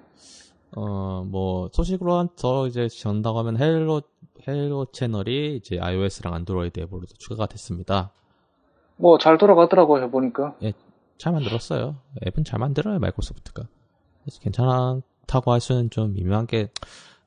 어, 0.77 1.25
뭐, 1.27 1.69
소식으로 1.73 2.15
한, 2.15 2.29
더 2.37 2.67
이제 2.67 2.89
전한다고 2.89 3.39
하면 3.41 3.59
헤일로, 3.61 4.03
헤일로 4.47 4.87
채널이 4.93 5.57
이제 5.57 5.79
iOS랑 5.79 6.35
안드로이드 6.35 6.81
앱으로도 6.81 7.15
추가가 7.19 7.47
됐습니다. 7.47 8.11
뭐, 8.97 9.19
잘 9.19 9.39
돌아가더라고, 9.39 10.01
해보니까. 10.03 10.57
잘 11.19 11.33
만들었어요. 11.33 11.97
앱은 12.27 12.45
잘 12.45 12.59
만들어요, 12.59 12.99
마이크로소프트가. 12.99 13.69
그래서 14.23 14.41
괜찮다고 14.41 15.53
할 15.53 15.61
수는 15.61 15.91
좀 15.91 16.13
미묘한 16.15 16.47
게, 16.47 16.71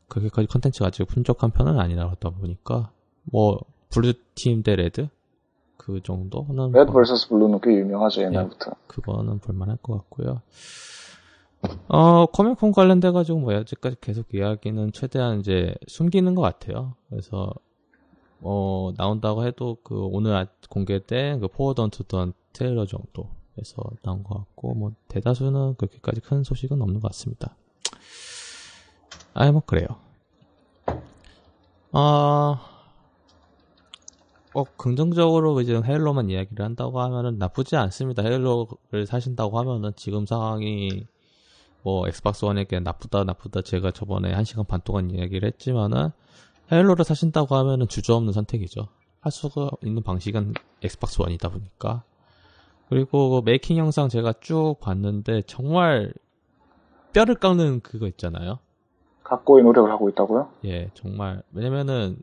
그렇게까지 0.09 0.47
컨텐츠가 0.47 0.87
아직 0.87 1.05
풍족한 1.05 1.51
편은 1.51 1.79
아니라다 1.79 2.29
보니까, 2.31 2.91
뭐, 3.23 3.59
블루팀 3.89 4.63
대 4.63 4.75
레드? 4.75 5.07
그 5.77 6.01
정도는. 6.03 6.71
Red 6.73 6.91
뭐- 6.91 7.01
vs 7.01 7.29
Blue는 7.29 7.61
꽤 7.61 7.75
유명하죠, 7.75 8.23
옛날부터. 8.23 8.71
그거는 8.87 9.39
볼만할 9.39 9.77
것 9.77 9.93
같고요. 9.93 10.41
어, 11.87 12.25
코미콘 12.27 12.71
관련돼가지고 12.71 13.39
뭐 13.39 13.53
여태까지 13.53 13.97
계속 14.01 14.33
이야기는 14.33 14.91
최대한 14.91 15.39
이제 15.39 15.73
숨기는 15.87 16.35
것 16.35 16.41
같아요. 16.41 16.95
그래서, 17.09 17.51
어, 18.41 18.91
나온다고 18.97 19.45
해도 19.45 19.77
그 19.83 19.95
오늘 19.95 20.35
아- 20.35 20.47
공개된 20.69 21.39
그 21.39 21.47
Forward 21.47 21.81
Unto 21.81 22.07
Dawn 22.07 22.33
트레일러 22.53 22.85
정도에서 22.85 23.83
나온 24.03 24.23
것 24.23 24.35
같고, 24.37 24.73
뭐 24.75 24.91
대다수는 25.07 25.75
그렇게까지 25.75 26.21
큰 26.21 26.43
소식은 26.43 26.81
없는 26.81 26.99
것 26.99 27.07
같습니다. 27.09 27.55
아이, 29.33 29.51
뭐 29.51 29.61
그래요. 29.65 29.87
아, 31.91 32.61
어, 34.53 34.63
긍정적으로 34.75 35.61
이제 35.61 35.79
헤일로만 35.83 36.29
이야기를 36.29 36.65
한다고 36.65 36.99
하면은 37.01 37.37
나쁘지 37.37 37.75
않습니다. 37.75 38.23
헤일로를 38.23 39.05
사신다고 39.05 39.57
하면은 39.59 39.93
지금 39.95 40.25
상황이 40.25 41.07
뭐 41.87 42.05
엑스박스 42.05 42.43
원에게 42.43 42.81
나쁘다 42.81 43.23
나쁘다 43.23 43.61
제가 43.61 43.91
저번에 43.91 44.33
한 44.33 44.43
시간 44.43 44.65
반 44.65 44.81
동안 44.83 45.09
이야기를 45.09 45.47
했지만은 45.47 46.09
헤일로를 46.69 47.05
사신다고 47.05 47.55
하면은 47.55 47.87
주저없는 47.87 48.33
선택이죠. 48.33 48.89
할 49.21 49.31
수가 49.31 49.69
있는 49.85 50.03
방식은 50.03 50.53
엑스박스 50.83 51.21
원이다 51.21 51.47
보니까 51.47 52.03
그리고 52.89 53.29
그 53.29 53.41
메이킹 53.45 53.77
영상 53.77 54.09
제가 54.09 54.33
쭉 54.41 54.75
봤는데 54.81 55.43
정말 55.43 56.11
뼈를 57.13 57.35
깎는 57.35 57.79
그거 57.79 58.07
있잖아요. 58.07 58.59
각고의 59.23 59.63
노력을 59.63 59.89
하고 59.89 60.09
있다고요? 60.09 60.49
예, 60.65 60.89
정말 60.93 61.41
왜냐면은 61.53 62.17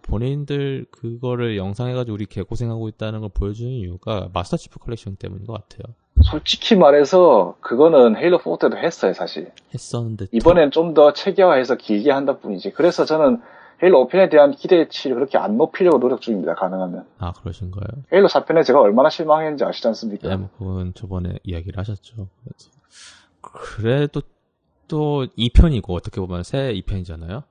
본인들 0.00 0.86
그거를 0.90 1.58
영상해가지고 1.58 2.14
우리 2.14 2.24
개고생하고 2.24 2.88
있다는 2.88 3.20
걸 3.20 3.28
보여주는 3.28 3.70
이유가 3.70 4.30
마스터 4.32 4.56
치프 4.56 4.78
컬렉션 4.78 5.16
때문인 5.16 5.46
것 5.46 5.52
같아요. 5.52 5.94
솔직히 6.22 6.76
말해서 6.76 7.56
그거는 7.60 8.16
헤일로 8.16 8.38
4 8.38 8.56
때도 8.60 8.76
했어요, 8.78 9.12
사실. 9.14 9.50
했었는데 9.74 10.26
이번엔 10.32 10.70
좀 10.70 10.92
더 10.94 11.12
체계화해서 11.12 11.76
길게 11.76 12.10
한다 12.10 12.38
뿐이지. 12.38 12.72
그래서 12.72 13.04
저는 13.04 13.40
헤일로 13.82 14.06
5편에 14.08 14.30
대한 14.30 14.52
기대치를 14.52 15.16
그렇게 15.16 15.38
안 15.38 15.56
높이려고 15.56 15.98
노력 15.98 16.20
중입니다, 16.20 16.54
가능하면. 16.54 17.06
아 17.18 17.32
그러신가요? 17.32 18.04
헤일로 18.12 18.28
4편에 18.28 18.64
제가 18.64 18.80
얼마나 18.80 19.08
실망했는지 19.10 19.64
아시지 19.64 19.88
않습니까? 19.88 20.30
예, 20.30 20.36
뭐 20.36 20.50
그건 20.58 20.92
저번에 20.94 21.38
이야기를 21.44 21.78
하셨죠. 21.78 22.28
그래서 22.44 22.70
그래도 23.40 24.20
또 24.86 25.26
2편이고 25.38 25.90
어떻게 25.90 26.20
보면 26.20 26.42
새 26.42 26.74
2편이잖아요. 26.74 27.42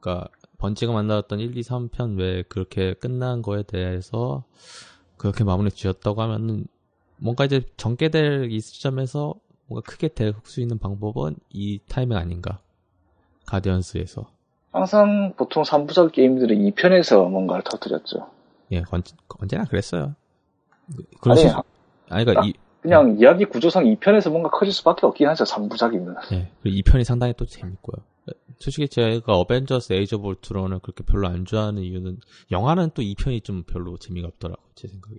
그러니까 0.00 0.28
번지가 0.58 0.92
만나왔던 0.92 1.38
1, 1.38 1.56
2, 1.56 1.60
3편 1.62 2.18
왜 2.18 2.42
그렇게 2.42 2.94
끝난 2.94 3.40
거에 3.42 3.62
대해서 3.62 4.44
그렇게 5.16 5.44
마무리 5.44 5.70
지었다고 5.70 6.20
하면은 6.22 6.66
뭔가 7.22 7.44
이제 7.44 7.62
전개될 7.76 8.50
이 8.50 8.60
시점에서 8.60 9.34
뭔가 9.66 9.88
크게 9.88 10.08
될 10.08 10.34
수 10.44 10.60
있는 10.60 10.78
방법은 10.78 11.36
이 11.50 11.78
타이밍 11.88 12.18
아닌가. 12.18 12.60
가디언스에서. 13.46 14.26
항상 14.72 15.34
보통 15.36 15.62
3부작 15.62 16.12
게임들은 16.12 16.56
2편에서 16.70 17.28
뭔가를 17.28 17.62
터뜨렸죠. 17.64 18.28
예, 18.72 18.82
언, 18.90 19.02
언제나 19.40 19.64
그랬어요. 19.64 20.14
그- 20.96 21.04
그런 21.20 21.38
아니, 21.38 21.48
시- 21.48 21.54
아니, 22.08 22.24
그러니까 22.24 22.46
이, 22.46 22.52
그냥 22.80 23.16
이야기 23.20 23.44
구조상 23.44 23.84
2편에서 23.84 24.30
뭔가 24.30 24.50
커질 24.50 24.72
수밖에 24.72 25.06
없긴 25.06 25.28
하죠, 25.28 25.44
3부작이면. 25.44 26.16
예, 26.32 26.50
그리고 26.62 26.76
2편이 26.90 27.04
상당히 27.04 27.34
또 27.36 27.44
재밌고요. 27.46 28.02
솔직히 28.58 28.88
제가 28.88 29.34
어벤져스 29.36 29.92
Age 29.92 30.16
of 30.18 30.28
Ultron을 30.28 30.78
그렇게 30.80 31.04
별로 31.04 31.26
안 31.28 31.44
좋아하는 31.44 31.82
이유는 31.82 32.18
영화는 32.50 32.90
또 32.94 33.02
2편이 33.02 33.42
좀 33.44 33.62
별로 33.64 33.96
재미가 33.98 34.28
없더라고요, 34.28 34.64
제 34.74 34.88
생각에. 34.88 35.16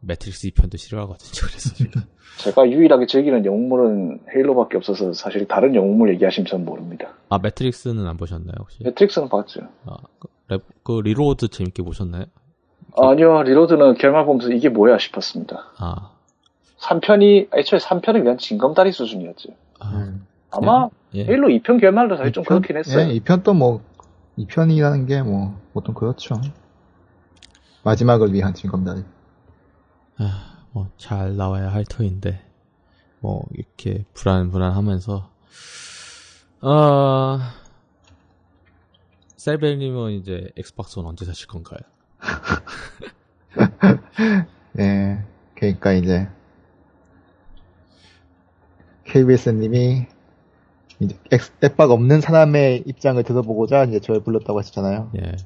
매트릭스 0.00 0.48
2편도 0.50 0.76
싫어하거든요, 0.78 1.30
그래서 1.48 1.74
제가. 1.74 2.00
제가 2.38 2.68
유일하게 2.70 3.06
즐기는 3.06 3.44
영웅물은 3.44 4.20
헤일로밖에 4.34 4.76
없어서 4.76 5.12
사실 5.14 5.48
다른 5.48 5.74
영웅물 5.74 6.12
얘기하시면 6.14 6.46
전 6.46 6.64
모릅니다. 6.64 7.14
아, 7.30 7.38
매트릭스는 7.38 8.06
안 8.06 8.16
보셨나요, 8.16 8.54
혹시? 8.58 8.82
매트릭스는 8.84 9.28
봤죠. 9.28 9.62
아, 9.86 9.96
그, 10.18 10.28
랩- 10.48 10.62
그 10.82 11.00
Reload 11.00 11.48
재밌게 11.48 11.82
보셨나요? 11.82 12.24
아니요, 12.98 13.42
Reload는 13.42 13.94
결말 13.94 14.24
보면서 14.26 14.50
이게 14.52 14.68
뭐야 14.68 14.98
싶었습니다. 14.98 15.72
아, 15.78 16.10
3편이, 16.78 17.48
애초에 17.56 17.78
3편은 17.78 18.12
그냥 18.22 18.36
징검다리 18.38 18.92
수준이었죠. 18.92 19.50
아, 19.80 19.88
음. 19.94 20.26
아마 20.50 20.88
예. 21.14 21.24
헤일로 21.24 21.48
2편 21.48 21.80
결말도 21.80 22.16
사실 22.16 22.32
좀 22.32 22.42
이편? 22.42 22.60
그렇긴 22.60 22.76
했어요. 22.76 23.08
예, 23.10 23.18
2편 23.18 23.42
또 23.42 23.54
뭐, 23.54 23.80
2편이라는 24.38 25.08
게 25.08 25.22
뭐, 25.22 25.58
보통 25.72 25.94
그렇죠. 25.94 26.34
마지막을 27.82 28.32
위한 28.32 28.52
징검다리. 28.54 29.02
아, 30.18 30.64
뭐, 30.72 30.88
잘 30.96 31.36
나와야 31.36 31.72
할 31.72 31.84
터인데, 31.84 32.42
뭐, 33.20 33.44
이렇게 33.52 34.04
불안불안하면서, 34.14 35.30
어, 36.62 37.38
셀벨님은 39.36 40.12
이제 40.12 40.50
엑스박스 40.56 40.98
는 40.98 41.06
언제 41.06 41.24
사실 41.24 41.46
건가요? 41.46 41.78
예, 44.80 45.22
그러니까 45.54 45.92
이제, 45.92 46.28
KBS님이, 49.04 50.06
이제, 51.00 51.18
앱박 51.62 51.90
없는 51.90 52.22
사람의 52.22 52.84
입장을 52.86 53.22
들어보고자 53.22 53.84
이제 53.84 54.00
저를 54.00 54.22
불렀다고 54.22 54.58
하셨잖아요. 54.58 55.12
예. 55.22 55.36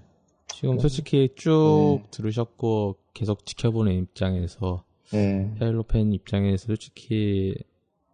지금 0.60 0.78
솔직히 0.78 1.30
쭉 1.36 2.00
네. 2.02 2.06
들으셨고, 2.10 2.96
계속 3.14 3.46
지켜보는 3.46 3.92
입장에서, 3.94 4.82
예, 5.14 5.50
헤일로 5.60 5.84
팬 5.84 6.12
입장에서 6.12 6.66
솔직히, 6.66 7.54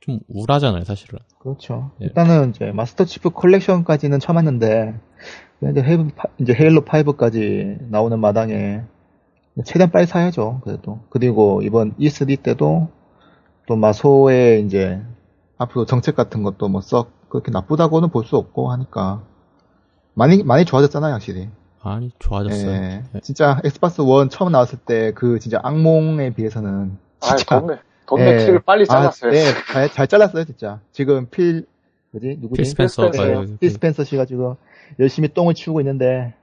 좀 0.00 0.20
우울하잖아요, 0.28 0.84
사실은. 0.84 1.18
그렇죠. 1.40 1.90
예. 2.00 2.06
일단은 2.06 2.50
이제 2.50 2.70
마스터 2.70 3.04
치프 3.04 3.30
컬렉션까지는 3.30 4.20
참았는데, 4.20 4.94
이제 5.72 5.82
헤일로, 5.82 6.08
파- 6.14 6.28
이제 6.38 6.52
헤일로 6.54 6.82
5까지 6.82 7.90
나오는 7.90 8.18
마당에, 8.20 8.82
최대한 9.64 9.90
빨리 9.90 10.06
사야죠, 10.06 10.60
그래도. 10.62 11.00
그리고 11.10 11.62
이번 11.62 11.94
E3 11.96 12.40
때도, 12.42 12.88
또 13.66 13.74
마소의 13.76 14.64
이제, 14.64 15.02
앞으로 15.58 15.84
정책 15.86 16.14
같은 16.14 16.42
것도 16.44 16.68
뭐 16.68 16.80
썩 16.82 17.28
그렇게 17.28 17.50
나쁘다고는 17.50 18.10
볼 18.10 18.24
수 18.24 18.36
없고 18.36 18.70
하니까, 18.70 19.24
많이, 20.14 20.44
많이 20.44 20.64
좋아졌잖아요, 20.64 21.12
확실히. 21.14 21.48
많이 21.86 22.10
좋아졌어요. 22.18 22.70
예. 22.70 23.02
예. 23.14 23.20
진짜 23.20 23.60
엑스박스 23.64 24.02
1 24.02 24.28
처음 24.28 24.50
나왔을 24.52 24.78
때 24.78 25.12
그 25.14 25.38
진짜 25.38 25.60
악몽에 25.62 26.34
비해서는 26.34 26.98
아, 27.22 27.36
진짜 27.36 27.60
돈매, 27.60 27.78
돈 28.06 28.16
매트릭을 28.16 28.54
예. 28.54 28.58
빨리 28.58 28.82
아, 28.88 28.94
잘랐어요. 28.94 29.30
네, 29.30 29.44
잘, 29.72 29.88
잘 29.90 30.06
잘랐어요, 30.08 30.44
진짜. 30.44 30.80
지금 30.92 31.26
필, 31.30 31.66
뭐지? 32.10 32.38
누구지? 32.40 32.74
필. 32.74 33.30
여기 33.32 33.56
필 33.58 33.70
스펜서 33.70 34.04
씨가 34.04 34.24
지금 34.24 34.54
열심히 34.98 35.28
똥을 35.32 35.54
치우고 35.54 35.80
있는데, 35.80 36.34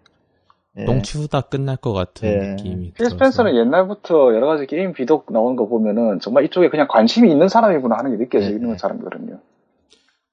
예. 0.77 0.85
똥 0.85 1.01
치우다 1.01 1.41
끝날 1.41 1.75
것 1.77 1.91
같은 1.93 2.29
예. 2.29 2.47
느낌이 2.51 2.93
필. 2.93 3.05
스펜서는 3.09 3.55
옛날부터 3.55 4.33
여러 4.33 4.47
가지 4.47 4.65
게임 4.65 4.93
비독 4.93 5.31
나오는 5.31 5.55
거 5.55 5.67
보면은 5.67 6.19
정말 6.21 6.45
이쪽에 6.45 6.69
그냥 6.69 6.87
관심이 6.89 7.29
있는 7.29 7.49
사람이구나 7.49 7.97
하는 7.97 8.11
게 8.11 8.23
느껴지는 8.23 8.71
네. 8.71 8.77
사람이거든요. 8.77 9.39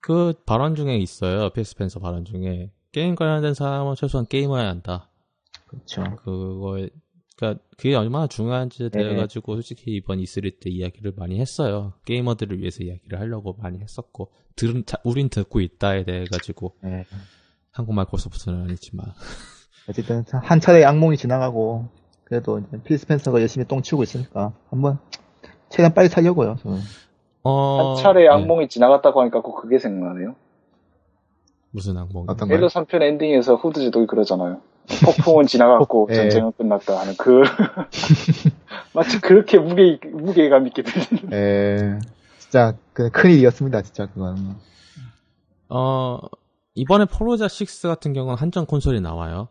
그 0.01 0.33
발언 0.47 0.77
중에 0.77 0.97
있어요. 0.97 1.51
필 1.51 1.65
스펜서 1.65 2.01
발언 2.01 2.25
중에 2.25 2.71
게임 2.93 3.15
관련된 3.15 3.55
사람은 3.55 3.95
최소한 3.97 4.27
게임해야 4.27 4.69
한다. 4.69 5.09
그렇죠. 5.67 6.03
그거에 6.17 6.89
그러니까 7.37 7.63
그게 7.77 7.95
얼마나 7.95 8.27
중요한지에 8.27 8.91
네. 8.91 8.99
대해 9.03 9.17
가지고 9.17 9.55
솔직히 9.55 9.93
이번 9.95 10.19
E3 10.19 10.61
때 10.61 10.69
이야기를 10.71 11.15
많이 11.17 11.41
했어요. 11.41 11.95
게이머들을 12.05 12.59
위해서 12.61 12.83
이야기를 12.83 13.19
하려고 13.19 13.55
많이 13.55 13.79
했었고 13.81 14.31
들은 14.57 14.85
자, 14.85 14.99
우린 15.05 15.29
듣고 15.29 15.61
있다에 15.61 16.05
대해 16.05 16.25
가지고 16.31 16.75
예. 16.85 17.07
한국말 17.71 18.05
고소부터는 18.07 18.63
아니지만 18.63 19.07
어쨌든 19.89 20.25
한 20.31 20.61
차례 20.61 20.85
악몽이 20.85 21.17
지나가고, 21.17 21.89
그래도 22.25 22.59
이제 22.61 22.81
필 22.85 22.97
스펜서가 22.99 23.41
열심히 23.41 23.67
똥 23.67 23.83
치우고 23.83 24.05
있으니까, 24.05 24.53
한번, 24.69 24.99
최대한 25.69 25.95
빨리 25.95 26.09
살려고요, 26.09 26.57
저는. 26.63 26.79
어 27.43 27.95
한 27.97 28.03
차례 28.03 28.21
네. 28.23 28.29
악몽이 28.29 28.69
지나갔다고 28.69 29.21
하니까 29.23 29.41
꼭 29.41 29.63
그게 29.63 29.79
생각나네요. 29.81 30.37
무슨 31.71 31.97
악몽? 31.97 32.27
어떤? 32.29 32.51
헤일로 32.51 32.69
3편 32.69 33.03
엔딩에서 33.03 33.57
후드지독이 33.57 34.07
그러잖아요. 34.07 34.61
폭풍은 35.05 35.47
지나갔고 35.47 36.09
예. 36.13 36.15
전쟁은 36.17 36.53
끝났다 36.53 36.99
하는 36.99 37.15
그 37.17 37.43
마치 38.93 39.21
그렇게 39.21 39.59
무게 39.59 39.99
무게감 40.05 40.67
있게 40.69 40.83
들리는. 40.83 41.33
예. 41.33 41.99
진짜, 42.39 42.77
그, 42.93 43.11
큰일이었습니다, 43.11 43.83
진짜, 43.83 44.07
그건. 44.07 44.57
어 45.69 46.19
이번에 46.75 47.05
포르자 47.05 47.45
6 47.45 47.89
같은 47.89 48.13
경우는 48.13 48.37
한정 48.37 48.67
콘솔이 48.67 49.01
나와요. 49.01 49.49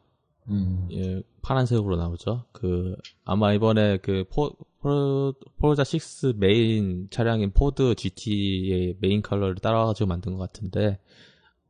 음. 0.49 0.87
예, 0.91 1.21
파란색으로 1.41 1.95
나오죠. 1.95 2.45
그 2.51 2.95
아마 3.23 3.53
이번에 3.53 3.97
그 3.97 4.25
포, 4.29 4.51
포, 4.81 5.33
포르자 5.59 5.83
6 5.83 6.37
메인 6.37 7.07
차량인 7.11 7.51
포드 7.51 7.95
GT의 7.95 8.97
메인 8.99 9.21
컬러를 9.21 9.55
따라가지고 9.55 10.07
만든 10.07 10.33
것 10.33 10.39
같은데, 10.39 10.99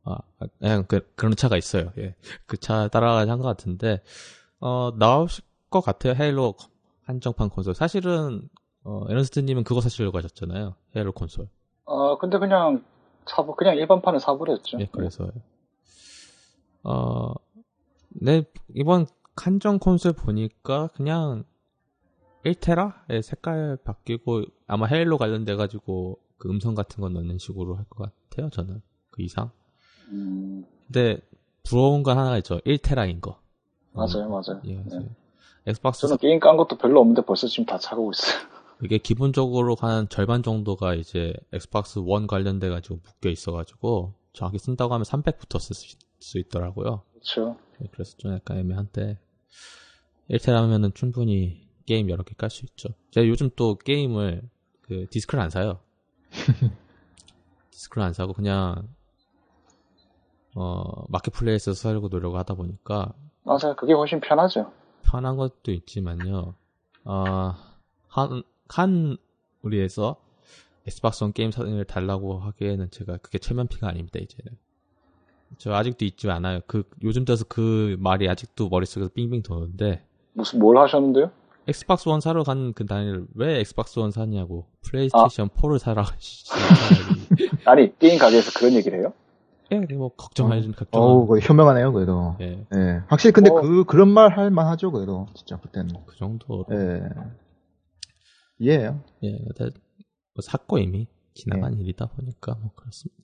아, 0.04 0.18
그냥 0.58 0.84
그, 0.88 1.10
그런 1.14 1.34
차가 1.36 1.56
있어요. 1.56 1.92
예, 1.98 2.14
그 2.46 2.56
차 2.56 2.88
따라가지고 2.88 3.32
한것 3.32 3.46
같은데, 3.56 4.02
어 4.60 4.92
나오실 4.98 5.44
것 5.70 5.80
같아요. 5.80 6.14
헤일로 6.14 6.54
한정판 7.04 7.50
콘솔. 7.50 7.74
사실은 7.74 8.48
어, 8.84 9.04
에너스트님은 9.08 9.64
그거 9.64 9.80
사시려고 9.80 10.16
하셨잖아요. 10.18 10.74
헤일로 10.96 11.12
콘솔. 11.12 11.48
어 11.84 12.18
근데 12.18 12.38
그냥 12.38 12.84
사부 13.26 13.54
그냥 13.56 13.76
일반판을 13.76 14.20
사버렸죠. 14.20 14.78
예, 14.80 14.86
그래서 14.92 15.30
어, 16.82 17.32
네 18.08 18.44
이번 18.74 19.06
한정 19.36 19.78
콘솔 19.78 20.12
보니까 20.14 20.88
그냥 20.94 21.44
1테라의 22.44 23.22
색깔 23.22 23.76
바뀌고 23.84 24.44
아마 24.66 24.86
헤일로 24.86 25.18
관련돼 25.18 25.56
가지고 25.56 26.18
그 26.38 26.48
음성 26.48 26.74
같은 26.74 27.00
건 27.02 27.12
넣는 27.14 27.38
식으로 27.38 27.76
할 27.76 27.84
것 27.90 28.10
같아요. 28.30 28.48
저는 28.50 28.80
그 29.10 29.22
이상. 29.22 29.50
음, 30.10 30.64
근데 30.86 31.20
부러운 31.64 32.02
건 32.02 32.18
하나가 32.18 32.36
있죠. 32.38 32.58
1테라인 32.64 33.20
거. 33.20 33.40
맞아요, 33.92 34.26
어, 34.26 34.28
맞아요. 34.44 34.60
예, 34.66 34.74
네. 34.76 35.08
엑스박스 35.66 36.02
저는 36.02 36.16
게임 36.18 36.40
깐 36.40 36.56
것도 36.56 36.76
별로 36.78 37.00
없는데 37.00 37.22
벌써 37.22 37.46
지금 37.46 37.66
다 37.66 37.78
차고 37.78 38.10
있어요. 38.12 38.40
이게 38.82 38.98
기본적으로 38.98 39.74
한 39.78 40.08
절반 40.08 40.42
정도가 40.42 40.94
이제 40.94 41.34
엑스박스 41.52 41.98
1 41.98 42.26
관련돼 42.26 42.68
가지고 42.70 43.00
묶여 43.04 43.28
있어 43.28 43.52
가지고 43.52 44.14
정확히 44.32 44.58
쓴다고 44.58 44.94
하면 44.94 45.04
300부터 45.04 45.60
쓸 45.60 45.76
수 46.18 46.38
있더라고요. 46.38 47.02
그렇죠. 47.12 47.56
네, 47.78 47.88
그래서 47.92 48.16
좀 48.16 48.32
약간 48.32 48.56
애매한데 48.58 49.18
1테라면은 50.30 50.94
충분히 50.94 51.68
게임 51.86 52.08
여러 52.08 52.22
개 52.22 52.34
깔 52.36 52.48
수 52.50 52.64
있죠. 52.64 52.90
제가 53.10 53.26
요즘 53.26 53.50
또 53.56 53.76
게임을 53.76 54.42
그 54.82 55.06
디스크를 55.10 55.42
안 55.42 55.50
사요. 55.50 55.80
디스크를 57.70 58.02
안 58.04 58.12
사고 58.12 58.32
그냥 58.32 58.88
어 60.54 61.04
마켓플레이스에서 61.08 61.74
살고 61.80 62.08
노려고 62.08 62.38
하다 62.38 62.54
보니까 62.54 63.12
맞아요. 63.44 63.74
그게 63.76 63.92
훨씬 63.92 64.20
편하죠. 64.20 64.72
편한 65.02 65.36
것도 65.36 65.72
있지만요. 65.72 66.54
어, 67.04 67.54
한, 68.08 68.42
한 68.68 69.16
우리에서 69.62 70.16
엑스박스 70.86 71.24
원 71.24 71.32
게임 71.32 71.50
사진을 71.50 71.84
달라고 71.84 72.38
하기에는 72.38 72.90
제가 72.90 73.18
그게 73.18 73.38
최면피가 73.38 73.88
아닙니다, 73.88 74.18
이제는. 74.20 74.56
저 75.58 75.72
아직도 75.72 76.04
잊지 76.04 76.30
않아요. 76.30 76.60
그, 76.66 76.84
요즘 77.02 77.24
들어서 77.24 77.44
그 77.48 77.96
말이 77.98 78.28
아직도 78.28 78.68
머릿속에서 78.68 79.10
빙빙 79.12 79.42
도는데, 79.42 80.04
무슨 80.32 80.60
뭘 80.60 80.78
하셨는데요? 80.78 81.30
엑스박스 81.66 82.08
원 82.08 82.20
사러 82.20 82.42
간 82.42 82.64
그 82.64 82.86
당일 82.86 83.26
왜 83.34 83.58
엑스박스 83.60 83.98
원 83.98 84.10
사냐고, 84.10 84.66
플레이스테이션 84.82 85.48
4를 85.48 85.78
사라. 85.78 86.04
아니 87.64 87.96
게임 87.98 88.18
가게에서 88.18 88.52
그런 88.58 88.72
얘기를 88.74 89.00
해요? 89.00 89.12
예, 89.72 89.78
뭐, 89.94 90.14
걱정하지, 90.16 90.72
걱정. 90.72 91.00
어우, 91.02 91.26
거의 91.26 91.42
현명하네요, 91.42 91.92
그래도. 91.92 92.36
예, 92.40 92.66
예. 92.74 93.02
확실히 93.08 93.32
근데 93.32 93.50
어. 93.50 93.60
그, 93.60 93.84
그런 93.84 94.08
말 94.08 94.36
할 94.36 94.50
만하죠, 94.50 94.90
그래도. 94.92 95.26
진짜, 95.34 95.58
그때는. 95.60 95.94
그 96.06 96.16
정도. 96.16 96.66
예. 96.72 97.02
이해해요. 98.58 99.02
예, 99.22 99.38
근데 99.38 99.64
뭐 100.34 100.42
샀고 100.42 100.78
이미 100.78 101.06
지나간 101.34 101.78
일이다 101.80 102.06
보니까 102.06 102.56
뭐 102.60 102.72
그렇습니다. 102.74 103.22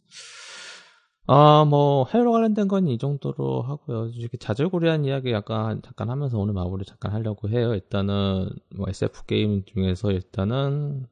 아, 1.29 1.65
뭐 1.69 2.07
해외로 2.07 2.31
관련된 2.33 2.69
건 2.69 2.87
이 2.89 2.99
정도로 2.99 3.63
하고요. 3.63 4.07
이렇게 4.15 4.37
자질구레한 4.39 5.05
이야기 5.05 5.33
약간 5.33 5.83
잠깐 5.83 6.09
하면서 6.09 6.39
오늘 6.39 6.55
마무리 6.55 6.85
잠깐 6.85 7.13
하려고 7.13 7.49
해요. 7.49 7.75
일단은 7.75 8.49
뭐 8.77 8.87
SF 8.89 9.27
게임 9.27 9.65
중에서 9.65 10.13
일단은 10.13 11.07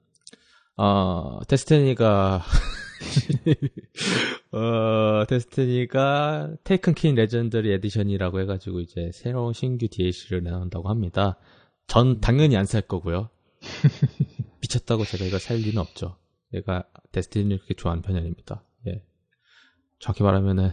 어 0.76 1.40
데스티니가 1.46 2.42
어 4.52 5.24
데스티니가 5.28 6.56
테이큰 6.64 6.94
킹 6.94 7.14
레전더리 7.14 7.72
에디션이라고 7.72 8.40
해가지고 8.40 8.80
이제 8.80 9.10
새로운 9.12 9.52
신규 9.52 9.88
DLC를 9.88 10.42
내놓는다고 10.42 10.88
합니다. 10.88 11.36
전 11.86 12.20
당연히 12.20 12.56
안 12.56 12.64
살 12.66 12.82
거고요. 12.82 13.28
미쳤다고 14.62 15.04
제가 15.04 15.24
이걸 15.24 15.40
살 15.40 15.58
리는 15.58 15.78
없죠. 15.78 16.16
제가 16.54 16.84
데스티니를 17.12 17.58
그렇게 17.58 17.74
좋아하는 17.74 18.02
편이 18.02 18.18
아닙니다. 18.18 18.64
예. 18.86 19.02
정확히 19.98 20.22
말하면은 20.22 20.72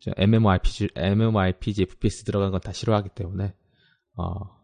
저 0.00 0.12
MMORPG, 0.16 0.90
MMORPG, 0.94 1.82
FPS 1.82 2.24
들어간 2.24 2.50
건 2.52 2.60
다 2.60 2.72
싫어하기 2.72 3.10
때문에 3.10 3.54
어, 4.16 4.55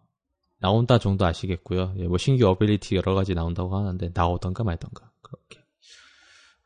나온다 0.62 0.98
정도 0.98 1.26
아시겠고요. 1.26 1.94
예, 1.98 2.06
뭐 2.06 2.16
신규 2.16 2.46
ability 2.46 2.96
여러 2.96 3.14
가지 3.14 3.34
나온다고 3.34 3.76
하는데 3.76 4.10
나오던가 4.14 4.64
말던가 4.64 5.10
그렇게. 5.20 5.60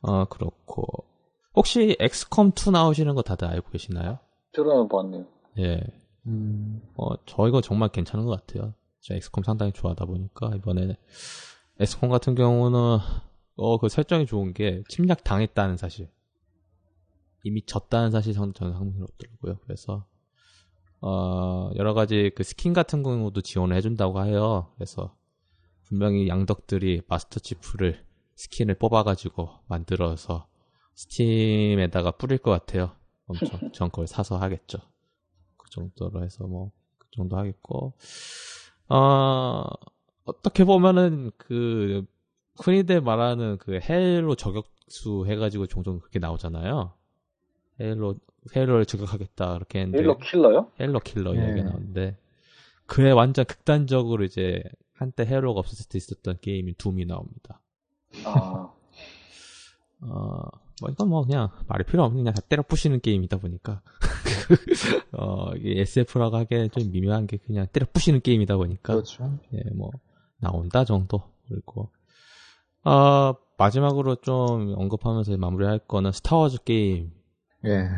어 0.03 0.27
그렇고 0.27 1.05
혹시 1.55 1.97
엑스컴 1.99 2.53
2 2.55 2.71
나오시는 2.71 3.15
거 3.15 3.23
다들 3.23 3.49
알고 3.49 3.71
계시나요? 3.71 4.19
들어는 4.53 4.89
봤네요. 4.89 5.25
예. 5.59 5.81
음, 6.27 6.83
어, 6.97 7.15
저 7.25 7.49
이거 7.49 7.61
정말 7.61 7.89
괜찮은 7.89 8.27
것 8.27 8.47
같아요. 8.47 8.75
제가 9.01 9.17
엑스컴 9.17 9.45
상당히 9.45 9.73
좋아하다 9.73 10.05
보니까, 10.07 10.51
이번에, 10.57 10.97
엑스컴 11.79 12.09
같은 12.09 12.35
경우는, 12.35 12.99
어, 13.57 13.79
그 13.79 13.89
설정이 13.89 14.27
좋은 14.27 14.53
게, 14.53 14.83
침략 14.89 15.23
당했다는 15.23 15.77
사실. 15.77 16.09
이미 17.45 17.65
졌다는 17.65 18.11
사실 18.11 18.35
전, 18.35 18.53
저는 18.53 18.75
흥미롭더라고요. 18.75 19.59
그래서, 19.65 20.05
어, 21.09 21.71
여러 21.77 21.95
가지 21.95 22.33
그 22.35 22.43
스킨 22.43 22.73
같은 22.73 23.05
경우도 23.05 23.41
지원을 23.41 23.77
해준다고 23.77 24.25
해요. 24.25 24.73
그래서, 24.75 25.15
분명히 25.85 26.27
양덕들이 26.27 27.03
마스터 27.07 27.39
치프를, 27.39 28.05
스킨을 28.35 28.75
뽑아가지고 28.75 29.51
만들어서, 29.69 30.49
스팀에다가 30.97 32.11
뿌릴 32.11 32.39
것 32.39 32.51
같아요. 32.51 32.91
엄청, 33.29 33.61
전 33.73 33.89
그걸 33.91 34.09
사서 34.09 34.37
하겠죠. 34.39 34.79
그 35.57 35.71
정도로 35.71 36.25
해서 36.25 36.45
뭐, 36.49 36.73
그 36.99 37.07
정도 37.13 37.37
하겠고, 37.37 37.93
어, 38.89 39.65
어떻게 40.25 40.65
보면은 40.65 41.31
그, 41.37 42.05
흔히들 42.61 43.01
말하는 43.01 43.59
그 43.59 43.79
헤일로 43.81 44.35
저격수 44.35 45.27
해가지고 45.29 45.69
종종 45.69 46.01
그렇게 46.01 46.19
나오잖아요. 46.19 46.95
헤일로, 47.79 48.17
헤일로를 48.55 48.87
저격하겠다, 48.87 49.55
그렇게 49.55 49.81
했는데. 49.81 49.99
헤일로 49.99 50.19
킬러요? 50.19 50.71
헤일로 50.79 51.01
킬러 51.01 51.33
네. 51.33 51.41
이야기가 51.41 51.71
나오는데, 51.71 52.17
그에 52.87 53.11
완전 53.11 53.45
극단적으로 53.45 54.25
이제, 54.25 54.63
한때 54.95 55.27
헤일로가 55.27 55.61
없었을 55.61 55.87
때 55.89 55.99
있었던 55.99 56.39
게임이 56.41 56.75
둠이 56.75 57.05
나옵니다. 57.07 57.61
아, 58.25 58.73
어, 60.03 60.41
뭐, 60.81 60.91
이건 60.91 61.09
뭐, 61.09 61.25
그냥, 61.25 61.51
말이 61.67 61.85
필요 61.85 62.05
없는, 62.05 62.23
그냥 62.23 62.35
다 62.35 62.43
때려 62.49 62.63
부시는 62.63 63.01
게임이다 63.01 63.39
보니까. 63.39 63.83
어, 65.13 65.55
이게 65.57 65.81
SF라고 65.81 66.37
하기에는 66.37 66.71
좀 66.71 66.91
미묘한 66.93 67.27
게 67.27 67.39
그냥 67.39 67.67
때려 67.73 67.87
부시는 67.93 68.21
게임이다 68.21 68.57
보니까. 68.57 68.93
그렇죠. 68.93 69.39
예, 69.55 69.63
뭐, 69.75 69.91
나온다 70.39 70.85
정도. 70.85 71.23
그리고, 71.49 71.91
어, 72.85 73.35
마지막으로 73.59 74.17
좀 74.17 74.75
언급하면서 74.77 75.37
마무리할 75.39 75.81
거는 75.81 76.13
스타워즈 76.13 76.65
게임. 76.65 77.11
예. 77.65 77.89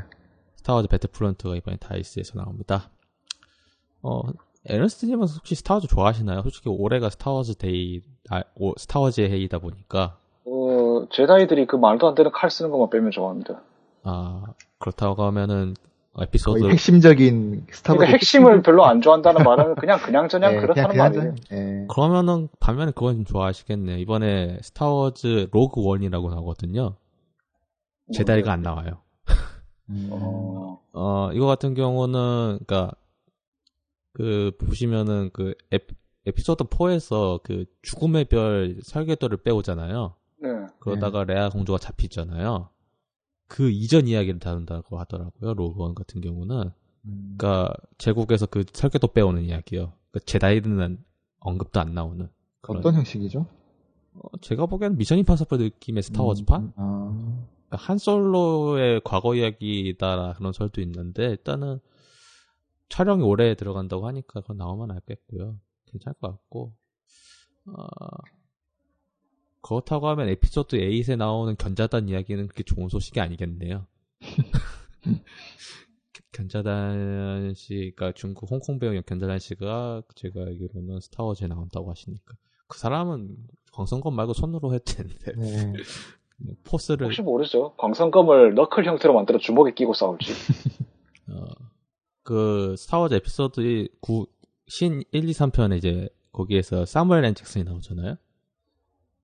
스타워즈 0.69 0.89
배틀프런트가 0.89 1.57
이번에 1.57 1.79
다이스에서 1.79 2.35
나옵니다. 2.39 2.91
어, 4.03 4.21
에런스트님은 4.67 5.27
혹시 5.27 5.55
스타워즈 5.55 5.87
좋아하시나요? 5.89 6.43
솔직히 6.43 6.69
올해가 6.69 7.09
스타워즈 7.09 7.55
데이, 7.55 8.03
아, 8.29 8.43
오- 8.55 8.75
스타워즈의 8.77 9.31
해이다 9.31 9.61
보니까. 9.61 10.19
어, 10.45 11.07
제다이들이 11.11 11.67
그 11.67 11.77
말도 11.77 12.09
안 12.09 12.15
되는 12.15 12.31
칼 12.33 12.51
쓰는 12.51 12.71
것만 12.71 12.91
빼면 12.91 13.13
좋아합니다. 13.13 13.63
아, 14.03 14.43
그렇다고 14.79 15.23
하면은, 15.25 15.73
에피소드, 16.21 16.61
거의 16.61 16.73
핵심적인 16.73 17.67
스타벅. 17.71 17.99
그러니까 18.01 18.13
핵심을 18.13 18.61
별로 18.63 18.85
안 18.85 19.01
좋아한다는 19.01 19.45
말은 19.45 19.77
그냥 19.77 20.01
그냥 20.01 20.29
저냥 20.29 20.53
예, 20.53 20.57
그렇다는 20.61 20.91
그냥 20.91 21.13
말이에요. 21.15 21.35
예. 21.53 21.87
그러면은 21.89 22.49
반면에 22.61 22.91
그건 22.91 23.15
좀 23.17 23.25
좋아하시겠네. 23.25 24.01
이번에 24.01 24.59
스타워즈 24.61 25.49
로그 25.51 25.83
원이라고 25.83 26.29
나오거든요. 26.29 26.97
제다이가 28.13 28.53
안 28.53 28.61
나와요. 28.63 29.01
음, 29.91 30.09
어, 30.11 30.81
어 30.93 31.31
이거 31.33 31.47
같은 31.47 31.75
경우는 31.75 32.59
그니까 32.59 32.93
그 34.13 34.53
보시면은 34.59 35.31
그 35.33 35.55
에, 35.73 35.79
에피소드 36.27 36.65
4에서 36.65 37.43
그 37.43 37.65
죽음의 37.83 38.27
별 38.27 38.79
설계도를 38.83 39.39
빼오잖아요. 39.39 40.15
네. 40.41 40.49
그러다가 40.79 41.25
레아 41.25 41.51
공주가 41.51 41.79
잡히잖아요. 41.79 42.69
그 43.47 43.71
이전 43.71 44.07
이야기를 44.07 44.41
다룬다고 44.41 44.99
하더라고요. 44.99 45.55
로그 45.55 45.81
원 45.81 45.95
같은 45.95 46.21
경우는. 46.21 46.71
음, 47.07 47.35
그러니까 47.39 47.73
제국에서 47.97 48.47
그 48.47 48.65
설계도 48.73 49.09
빼오는 49.09 49.43
이야기요. 49.43 49.93
그 50.11 50.21
제다이는 50.21 50.99
언급도 51.41 51.81
안 51.81 51.95
나오는. 51.95 52.29
그런 52.61 52.79
어떤 52.79 52.95
형식이죠? 52.95 53.47
어, 54.15 54.39
제가 54.41 54.67
보기엔 54.67 54.97
미션 54.99 55.19
임파서블 55.19 55.59
느낌의 55.59 56.03
스타워즈판? 56.03 56.63
음, 56.63 56.73
아, 56.77 57.15
그러니까 57.15 57.49
한 57.71 57.99
솔로의 57.99 59.03
과거 59.05 59.35
이야기다 59.35 60.35
그런 60.35 60.53
설도 60.53 60.81
있는데 60.81 61.27
일단은 61.27 61.81
촬영이 62.89 63.23
오래 63.23 63.55
들어간다고 63.55 64.07
하니까 64.07 64.41
그건 64.41 64.57
나오면 64.57 64.91
알겠고요. 64.91 65.59
괜찮을 65.87 66.15
것 66.21 66.31
같고 66.31 66.75
어, 67.67 67.87
그렇다고 69.61 70.09
하면 70.09 70.29
에피소드 70.29 70.77
8에 70.79 71.17
나오는 71.17 71.55
견자단 71.57 72.09
이야기는 72.09 72.47
그렇게 72.47 72.63
좋은 72.63 72.89
소식이 72.89 73.21
아니겠네요. 73.21 73.87
견자단 76.33 77.55
씨가 77.55 78.13
중국 78.13 78.51
홍콩 78.51 78.79
배우 78.79 79.01
견자단 79.03 79.39
씨가 79.39 80.03
제가 80.15 80.41
알기로는 80.43 81.01
스타워즈에 81.01 81.49
나온다고 81.49 81.91
하시니까 81.91 82.37
그 82.67 82.79
사람은 82.79 83.37
광선검 83.73 84.15
말고 84.15 84.35
손으로 84.35 84.73
했는데 84.75 85.33
네. 85.37 85.73
Force를 86.65 87.07
혹시 87.07 87.23
모르죠. 87.23 87.75
광선검을 87.79 88.55
너클 88.55 88.85
형태로 88.85 89.15
만들어 89.15 89.39
주먹에 89.39 89.73
끼고 89.75 89.95
싸울지. 89.95 90.33
어, 91.31 91.45
그 92.23 92.75
스타워즈 92.77 93.15
에피소드 93.15 93.89
9, 94.01 94.27
신 94.67 95.03
1, 95.13 95.29
2, 95.29 95.33
3편에 95.33 95.77
이제 95.79 96.09
거기에서 96.33 96.85
사무엘 96.85 97.25
L 97.25 97.35
잭슨이 97.35 97.65
나오잖아요. 97.65 98.17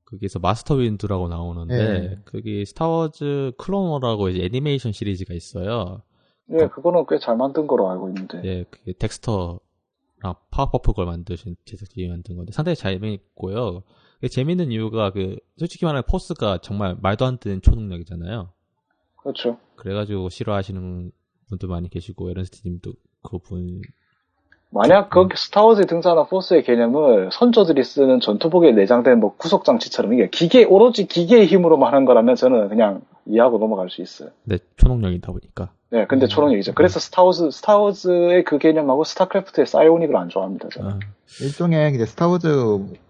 거기에서 0.06 0.38
마스터 0.38 0.74
윈두라고 0.74 1.28
나오는데 1.28 1.76
네. 2.00 2.18
거기 2.24 2.64
스타워즈 2.66 3.52
클론워라고 3.58 4.28
이제 4.30 4.44
애니메이션 4.44 4.92
시리즈가 4.92 5.34
있어요. 5.34 6.02
네, 6.46 6.68
그거는 6.68 7.06
꽤 7.08 7.18
잘 7.18 7.36
만든 7.36 7.66
거로 7.66 7.90
알고 7.90 8.08
있는데. 8.08 8.42
예, 8.44 8.64
그게 8.70 8.92
덱스터랑 8.98 9.58
파워퍼프 10.50 10.92
걸 10.92 11.06
만드신 11.06 11.56
제작진이 11.64 12.08
만든 12.08 12.36
건데 12.36 12.52
상당히 12.52 12.76
재미있고요. 12.76 13.82
그게 14.24 14.28
재밌는 14.32 14.72
이유가 14.72 15.10
그 15.10 15.36
솔직히 15.58 15.84
말하면 15.84 16.04
Force가 16.08 16.56
정말 16.62 16.96
말도 16.98 17.26
안 17.26 17.36
되는 17.36 17.60
초능력이잖아요. 17.60 18.48
그렇죠. 19.16 19.58
그래가지고 19.76 20.30
싫어하시는 20.30 21.12
분도 21.50 21.68
많이 21.68 21.90
계시고 21.90 22.30
에런스트님도 22.30 22.92
그분 23.22 23.82
만약 24.70 25.10
거기 25.10 25.36
스타워즈에 25.36 25.84
등장하는 25.84 26.26
Force의 26.30 26.64
개념을 26.64 27.28
선조들이 27.32 27.84
쓰는 27.84 28.20
전투복에 28.20 28.72
내장된 28.72 29.20
뭐 29.20 29.36
구속 29.36 29.66
장치처럼 29.66 30.14
이게 30.14 30.30
기계 30.30 30.64
오로지 30.64 31.06
기계의 31.06 31.44
힘으로만 31.44 31.92
하는 31.92 32.06
거라면 32.06 32.34
저는 32.34 32.70
그냥 32.70 33.02
이해하고 33.26 33.58
넘어갈 33.58 33.90
수 33.90 34.02
있어요. 34.02 34.30
네, 34.44 34.58
초능력이다 34.76 35.32
보니까. 35.32 35.70
네, 35.90 36.06
근데 36.06 36.26
초능력이죠. 36.26 36.74
그래서 36.74 36.98
스타워즈, 37.00 37.50
스타워즈의 37.50 38.44
그 38.44 38.58
개념하고 38.58 39.04
스타크래프트의 39.04 39.66
psionic을 39.66 40.16
안 40.16 40.28
좋아합니다, 40.28 40.68
저는. 40.70 40.90
어, 40.90 40.98
일종의 41.40 41.94
이제 41.94 42.04
스타워즈 42.04 42.48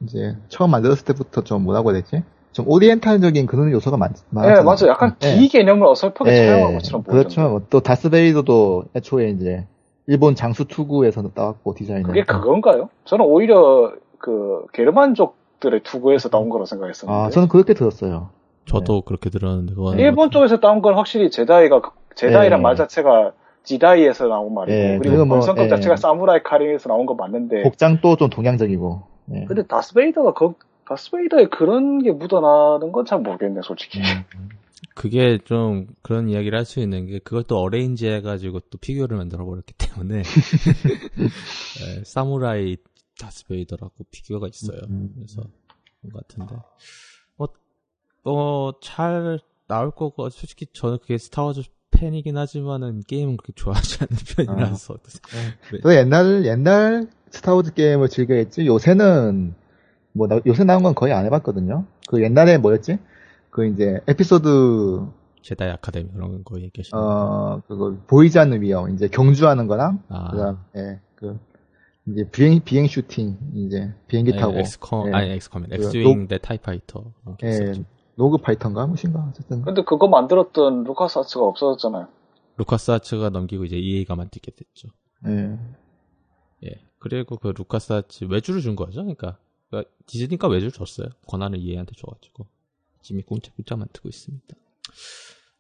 이제 0.03 0.37
처음 0.49 0.71
만들었을 0.71 1.05
때부터 1.05 1.43
좀 1.43 1.65
뭐라고 1.65 1.93
해야 1.93 2.01
되지? 2.03 2.23
좀 2.53 2.69
oriental적인 2.69 3.47
그런 3.47 3.73
요소가 3.73 3.97
많, 3.97 4.13
많아요. 4.31 4.55
네, 4.55 4.63
맞아요. 4.63 4.89
약간 4.89 5.17
기 5.19 5.49
개념을 5.49 5.87
어설프게 5.89 6.35
차용한 6.35 6.75
것처럼 6.75 7.03
보이죠. 7.03 7.17
그렇죠. 7.19 7.49
뭐 7.49 7.67
또 7.67 7.81
다스베이더도 7.81 8.85
애초에 8.95 9.31
이제 9.31 9.67
일본 10.07 10.37
장수 10.37 10.67
투구에서 10.67 11.23
따왔고 11.31 11.75
디자인을. 11.75 12.05
그게 12.05 12.23
그건가요? 12.23 12.91
저는 13.07 13.25
오히려 13.25 13.93
그 14.19 14.67
게르만족들의 14.73 15.83
투구에서 15.83 16.29
나온 16.29 16.49
거라 16.49 16.65
생각했었는데. 16.67 17.27
아, 17.27 17.31
저는 17.31 17.49
그렇게 17.49 17.75
들었어요. 17.75 18.31
저도 18.67 19.03
그렇게 19.03 19.31
들었는데 19.31 19.75
그건 19.75 19.99
일본 19.99 20.31
쪽에서 20.31 20.59
따온 20.61 20.81
건 20.83 20.95
확실히 20.95 21.31
제다이가 21.31 21.81
그- 21.81 21.91
제다이란 22.15 22.61
예. 22.61 22.63
말 22.63 22.77
자체가 22.77 23.33
지다이에서 23.65 24.29
나온 24.29 24.55
말이고 24.55 24.77
예, 24.77 24.89
그리고 24.99 25.03
그리고 25.03 25.25
뭐, 25.27 25.37
본성격 25.39 25.65
예. 25.65 25.69
자체가 25.69 25.97
사무라이 25.97 26.43
카링에서 26.43 26.89
나온 26.89 27.07
거 27.07 27.15
맞는데 27.15 27.63
복장도 27.63 28.17
좀 28.17 28.31
동양적이고. 28.31 29.03
예. 29.35 29.45
근데 29.47 29.67
다스베이더가 29.67 30.35
그 30.35 30.53
다스베이더에 30.87 31.47
그런 31.47 32.03
게 32.03 32.13
묻어나는 32.13 32.93
건 32.93 33.05
잘 33.07 33.21
모르겠네 33.21 33.61
솔직히 33.65 34.01
음. 34.01 34.49
그게 34.95 35.39
좀 35.45 35.87
그런 36.03 36.29
이야기를 36.29 36.57
할 36.59 36.65
수 36.67 36.79
있는 36.81 37.07
게 37.07 37.19
그걸 37.19 37.43
또 37.45 37.59
어레인지 37.59 38.07
해가지고 38.07 38.61
또 38.71 38.79
피규어를 38.79 39.17
만들어 39.17 39.45
버렸기 39.47 39.73
때문에 39.79 40.23
네, 41.19 42.05
사무라이 42.05 42.77
다스베이더라고 43.19 43.93
피규어가 44.11 44.49
있어요. 44.49 44.79
음. 44.91 45.11
그래서 45.17 45.43
그런 46.01 46.13
것 46.13 46.27
같은데 46.29 46.55
뭐 46.55 46.63
어 48.25 48.73
잘 48.83 49.39
나올 49.69 49.91
거고 49.91 50.29
솔직히 50.31 50.67
저는 50.73 50.99
그게 50.99 51.19
스타워즈 51.19 51.63
팬이긴 51.91 52.37
하지만은 52.37 53.03
게임은 53.07 53.37
그렇게 53.37 53.53
좋아하지 53.55 53.99
않는 54.01 54.47
편이라서 54.75 54.95
네. 55.73 55.79
또 55.83 55.95
옛날 55.95 56.45
옛날 56.45 57.07
스타워즈 57.31 57.75
게임을 57.75 58.09
즐겨했지 58.09 58.67
요새는 58.67 59.55
뭐 60.13 60.27
나- 60.29 60.41
요새 60.47 60.65
나온 60.65 60.83
건 60.83 60.95
거의 60.95 61.13
안 61.13 61.25
해봤거든요. 61.27 61.87
그 62.09 62.23
옛날에 62.23 62.59
뭐였지? 62.59 62.99
그 63.51 63.67
이제 63.67 64.01
에피소드 64.09 65.07
제다이 65.43 65.71
아카데미 65.71 66.09
그런 66.13 66.43
거 66.45 66.61
얘기하시는 66.61 67.01
거. 67.01 67.07
어 67.07 67.63
그거 67.69 67.97
보이지 68.07 68.39
않는 68.39 68.63
위험 68.63 68.93
이제 68.95 69.09
경주하는 69.09 69.67
거랑 69.67 70.03
아. 70.09 70.31
그 70.31 70.37
다음 70.39 70.59
예 70.77 71.01
그 71.17 71.39
이제 72.07 72.29
비행 72.31 72.61
비행 72.63 72.87
슈팅 72.87 73.39
이제 73.55 73.93
비행기 74.09 74.33
네, 74.33 74.39
타고 74.39 74.59
엑스컴 74.59 75.09
예. 75.09 75.13
아니 75.13 75.31
엑스컴이 75.31 75.69
그 75.69 75.75
엑스윙 75.77 76.29
대 76.29 76.37
타이파이터 76.39 77.05
이렇게 77.27 77.47
예. 77.47 77.73
로그 78.17 78.39
파이터인가 78.39 78.87
무엇인가 78.87 79.27
어쨌든 79.31 79.63
근데 79.63 79.83
그거 79.83 80.09
만들었던 80.09 80.85
루카스 80.85 81.19
아츠가 81.19 81.45
없어졌잖아요 81.47 82.09
루카스 82.57 82.91
아츠가 82.93 83.31
넘기고 83.31 83.65
이제 83.65 83.77
EA가 83.77 84.15
만들게 84.15 84.53
됐죠. 84.53 84.89
예 85.27 85.59
예. 86.65 86.71
그리고 86.99 87.37
그 87.37 87.49
루카스 87.49 87.93
아츠 87.93 88.25
외주를 88.25 88.61
준 88.61 88.77
거죠. 88.77 89.03
그러니까, 89.03 89.39
그러니까 89.69 89.91
디즈니가 90.07 90.49
외주를 90.49 90.71
줬어요. 90.73 91.09
권한을 91.27 91.59
EA한테 91.59 91.93
줘가지고 91.97 92.47
지금 93.03 93.23
꼼짝꼼짝 93.23 93.79
만들고 93.79 94.09
있습니다. 94.09 94.57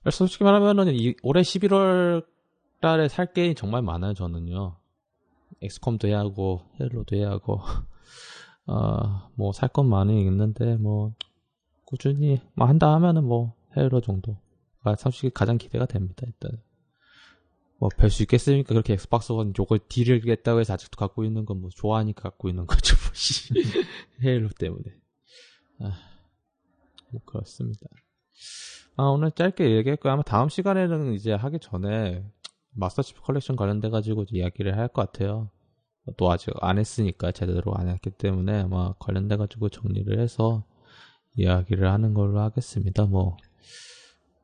그래서 0.03 0.17
솔직히 0.19 0.45
말하면은 0.45 0.95
이, 0.95 1.15
올해 1.23 1.43
11월 1.43 2.25
달에 2.81 3.09
살 3.09 3.33
게임이 3.33 3.55
정말 3.57 3.83
많아요. 3.83 4.15
저는요. 4.15 4.77
엑스컴도 5.63 6.09
해야 6.09 6.21
하고 6.21 6.63
헤일로도 6.81 7.17
해야 7.17 7.31
하고 7.31 7.61
어 8.67 9.29
뭐 9.37 9.51
살 9.53 9.69
건 9.69 9.89
많이 9.89 10.21
있는데 10.23 10.77
뭐 10.77 11.13
꾸준히 11.85 12.41
뭐 12.55 12.67
한다 12.67 12.93
하면은 12.95 13.25
뭐 13.25 13.55
헤일로 13.77 14.01
정도가 14.01 14.97
솔직히 14.99 15.31
가장 15.31 15.59
기대가 15.59 15.87
됩니다. 15.87 16.23
일단. 16.27 16.61
뭐 17.79 17.92
별 17.92 18.09
수 18.11 18.23
있겠습니까? 18.23 18.69
그렇게 18.69 18.93
엑스박스 18.95 19.33
원 19.33 19.53
요걸 19.59 19.81
지르겠다고 19.89 20.61
해서 20.61 20.75
아직도 20.75 20.97
갖고 20.97 21.25
있는 21.25 21.45
건 21.45 21.61
뭐 21.61 21.71
좋아하니까 21.71 22.23
갖고 22.23 22.49
있는 22.49 22.67
거죠. 22.67 22.97
뭐 22.97 23.11
씨. 23.15 23.53
헤일로 24.23 24.49
때문에. 24.59 24.85
아, 25.81 25.93
뭐 27.11 27.21
그렇습니다. 27.27 27.81
아 28.97 29.05
오늘 29.05 29.33
짧게 29.33 29.77
얘기했고요. 29.77 30.13
아마 30.13 30.23
다음 30.23 30.49
시간에는 30.49 31.15
이제 31.15 31.33
하기 31.33 31.59
전에 31.61 32.25
마스터치프 32.71 33.23
컬렉션 33.23 33.57
관련돼 33.57 33.91
가지고 33.91 34.25
이야기를 34.31 34.77
할 34.79 34.89
것 34.89 35.11
같아요. 35.13 35.51
또 36.17 36.31
아직 36.31 36.51
안 36.61 36.79
했으니까 36.79 37.33
제대로 37.33 37.75
안 37.75 37.89
했기 37.89 38.11
때문에 38.11 38.63
아마 38.63 38.93
관련돼 38.99 39.37
가지고 39.37 39.69
정리를 39.69 40.21
해서 40.21 40.65
이야기를 41.37 41.91
하는 41.91 42.15
걸로 42.15 42.41
하겠습니다. 42.41 43.05
뭐 43.05 43.37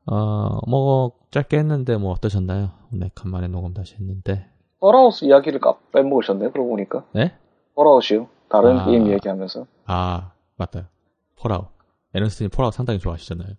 어, 0.06 0.58
뭐, 0.68 1.12
짧게 1.30 1.58
했는데, 1.58 1.96
뭐, 1.96 2.10
어떠셨나요? 2.12 2.70
오늘 2.92 3.10
간만에 3.14 3.46
녹음 3.48 3.74
다시 3.74 3.94
했는데. 3.96 4.46
폴아웃 4.80 5.22
이야기를 5.22 5.60
까 5.60 5.76
빼먹으셨네 5.92 6.50
그러고 6.50 6.70
보니까 6.70 7.04
네? 7.12 7.34
폴아웃이요 7.76 8.26
다른 8.48 8.78
아. 8.78 8.86
게임 8.86 9.06
얘기하면서 9.12 9.66
아, 9.86 10.32
맞다. 10.56 10.88
폴아웃. 11.38 11.66
에너스님 12.14 12.48
폴아웃 12.50 12.72
상당히 12.72 12.98
좋아하시잖아요. 12.98 13.50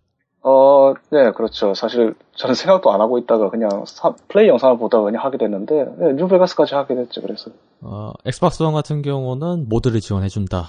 어, 0.43 0.93
네, 1.11 1.31
그렇죠. 1.31 1.75
사실 1.75 2.15
저는 2.33 2.55
생각도 2.55 2.91
안 2.91 2.99
하고 3.01 3.19
있다가 3.19 3.51
그냥 3.51 3.85
사- 3.85 4.15
플레이 4.27 4.47
영상을 4.49 4.77
보다가 4.79 5.03
그냥 5.03 5.23
하게 5.23 5.37
됐는데 5.37 5.85
네, 5.99 6.13
뉴베가스까지 6.13 6.73
하게 6.73 6.95
됐죠. 6.95 7.21
그래서 7.21 7.51
어, 7.81 8.11
엑스박스 8.25 8.63
원 8.63 8.73
같은 8.73 9.03
경우는 9.03 9.69
mod를 9.69 10.01
지원해준다. 10.01 10.65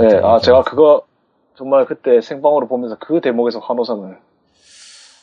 네, 0.00 0.16
아 0.18 0.40
제가 0.40 0.62
그거 0.62 1.04
정말 1.60 1.84
그때 1.84 2.22
생방으로 2.22 2.68
보면서 2.68 2.96
그 2.98 3.20
대목에서 3.20 3.58
환호성을 3.58 4.16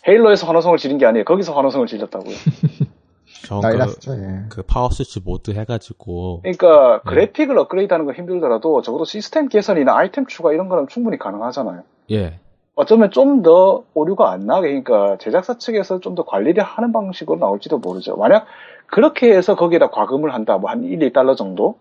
헤일로에서 0.08 0.46
환호성을 0.46 0.78
지른 0.78 1.00
게 1.00 1.08
아니에요. 1.08 1.26
거기서 1.26 1.54
환호성을 1.56 1.88
질렀다고요. 1.88 2.36
저 3.48 3.60
난리 3.60 3.80
그, 3.80 4.12
예. 4.12 4.46
그 4.50 4.62
파워 4.62 4.90
스위치 4.90 5.20
mod 5.20 5.50
해가지고, 5.52 6.42
그러니까 6.44 7.02
네. 7.04 7.10
그래픽을 7.10 7.58
업그레이드하는 7.58 8.06
건 8.06 8.14
힘들더라도 8.14 8.84
적어도 8.84 9.04
시스템 9.04 9.50
개선이나 9.50 9.98
아이템 9.98 10.28
추가 10.28 10.54
이런 10.54 10.70
거는 10.70 10.88
충분히 10.90 11.18
가능하잖아요. 11.18 11.82
예. 12.12 12.40
어쩌면 12.76 13.10
좀 13.10 13.42
더 13.42 13.84
오류가 13.96 14.30
안 14.32 14.42
나게 14.46 14.68
그러니까 14.82 15.18
제작사 15.18 15.58
측에서 15.58 16.00
좀 16.02 16.14
더 16.14 16.24
관리를 16.24 16.62
하는 16.62 16.92
방식으로 16.92 17.40
나올지도 17.40 17.80
모르죠. 17.80 18.16
만약 18.16 18.46
그렇게 18.86 19.36
해서 19.36 19.56
거기에다 19.56 19.90
과금을 19.90 20.34
한다, 20.36 20.60
뭐 20.60 20.70
한 20.70 20.84
1, 20.84 21.00
2달러 21.12 21.36
정도? 21.36 21.80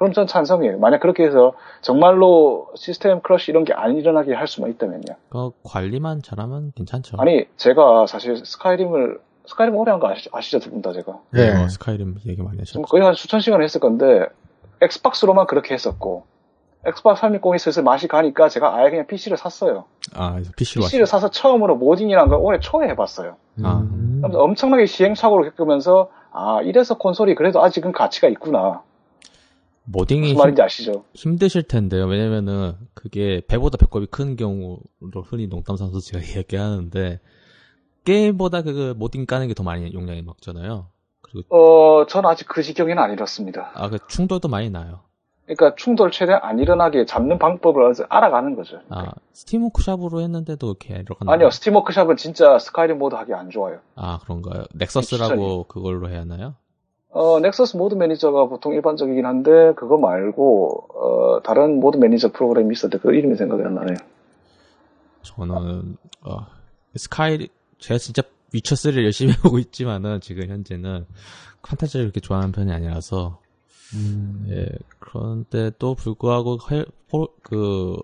그럼 0.00 0.14
전 0.14 0.26
찬성이에요. 0.26 0.78
만약 0.78 1.00
그렇게 1.00 1.24
해서 1.26 1.52
정말로 1.82 2.68
시스템 2.74 3.20
crash 3.20 3.50
이런 3.50 3.64
게 3.66 3.74
안 3.74 3.96
일어나게 3.98 4.32
할 4.32 4.48
수만 4.48 4.70
있다면요. 4.70 5.04
그 5.28 5.50
관리만 5.62 6.22
잘하면 6.22 6.72
괜찮죠. 6.74 7.18
아니, 7.20 7.44
제가 7.58 8.06
사실 8.06 8.38
스카이림을, 8.44 9.20
스카이림 9.46 9.76
오래 9.76 9.90
한 9.92 10.00
거 10.00 10.08
아시죠? 10.08 10.30
아시죠? 10.32 10.58
두 10.58 10.70
분 10.70 10.80
다 10.80 10.92
제가. 10.94 11.18
예. 11.36 11.40
예. 11.50 11.54
뭐 11.54 11.68
스카이림 11.68 12.16
얘기 12.26 12.40
많이 12.42 12.58
하셨죠. 12.60 12.80
거의 12.80 13.04
한 13.04 13.12
수천 13.12 13.40
시간 13.40 13.62
했을 13.62 13.78
건데, 13.78 14.24
엑스박스로만 14.80 15.46
그렇게 15.46 15.74
했었고, 15.74 16.24
엑스박스 16.86 17.20
360이 17.20 17.58
슬슬 17.58 17.82
맛이 17.82 18.08
가니까 18.08 18.48
제가 18.48 18.74
아예 18.74 18.88
그냥 18.88 19.06
PC를 19.06 19.36
샀어요. 19.36 19.84
아, 20.14 20.40
PC로 20.56 20.80
PC를 20.84 21.04
사서 21.04 21.28
처음으로 21.30 21.76
modding이라는 21.76 22.30
걸 22.30 22.38
올해 22.40 22.58
초에 22.58 22.88
해봤어요. 22.88 23.36
아. 23.64 23.80
음. 23.82 24.22
엄청나게 24.24 24.86
시행착오를 24.86 25.50
겪으면서 25.50 26.08
아 26.32 26.60
이래서 26.62 26.96
콘솔이 26.96 27.34
그래도 27.34 27.62
아직은 27.62 27.92
가치가 27.92 28.28
있구나 28.28 28.82
modding이 29.84 30.20
무슨 30.20 30.32
힘, 30.34 30.38
말인지 30.38 30.62
아시죠? 30.62 31.04
힘드실 31.14 31.62
텐데요. 31.64 32.06
왜냐면은 32.06 32.74
그게 32.94 33.42
배보다 33.48 33.76
배꼽이 33.78 34.06
큰 34.06 34.36
경우로 34.36 34.80
흔히 35.24 35.46
농담 35.48 35.76
삼아서 35.76 36.00
제가 36.00 36.22
이야기하는데 36.24 37.20
게임보다 38.04 38.62
그 38.62 38.94
modding 38.96 39.26
까는 39.26 39.48
게 39.48 39.54
더 39.54 39.62
많이 39.62 39.92
용량이 39.92 40.22
먹잖아요. 40.22 40.86
그리고 41.22 41.56
어 42.02 42.06
저는 42.06 42.28
아직 42.30 42.48
그 42.48 42.62
지경에는 42.62 43.02
안 43.02 43.12
이렇습니다. 43.12 43.70
아 43.74 43.88
그 43.88 43.98
충돌도 44.08 44.48
많이 44.48 44.70
나요. 44.70 45.00
그러니까 45.46 45.74
충돌 45.76 46.12
최대한 46.12 46.40
안 46.44 46.58
일어나게 46.60 47.04
잡는 47.06 47.38
방법을 47.40 47.92
알아가는 48.08 48.54
거죠. 48.54 48.78
아 48.88 49.10
스팀 49.32 49.64
워크샵으로 49.64 50.20
했는데도 50.20 50.68
이렇게 50.68 50.94
이렇게 50.94 51.16
아니요 51.26 51.50
스팀워크샵은 51.50 52.16
진짜 52.16 52.58
스카이림 52.58 52.98
mod 52.98 53.16
하기 53.16 53.34
안 53.34 53.50
좋아요. 53.50 53.80
아 53.96 54.18
그런가요? 54.22 54.64
넥서스라고 54.74 55.64
그걸로 55.64 56.08
해야 56.08 56.20
하나요? 56.20 56.54
어 57.12 57.40
넥서스 57.40 57.76
모드 57.76 57.94
매니저가 57.96 58.46
보통 58.46 58.72
일반적이긴 58.74 59.26
한데 59.26 59.72
그거 59.74 59.98
말고 59.98 60.86
어 60.94 61.42
다른 61.42 61.80
mod 61.80 61.96
매니저 61.96 62.30
프로그램이 62.32 62.72
있었는데 62.72 63.02
그 63.02 63.14
이름이 63.14 63.36
생각이 63.36 63.62
안 63.64 63.74
나네요. 63.74 63.96
저는 65.22 65.96
어, 66.22 66.46
스카이 66.94 67.48
제가 67.78 67.98
진짜 67.98 68.22
위쳐 68.52 68.74
3를 68.74 69.04
열심히 69.04 69.32
하고 69.42 69.58
있지만은 69.58 70.20
지금 70.20 70.48
현재는 70.48 71.06
판타지를 71.62 72.06
그렇게 72.06 72.20
좋아하는 72.20 72.52
편이 72.52 72.72
아니라서 72.72 73.40
음. 73.94 74.46
예 74.50 74.66
그런데도 75.00 75.94
불구하고 75.96 76.58
헬- 76.70 76.86
폴- 77.08 77.28
그 77.42 77.96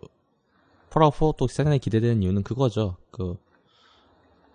폴아웃 0.91 1.15
4도 1.15 1.49
상당히 1.49 1.79
기대되는 1.79 2.23
이유는 2.23 2.43
그거죠. 2.43 2.97
그 3.13 3.37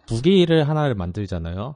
무기를 0.10 0.68
하나를 0.68 0.96
만들잖아요. 0.96 1.76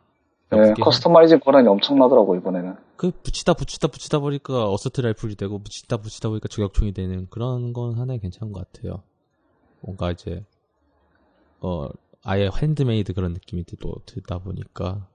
네, 0.62 0.74
customizing 0.82 1.40
권한이 1.40 1.68
엄청나더라고 1.68 2.36
이번에는. 2.36 2.76
그 2.96 3.12
붙이다 3.12 3.54
붙이다 3.54 3.88
붙이다 3.88 4.20
보니까 4.20 4.70
assault 4.72 5.02
rifle이 5.02 5.36
되고 5.36 5.60
붙이다 5.60 5.98
붙이다 5.98 6.30
보니까 6.30 6.48
저격총이 6.48 6.94
되는 6.94 7.28
그런 7.30 7.74
건 7.74 7.96
하나의 7.98 8.20
괜찮은 8.20 8.54
것 8.54 8.72
같아요. 8.72 9.04
뭔가 9.82 10.12
이제 10.12 10.44
어 11.62 11.88
아예 12.24 12.50
핸드메이드 12.56 13.14
그런 13.14 13.34
느낌이 13.34 13.64
또 13.80 13.96
들다 14.06 14.40
보니까 14.40 15.08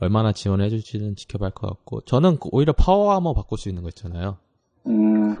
얼마나 0.00 0.32
지원해 0.32 0.68
줄지는 0.68 1.16
지켜봐야 1.16 1.46
할 1.48 1.52
것 1.52 1.66
같고 1.68 2.02
저는 2.02 2.38
그 2.38 2.48
오히려 2.52 2.72
power 2.72 3.12
armor 3.12 3.32
바꿀 3.34 3.58
수 3.58 3.68
있는 3.68 3.82
거 3.82 3.88
있잖아요. 3.88 4.36
음, 4.86 5.36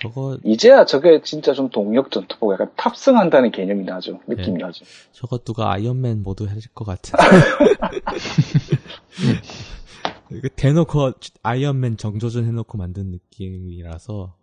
저거 0.00 0.38
이제야 0.44 0.84
저게 0.84 1.22
진짜 1.22 1.54
좀 1.54 1.70
동력 1.70 2.10
전투복 2.10 2.52
약간 2.52 2.70
탑승한다는 2.76 3.50
개념이 3.50 3.84
나죠. 3.84 4.20
느낌이 4.26 4.58
네. 4.58 4.64
나죠. 4.64 4.84
저거 5.12 5.38
누가 5.38 5.72
아이언맨 5.72 6.22
모드 6.22 6.44
해줄 6.44 6.70
것 6.72 6.84
같은. 6.84 7.18
대놓고 10.56 11.12
아이언맨 11.42 11.96
정조준 11.96 12.44
해놓고 12.46 12.76
만든 12.76 13.10
느낌이라서 13.10 14.34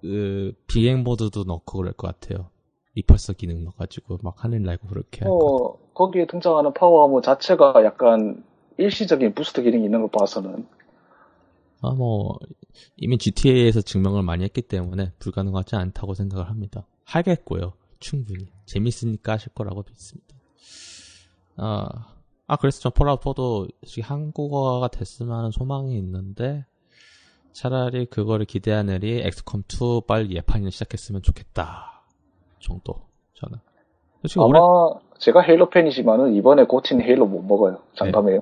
그 0.00 0.54
비행 0.66 1.02
모드도 1.02 1.44
넣고 1.44 1.78
그럴 1.78 1.92
것 1.92 2.08
같아요. 2.08 2.48
repulsor 2.94 3.34
기능 3.34 3.64
넣어가지고 3.64 4.18
막 4.22 4.42
하늘 4.42 4.62
날고 4.62 4.88
그렇게. 4.88 5.24
어, 5.26 5.76
거기에 5.94 6.26
등장하는 6.26 6.72
power 6.72 7.04
armor 7.04 7.20
자체가 7.20 7.84
약간 7.84 8.42
일시적인 8.78 9.34
boost 9.34 9.62
기능이 9.62 9.84
있는 9.84 10.00
걸 10.00 10.10
봐서는 10.10 10.66
아, 11.82 11.90
뭐, 11.90 12.38
이미 12.96 13.18
GTA에서 13.18 13.80
증명을 13.80 14.22
많이 14.22 14.44
했기 14.44 14.62
때문에 14.62 15.12
불가능하지 15.18 15.74
않다고 15.76 16.14
생각을 16.14 16.48
합니다. 16.48 16.86
하겠고요. 17.04 17.72
충분히. 17.98 18.46
재밌으니까 18.66 19.32
하실 19.32 19.52
거라고 19.52 19.82
믿습니다. 19.88 20.36
아, 21.56 21.88
아, 22.46 22.56
그래서 22.56 22.80
전 22.80 22.92
폴아웃 22.92 23.20
4도 23.20 23.68
한국어화가 24.02 24.88
됐으면 24.88 25.36
하는 25.36 25.50
소망이 25.50 25.96
있는데, 25.98 26.64
차라리 27.52 28.06
그거를 28.06 28.46
기대하느니 28.46 29.20
엑스컴 29.20 29.64
2 29.68 30.02
빨리 30.06 30.36
예판을 30.36 30.70
시작했으면 30.70 31.22
좋겠다. 31.22 32.04
정도, 32.60 32.94
저는. 33.34 33.58
아마 34.36 34.60
올해, 34.60 35.00
제가 35.18 35.40
헤일로 35.40 35.68
팬이지만은 35.68 36.34
이번에 36.34 36.64
고친 36.64 37.02
헤일로 37.02 37.26
못 37.26 37.42
먹어요. 37.42 37.78
장담해요. 37.96 38.40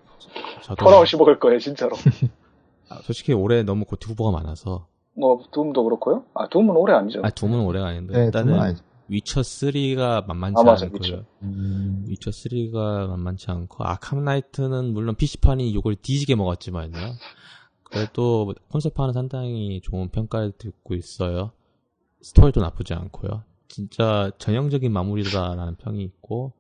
저도, 0.62 0.84
폴아웃이 0.84 1.18
먹을 1.18 1.38
거예요, 1.38 1.58
진짜로. 1.58 1.96
아, 2.90 3.00
솔직히 3.02 3.32
올해 3.32 3.62
너무 3.62 3.84
GOTY 3.86 4.06
후보가 4.08 4.30
많아서, 4.38 4.86
뭐 5.16 5.42
둠도 5.52 5.84
그렇고요. 5.84 6.24
아 6.34 6.48
둠은 6.48 6.76
올해 6.76 6.94
아니죠. 6.94 7.20
아, 7.24 7.30
둠은 7.30 7.60
올해가 7.60 7.86
아닌데, 7.86 8.12
네, 8.18 8.24
일단은. 8.26 8.76
위쳐 9.08 9.40
3가 9.40 10.24
만만치 10.26 10.60
아, 10.60 10.62
맞아, 10.62 10.86
않고요. 10.86 11.00
위쳐. 11.02 11.24
음, 11.42 12.04
위쳐 12.06 12.30
3가 12.30 13.08
만만치 13.08 13.50
않고 13.50 13.82
아캄 13.82 14.24
나이트는 14.24 14.92
물론 14.92 15.16
PC판이 15.16 15.74
욕을 15.74 15.96
뒤지게 15.96 16.36
먹었지만요. 16.36 16.96
그래도 17.82 18.54
콘솔판은 18.70 19.12
상당히 19.12 19.80
좋은 19.82 20.10
평가를 20.10 20.52
듣고 20.52 20.94
있어요. 20.94 21.50
스토리도 22.22 22.60
나쁘지 22.60 22.94
않고요. 22.94 23.42
진짜 23.66 24.30
전형적인 24.38 24.92
마무리다라는 24.92 25.74
평이 25.76 26.02
있고 26.04 26.52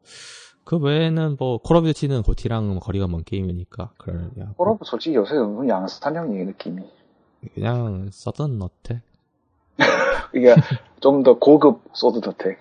그 0.64 0.76
외에는 0.78 1.36
뭐 1.38 1.58
콜 1.58 1.76
오브 1.78 1.86
듀티는 1.92 2.22
GOTY랑 2.22 2.78
거리가 2.80 3.06
먼 3.08 3.24
게임이니까 3.24 3.90
그러려고 3.98 4.40
하고 4.40 4.54
폴아웃 4.56 4.78
솔직히 4.84 5.16
요새 5.16 5.34
너무 5.34 5.68
양산형이 5.68 6.44
느낌이. 6.44 6.82
그냥 7.54 8.08
서든 8.12 8.60
어택 8.62 9.00
이게 10.34 10.54
좀 11.00 11.22
더 11.22 11.38
고급 11.38 11.80
서든 11.92 12.20
어택. 12.20 12.58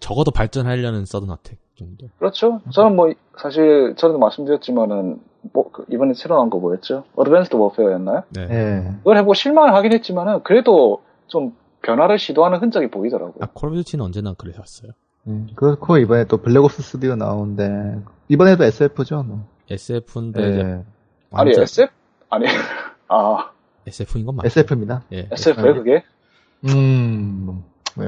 적어도 0.00 0.30
발전하려는 0.30 1.06
서든 1.06 1.30
어택 1.30 1.58
정도. 1.76 2.08
그렇죠. 2.18 2.60
저는 2.72 2.94
뭐 2.94 3.12
사실 3.38 3.94
전에도 3.96 4.18
말씀드렸지만은 4.18 5.20
뭐그 5.52 5.86
이번에 5.90 6.14
새로 6.14 6.36
나온 6.36 6.50
거 6.50 6.58
뭐였죠? 6.58 7.04
어드밴스드 7.16 7.56
워페어였나요? 7.56 8.22
네. 8.30 8.42
예. 8.50 8.94
그걸 8.98 9.16
해보고 9.16 9.34
실망을 9.34 9.74
하긴 9.74 9.92
했지만은 9.92 10.42
그래도 10.42 11.02
좀 11.26 11.56
변화를 11.82 12.18
시도하는 12.18 12.58
흔적이 12.60 12.90
보이더라고요. 12.90 13.36
아 13.40 13.46
콜 13.46 13.70
오브 13.70 13.76
듀티는 13.78 14.04
언제나 14.04 14.34
그랬었어요. 14.34 14.92
음, 15.26 15.46
그렇고 15.54 15.98
이번에 15.98 16.24
또 16.26 16.38
블랙옵스 16.38 16.82
스튜디오 16.82 17.16
나오는데 17.16 18.00
이번에도 18.28 18.64
SF죠. 18.64 19.22
뭐. 19.22 19.48
SF인데 19.70 20.42
예. 20.42 20.84
아니 21.30 21.50
SF 21.52 21.90
아니 22.28 22.46
아 23.08 23.50
SF인 23.86 24.26
건 24.26 24.36
맞죠. 24.36 24.46
SF입니다. 24.46 25.04
예. 25.12 25.28
SF예요 25.32 25.74
그게? 25.74 26.04
음, 26.66 27.64
네. 27.96 28.06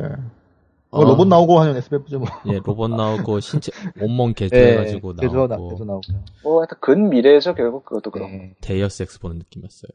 어. 0.90 0.98
뭐 0.98 1.04
로봇 1.04 1.28
나오고 1.28 1.58
하면 1.60 1.76
SF죠 1.76 2.18
뭐. 2.18 2.28
예, 2.48 2.60
로봇 2.64 2.90
나오고 2.90 3.40
신체 3.40 3.72
온몸 4.00 4.32
개조해가지고 4.34 5.14
예, 5.18 5.26
개조 5.26 5.46
나, 5.46 5.56
나오고 5.56 5.68
개조 5.70 5.84
나오고. 5.84 6.02
뭐 6.42 6.60
하여튼 6.60 6.76
근 6.80 7.08
미래죠 7.08 7.54
결국 7.54 7.84
그것도 7.84 8.10
그럼. 8.10 8.30
예. 8.30 8.54
Deus 8.60 9.02
Ex 9.02 9.20
보는 9.20 9.38
느낌이었어요. 9.38 9.90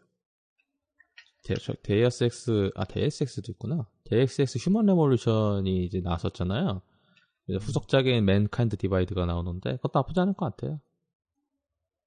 데, 1.44 1.56
저, 1.56 1.74
Deus 1.84 2.24
Ex 2.26 2.72
아 2.76 2.86
Deus 2.86 3.24
Ex도 3.24 3.52
있구나. 3.52 3.86
Deus 4.06 4.42
Ex 4.44 4.58
휴먼 4.60 4.86
레볼루션이 4.88 5.86
이제 5.86 6.02
나왔었잖아요. 6.04 6.82
후속작인 7.58 8.24
맨카인드 8.26 8.78
디바이드가 8.78 9.26
나오는데 9.26 9.78
그것도 9.78 10.00
나쁘지 10.00 10.20
않을 10.20 10.34
것 10.34 10.46
같아요. 10.56 10.80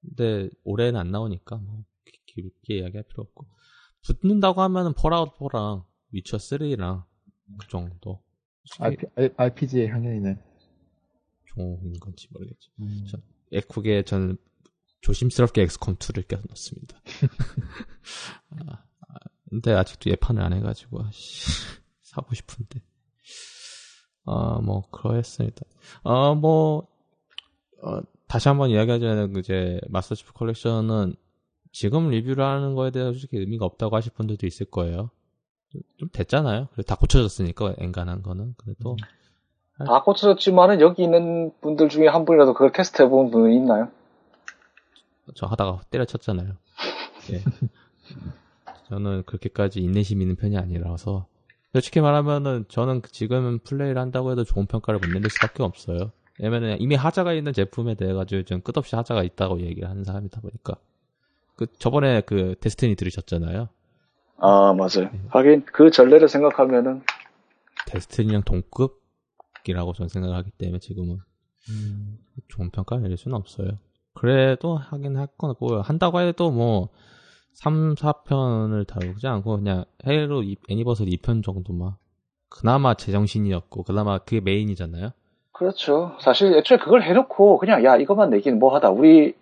근데 0.01 0.49
올해는 0.65 0.99
안 1.01 1.11
나오니까 1.11 1.57
뭐 1.57 1.85
기- 2.05 2.21
길게 2.27 2.79
이야기할 2.81 3.05
필요 3.05 3.23
없고 3.23 3.47
붙는다고 4.03 4.61
하면은 4.63 4.93
폴아웃 4.95 5.37
4랑 5.39 5.85
위쳐 6.13 6.37
3랑 6.37 7.05
그 7.59 7.67
정도. 7.69 8.23
RP, 8.79 9.07
RPG의 9.37 9.89
향연이네. 9.89 10.39
좋은 11.47 11.93
건지 12.01 12.29
모르겠죠. 12.31 12.71
음. 12.81 13.05
저- 13.09 13.19
에쿡에 13.53 14.03
저는 14.05 14.37
조심스럽게 15.03 15.63
엑스컴 15.63 15.97
2를 15.97 16.27
껴 16.27 16.41
넣습니다. 16.49 17.01
아, 18.51 18.83
아, 19.09 19.15
근데 19.51 19.73
아직도 19.73 20.11
예판을 20.11 20.43
안 20.43 20.53
해가지고 20.55 21.05
씨, 21.13 21.47
사고 22.03 22.35
싶은데. 22.35 22.81
아, 24.27 24.61
뭐 24.63 24.83
그러했습니다. 24.91 25.63
아, 26.05 26.35
뭐 26.35 26.87
어, 27.83 28.01
다시 28.27 28.49
한번 28.49 28.71
이야기하자면 28.71 29.37
이제 29.37 29.81
마스터 29.89 30.15
치프 30.15 30.33
컬렉션은 30.33 31.15
지금 31.73 32.09
리뷰를 32.09 32.45
하는 32.45 32.75
거에 32.75 32.91
대해서 32.91 33.13
솔직히 33.13 33.39
의미가 33.39 33.65
없다고 33.65 33.97
하실 33.97 34.13
분들도 34.13 34.47
있을 34.47 34.67
거예요. 34.67 35.11
좀, 35.71 35.83
좀 35.99 36.09
됐잖아요. 36.13 36.69
다 36.87 36.97
고쳐졌으니까 36.97 37.75
엔간한 37.79 38.23
거는 38.23 38.55
그래도 38.57 38.97
다 39.79 40.03
고쳐졌지만은 40.03 40.81
여기 40.81 41.03
있는 41.03 41.53
분들 41.61 41.89
중에 41.89 42.07
한 42.07 42.25
분이라도 42.25 42.53
그걸 42.53 42.73
테스트 42.73 43.03
해본 43.03 43.31
분은 43.31 43.53
있나요? 43.53 43.91
저 45.35 45.47
하다가 45.47 45.81
때려쳤잖아요. 45.91 46.53
예. 47.33 47.43
저는 48.89 49.25
그렇게까지 49.25 49.81
인내심 49.81 50.21
있는 50.21 50.37
편이 50.37 50.57
아니라서 50.57 51.27
솔직히 51.75 52.01
말하면은 52.01 52.67
저는 52.69 53.03
지금 53.11 53.59
플레이를 53.59 54.01
한다고 54.01 54.31
해도 54.31 54.45
좋은 54.45 54.67
평가를 54.67 55.01
못 55.01 55.09
내릴 55.09 55.29
수밖에 55.29 55.65
없어요. 55.65 56.13
왜냐면은 56.39 56.81
이미 56.81 56.95
하자가 56.95 57.33
있는 57.33 57.53
제품에 57.53 57.97
대해 57.97 58.13
가지고 58.13 58.45
좀 58.45 58.61
끝없이 58.61 58.95
하자가 58.95 59.25
있다고 59.25 59.61
얘기를 59.61 59.91
하는 59.91 60.05
사람이다 60.05 60.41
보니까 60.41 60.77
그 61.57 61.67
저번에 61.81 62.21
그 62.21 62.55
데스티니 62.61 62.95
들으셨잖아요. 62.95 63.69
아 64.39 64.73
맞아요. 64.73 65.11
하긴 65.31 65.65
그 65.65 65.91
전례를 65.91 66.29
생각하면은 66.29 67.03
데스티니랑 67.89 68.43
동급이라고 68.43 69.95
저는 69.95 70.09
생각을 70.09 70.37
하기 70.37 70.53
때문에 70.53 70.79
지금은 70.79 71.19
음. 71.71 72.19
좋은 72.47 72.71
평가를 72.71 73.03
내릴 73.03 73.17
수는 73.17 73.37
없어요. 73.37 73.79
그래도 74.13 74.77
하긴 74.77 75.17
할 75.17 75.27
거고 75.37 75.83
한다고 75.83 76.21
해도 76.21 76.53
뭐 76.53 76.91
3, 77.55 77.95
4편을 77.95 78.87
다루지 78.87 79.27
않고 79.27 79.57
그냥 79.57 79.85
이- 80.45 80.57
애니버서리 80.69 81.17
2편 81.19 81.43
정도만 81.43 81.93
그나마 82.49 82.95
제정신이었고 82.95 83.83
그나마 83.85 84.19
그게 84.19 84.41
메인이잖아요. 84.41 85.11
그렇죠. 85.53 86.17
사실 86.21 86.53
애초에 86.55 86.79
그걸 86.79 87.03
해놓고 87.03 87.59
그냥 87.59 87.85
야 87.85 87.97
이것만 87.97 88.31
내긴 88.31 88.59
뭐하다 88.59 88.91
우리 88.91 89.35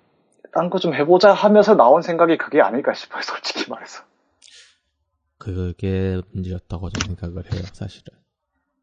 딴 0.55 0.69
거 0.69 0.79
좀 0.79 0.95
해보자 0.95 1.33
하면서 1.33 1.75
나온 1.75 2.03
생각이 2.03 2.37
그게 2.37 2.61
아닐까 2.61 2.93
싶어요. 2.93 3.23
솔직히 3.23 3.71
말해서. 3.71 4.05
그게 5.39 6.21
문제였다고 6.33 6.91
저는 6.91 7.17
생각을 7.17 7.53
해요, 7.53 7.63
사실은. 7.73 8.17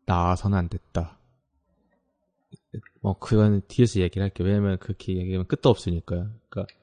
나와서는 0.07 0.57
안 0.57 0.68
됐다. 0.69 1.18
뭐, 3.01 3.18
그건 3.19 3.61
뒤에서 3.68 3.99
얘기를 4.01 4.23
할게요. 4.23 4.47
왜냐면 4.47 4.77
그렇게 4.80 5.15
얘기하면 5.15 5.47
끝도 5.47 5.69
없으니까요. 5.69 6.30
그러니까, 6.49 6.73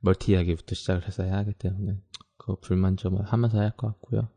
멀티 0.00 0.32
이야기부터 0.32 0.74
시작을 0.74 1.06
해서 1.06 1.22
해야 1.24 1.36
하기 1.38 1.52
때문에, 1.54 1.96
그 2.36 2.56
불만점은 2.56 3.22
하면서 3.24 3.58
해야 3.58 3.66
할 3.68 3.76
것 3.76 3.88
같고요. 3.88 4.28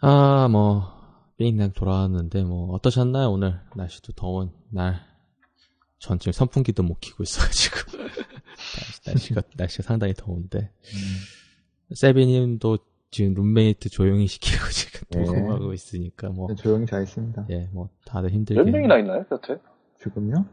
아, 0.00 0.48
뭐, 0.48 0.92
삥냥 1.36 1.72
돌아왔는데, 1.72 2.44
뭐, 2.44 2.72
어떠셨나요, 2.74 3.30
오늘? 3.30 3.60
날씨도 3.76 4.12
더운 4.14 4.50
날. 4.70 5.00
전 5.98 6.18
지금 6.18 6.32
선풍기도 6.32 6.82
못 6.82 7.00
키고 7.00 7.22
있어가지고. 7.22 7.76
날씨- 7.98 9.02
날씨가, 9.34 9.42
날씨가 9.56 9.82
상당히 9.84 10.14
더운데. 10.14 10.70
세비님도 11.94 12.78
지금 13.10 13.34
룸메이트 13.34 13.88
조용히 13.90 14.26
시키고 14.26 14.64
지금 14.70 15.00
네. 15.10 15.20
녹음하고 15.24 15.72
있으니까 15.72 16.28
뭐, 16.30 16.48
네, 16.48 16.54
조용히 16.56 16.86
잘 16.86 17.02
있습니다. 17.04 17.46
예, 17.50 17.68
뭐 17.72 17.88
다들 18.04 18.30
힘들게. 18.30 18.60
몇 18.60 18.68
명이나 18.70 18.98
있나요 18.98 19.24
곁에? 19.26 19.58
지금요? 20.02 20.44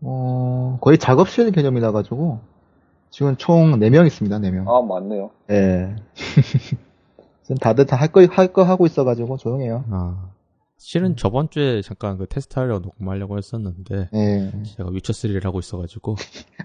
어, 0.00 0.78
거의 0.80 0.96
작업실 0.98 1.50
개념이라 1.52 1.92
가지고 1.92 2.40
지금 3.10 3.36
총 3.36 3.78
4명 3.78 4.06
있습니다. 4.06 4.38
4명. 4.38 4.68
아 4.68 4.82
맞네요. 4.82 5.30
예. 5.50 5.96
지금 7.42 7.56
다들 7.56 7.86
다 7.86 7.96
할 7.96 8.08
거 8.12 8.20
할 8.26 8.52
거 8.52 8.62
하고 8.62 8.86
있어 8.86 9.04
가지고 9.04 9.36
조용해요. 9.38 9.84
아, 9.90 10.30
실은 10.76 11.16
저번 11.16 11.48
주에 11.50 11.80
잠깐 11.82 12.18
그 12.18 12.26
테스트 12.28 12.58
하려고 12.58 12.80
녹음하려고 12.80 13.38
했었는데 13.38 14.10
예. 14.14 14.52
제가 14.76 14.90
위쳐 14.90 15.12
3를 15.12 15.42
하고 15.44 15.58
있어가지고 15.58 16.16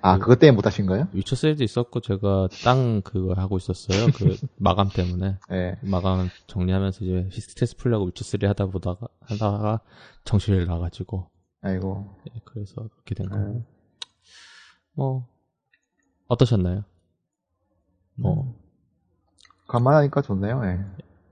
아, 0.01 0.19
그것 0.19 0.39
때문에 0.39 0.55
못 0.55 0.65
하신 0.65 0.85
거예요? 0.85 1.07
위쳐 1.13 1.35
3도 1.35 1.61
있었고 1.61 2.01
제가 2.01 2.49
땅 2.65 3.01
그거 3.01 3.33
하고 3.33 3.57
있었어요. 3.57 4.07
그 4.13 4.35
마감 4.57 4.89
때문에 4.89 5.37
예. 5.51 5.77
마감 5.81 6.27
정리하면서 6.47 7.05
이제 7.05 7.27
히스테스 7.31 7.77
풀려고 7.77 8.05
위쳐 8.07 8.23
3 8.25 8.47
하다 8.49 8.65
보다가 8.67 9.07
하다가 9.21 9.79
정신을 10.25 10.65
나가지고 10.67 11.29
아이고. 11.61 12.13
예, 12.35 12.41
그래서 12.43 12.75
그렇게 12.75 13.15
된 13.15 13.27
음. 13.27 13.31
거고 13.31 13.65
뭐 14.95 15.25
어떠셨나요? 16.33 16.83
뭐 18.15 18.55
간만에 19.67 19.97
하니까 19.97 20.21
좋네요, 20.21 20.61
예. 20.65 20.79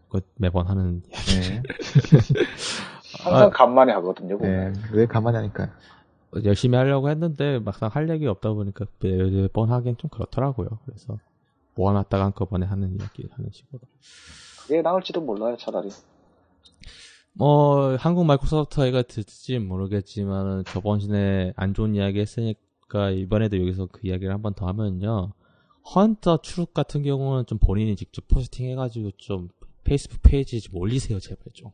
그 0.09 0.21
매번 0.35 0.67
하는 0.67 1.03
예. 1.11 1.61
항상 3.23 3.49
간만에 3.51 3.93
하거든요. 3.93 4.37
보면. 4.37 4.75
예. 4.75 4.81
왜 4.93 5.05
간만에 5.05 5.37
하니까요? 5.37 5.69
열심히 6.45 6.77
하려고 6.77 7.09
했는데 7.09 7.59
막상 7.59 7.89
할 7.91 8.09
얘기 8.09 8.25
없다 8.25 8.53
보니까 8.53 8.85
매번 8.99 9.69
하기엔 9.69 9.97
좀 9.97 10.09
그렇더라고요. 10.09 10.69
그래서 10.85 11.17
모아놨다가 11.75 12.23
한꺼번에 12.25 12.65
하는 12.65 12.97
이야기 12.99 13.27
하는 13.31 13.49
식으로. 13.51 13.81
그게 14.61 14.81
나을지도 14.81 15.21
몰라요, 15.21 15.57
차라리. 15.57 15.89
뭐 17.33 17.95
한국 17.95 18.25
마이크로소프트가 18.25 19.03
듣지 19.03 19.59
모르겠지만은 19.59 20.65
저번에 20.65 21.53
안 21.55 21.73
좋은 21.73 21.95
이야기 21.95 22.19
했으니까 22.19 22.59
이번에도 22.99 23.57
여기서 23.59 23.87
그 23.91 24.01
이야기를 24.03 24.33
한 24.33 24.41
번 24.41 24.53
더 24.53 24.67
하면요. 24.67 25.31
Hunt 25.95 26.37
the 26.41 26.53
Truth 26.53 26.73
같은 26.73 27.01
경우는 27.03 27.45
좀 27.47 27.57
본인이 27.57 27.95
직접 27.95 28.27
포스팅 28.27 28.69
해가지고 28.69 29.11
좀 29.17 29.49
페이스북 29.83 30.21
페이지에 30.21 30.59
좀 30.59 30.75
올리세요 30.77 31.19
제발 31.19 31.45
좀. 31.53 31.71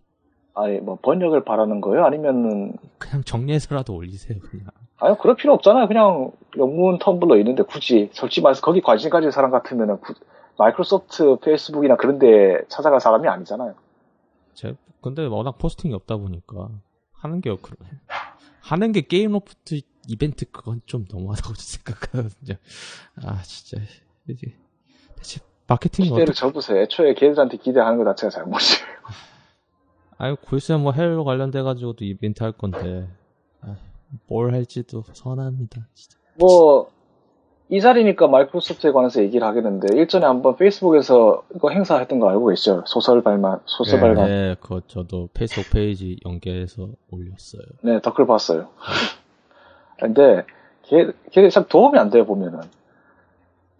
아니, 0.53 0.79
뭐, 0.79 0.97
번역을 1.01 1.43
바라는 1.43 1.81
거예요? 1.81 2.03
아니면은, 2.05 2.75
그냥 2.97 3.23
정리해서라도 3.23 3.93
올리세요 3.95 4.39
그냥. 4.39 4.67
아니, 4.97 5.15
그럴 5.19 5.35
필요 5.35 5.53
없잖아요. 5.53 5.87
그냥, 5.87 6.31
영문 6.57 6.97
텀블러 6.99 7.37
있는데 7.39 7.61
굳이, 7.63 8.09
솔직히 8.13 8.41
말해서 8.41 8.61
거기 8.61 8.81
관심 8.81 9.09
가진 9.11 9.29
사람 9.29 9.51
같으면은, 9.51 9.99
구- 9.99 10.15
마이크로소프트 10.57 11.37
페이스북이나 11.43 11.95
그런 11.97 12.17
데 12.17 12.61
찾아갈 12.69 12.99
사람이 12.99 13.27
아니잖아요. 13.27 13.75
제 14.55 14.73
근데 15.01 15.25
워낙 15.27 15.59
포스팅이 15.59 15.93
없다 15.93 16.17
보니까 16.17 16.69
하는 17.11 17.41
게 17.41 17.51
없고 17.51 17.75
하는 18.61 18.91
게 18.91 19.01
게임 19.01 19.33
로프트 19.33 19.81
이벤트 20.07 20.45
그건 20.49 20.81
좀 20.85 21.05
너무하다고 21.11 21.53
생각하거든요. 21.57 22.55
아 23.23 23.41
진짜 23.43 23.83
이제 24.27 24.53
대체 25.15 25.39
마케팅에 25.67 26.09
기대를 26.09 26.31
어떻게? 26.31 26.39
접으세요. 26.39 26.81
애초에 26.81 27.13
걔들한테 27.13 27.57
기대하는 27.57 27.97
것 27.97 28.05
자체가 28.15 28.31
잘못이에요. 28.31 28.87
아유 30.17 30.35
글쎄 30.47 30.75
뭐 30.77 30.93
헤일로 30.93 31.23
관련돼 31.23 31.61
가지고도 31.61 32.05
이벤트 32.05 32.41
할 32.41 32.51
건데 32.51 33.07
아, 33.61 33.75
뭘 34.27 34.53
할지도 34.53 35.03
선합니다. 35.13 35.85
진짜. 35.93 36.17
뭐, 36.39 36.89
이 37.69 37.81
자리니까 37.81 38.27
마이크로소프트에 38.27 38.91
관해서 38.91 39.21
얘기를 39.21 39.45
하겠는데, 39.45 39.95
일전에 39.97 40.25
한번 40.25 40.55
페이스북에서 40.55 41.43
이거 41.55 41.69
행사했던 41.69 42.19
거 42.19 42.29
알고 42.29 42.47
계시죠? 42.47 42.83
소설 42.85 43.21
발만, 43.23 43.59
소설 43.65 43.99
네, 43.99 44.01
발간. 44.01 44.25
네, 44.27 44.55
그거 44.61 44.81
저도 44.87 45.29
페이스북 45.33 45.71
페이지 45.73 46.17
연계해서 46.25 46.87
올렸어요. 47.11 47.63
네, 47.81 47.99
댓글 48.01 48.25
봤어요. 48.25 48.69
근데, 49.99 50.45
걔, 50.83 51.11
걔참 51.31 51.65
도움이 51.67 51.97
안 51.97 52.09
돼요, 52.09 52.25
보면은. 52.25 52.61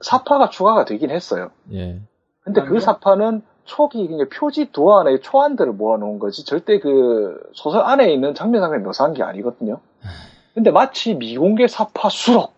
사파가 0.02 0.50
추가가 0.50 0.86
되긴 0.86 1.10
했어요. 1.10 1.52
예. 1.74 2.00
근데 2.42 2.62
그 2.64 2.80
사파는 2.80 3.42
초기, 3.66 4.08
그러니까 4.08 4.36
표지 4.38 4.72
도어 4.72 5.02
안에 5.02 5.20
초안들을 5.20 5.74
모아놓은 5.74 6.20
거지, 6.20 6.46
절대 6.46 6.80
그 6.80 7.40
소설 7.54 7.84
안에 7.84 8.12
있는 8.12 8.34
장면 8.34 8.62
장면 8.62 8.84
묘사한 8.84 9.14
게 9.14 9.24
아니거든요. 9.24 9.80
근데 10.54 10.72
마치 10.72 11.14
미공개 11.14 11.68
사파 11.68 12.10
수록 12.10 12.54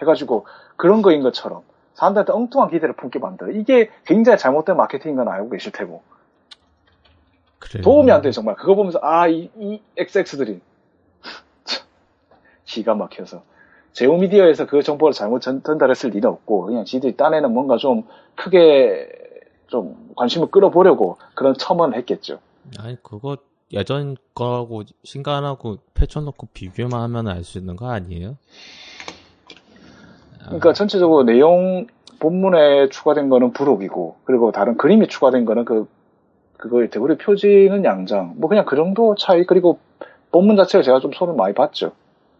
해가지고 0.00 0.46
그런 0.76 1.02
거인 1.02 1.22
것처럼 1.22 1.62
사람들한테 1.94 2.32
엉뚱한 2.32 2.70
기대를 2.70 2.96
품게 2.96 3.18
만들어. 3.18 3.50
이게 3.52 3.90
굉장히 4.04 4.38
잘못된 4.38 4.76
마케팅인 4.76 5.16
건 5.16 5.28
알고 5.28 5.50
계실 5.50 5.70
테고. 5.70 6.02
그래요. 7.58 7.82
도움이 7.82 8.10
안 8.10 8.22
돼요, 8.22 8.32
정말. 8.32 8.56
그거 8.56 8.74
보면서, 8.74 8.98
아, 9.02 9.28
이, 9.28 9.50
이 9.56 9.80
XX들이. 9.96 10.60
기가 12.74 12.94
막혀서. 12.94 13.42
제오미디어에서 13.92 14.66
그 14.66 14.82
정보를 14.82 15.12
잘못 15.12 15.40
전, 15.40 15.62
전달했을 15.62 16.10
리는 16.10 16.28
없고, 16.28 16.66
그냥 16.66 16.84
지들이 16.84 17.16
딴에는 17.16 17.52
뭔가 17.52 17.76
좀 17.76 18.02
크게 18.34 19.08
좀 19.68 20.12
관심을 20.16 20.48
끌어보려고 20.48 21.16
그런 21.34 21.54
첨언을 21.56 21.96
했겠죠. 21.98 22.40
아니 22.78 23.00
그거 23.02 23.36
예전 23.72 24.16
거하고 24.34 24.82
신간하고 25.04 25.78
패쳐놓고 25.94 26.48
비교만 26.52 27.00
하면 27.02 27.28
알 27.28 27.44
수 27.44 27.58
있는 27.58 27.76
거 27.76 27.90
아니에요? 27.90 28.36
그러니까 30.44 30.72
전체적으로 30.72 31.22
내용, 31.22 31.86
본문에 32.18 32.88
추가된 32.90 33.28
거는 33.28 33.52
부록이고, 33.52 34.16
그리고 34.24 34.52
다른 34.52 34.76
그림이 34.76 35.06
추가된 35.08 35.44
거는 35.44 35.64
그, 35.64 35.88
그거의 36.58 36.90
대부분 36.90 37.16
표지는 37.16 37.84
양장. 37.84 38.34
뭐 38.36 38.48
그냥 38.48 38.64
그 38.64 38.76
정도 38.76 39.14
차이, 39.14 39.44
그리고 39.44 39.78
본문 40.32 40.56
자체가 40.56 40.82
제가 40.82 41.00
좀 41.00 41.12
손을 41.12 41.34
많이 41.34 41.54
봤죠. 41.54 41.92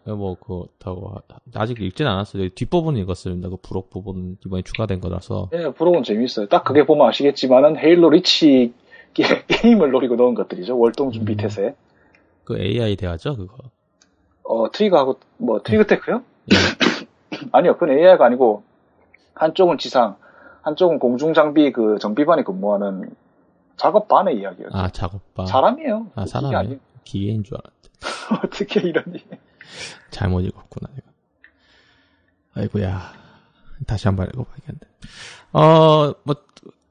뭐 0.07 0.37
그렇다고 0.39 1.09
하- 1.11 1.21
아직 1.55 1.81
읽진 1.81 2.07
않았어요. 2.07 2.49
뒷부분 2.51 2.97
읽었습니다. 2.99 3.49
그 3.49 3.57
부록 3.57 3.91
부분 3.91 4.37
이번에 4.45 4.63
추가된 4.63 5.01
거라서 5.01 5.49
예, 5.55 5.71
부록은 5.73 6.03
재밌어요. 6.03 6.47
딱 6.49 6.65
그게 6.65 6.85
보면 6.85 7.09
아시겠지만은 7.09 7.79
헤일로 7.79 8.11
리치 8.11 8.75
게, 9.15 9.23
게임을 9.49 9.91
노리고 9.91 10.17
넣은 10.17 10.35
것들이죠. 10.35 10.79
월동 10.79 11.11
준비 11.11 11.33
음. 11.33 11.37
태세. 11.39 11.75
그 12.45 12.59
AI 12.61 12.97
대화죠 12.97 13.37
그거. 13.37 13.57
어, 14.43 14.71
트리거하고, 14.71 15.19
뭐, 15.39 15.63
트리거 15.63 15.85
테크요? 15.85 16.23
예. 16.53 16.57
아니요, 17.53 17.75
그건 17.79 17.97
AI가 17.97 18.27
아니고, 18.27 18.63
한쪽은 19.35 19.79
지상, 19.79 20.17
한쪽은 20.61 20.99
공중 20.99 21.33
장비 21.33 21.73
그 21.73 21.99
정비반에 21.99 22.43
근무하는 22.43 23.09
작업반의 23.77 24.37
이야기였죠. 24.39 24.77
아 24.77 24.89
작업반. 24.91 25.47
사람이에요. 25.47 26.09
아 26.15 26.27
사람이 26.27 26.55
아니에요. 26.55 26.79
기계인 27.05 27.43
줄 27.43 27.57
알았는데 27.57 27.89
어떻게 28.45 28.81
이러니. 28.81 29.19
잘못 30.11 30.41
읽었구나 30.41 30.91
이거. 30.97 31.07
아이고야 32.55 33.01
다시 33.87 34.09
한번 34.09 34.29
읽어봐야겠네. 34.29 34.81
어뭐 35.53 36.37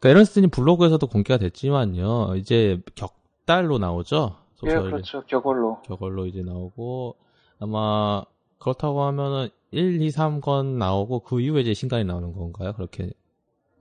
에런스틴이 0.05 0.47
블로그에서도 0.47 1.05
공개가 1.07 1.37
됐지만요. 1.37 2.35
이제 2.35 2.81
격달로 2.95 3.77
나오죠. 3.77 4.35
예, 4.65 4.73
그렇죠. 4.73 5.23
저걸로. 5.27 5.79
저걸로 5.87 6.25
이제 6.25 6.41
나오고 6.41 7.15
아마 7.59 8.23
그렇다고 8.59 9.03
하면은 9.03 9.49
1, 9.71 10.01
2, 10.01 10.09
3권 10.09 10.77
나오고 10.77 11.19
그 11.19 11.41
이후에 11.41 11.61
이제 11.61 11.73
신간이 11.73 12.03
나오는 12.03 12.33
건가요? 12.33 12.73
그렇게 12.73 13.11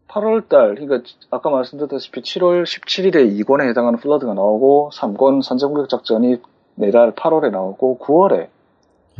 8월 0.08 0.48
달, 0.48 0.74
그러니까 0.74 1.08
아까 1.30 1.50
말씀드렸다시피 1.50 2.20
7월 2.20 2.64
17일에 2.64 3.40
2권에 3.40 3.68
해당하는 3.68 3.98
플러드가 3.98 4.34
나오고 4.34 4.90
3권 4.92 5.42
산정구역 5.42 5.88
작전이 5.88 6.36
내달 6.74 7.14
8월에 7.14 7.50
나오고 7.50 7.98
9월에 8.00 8.48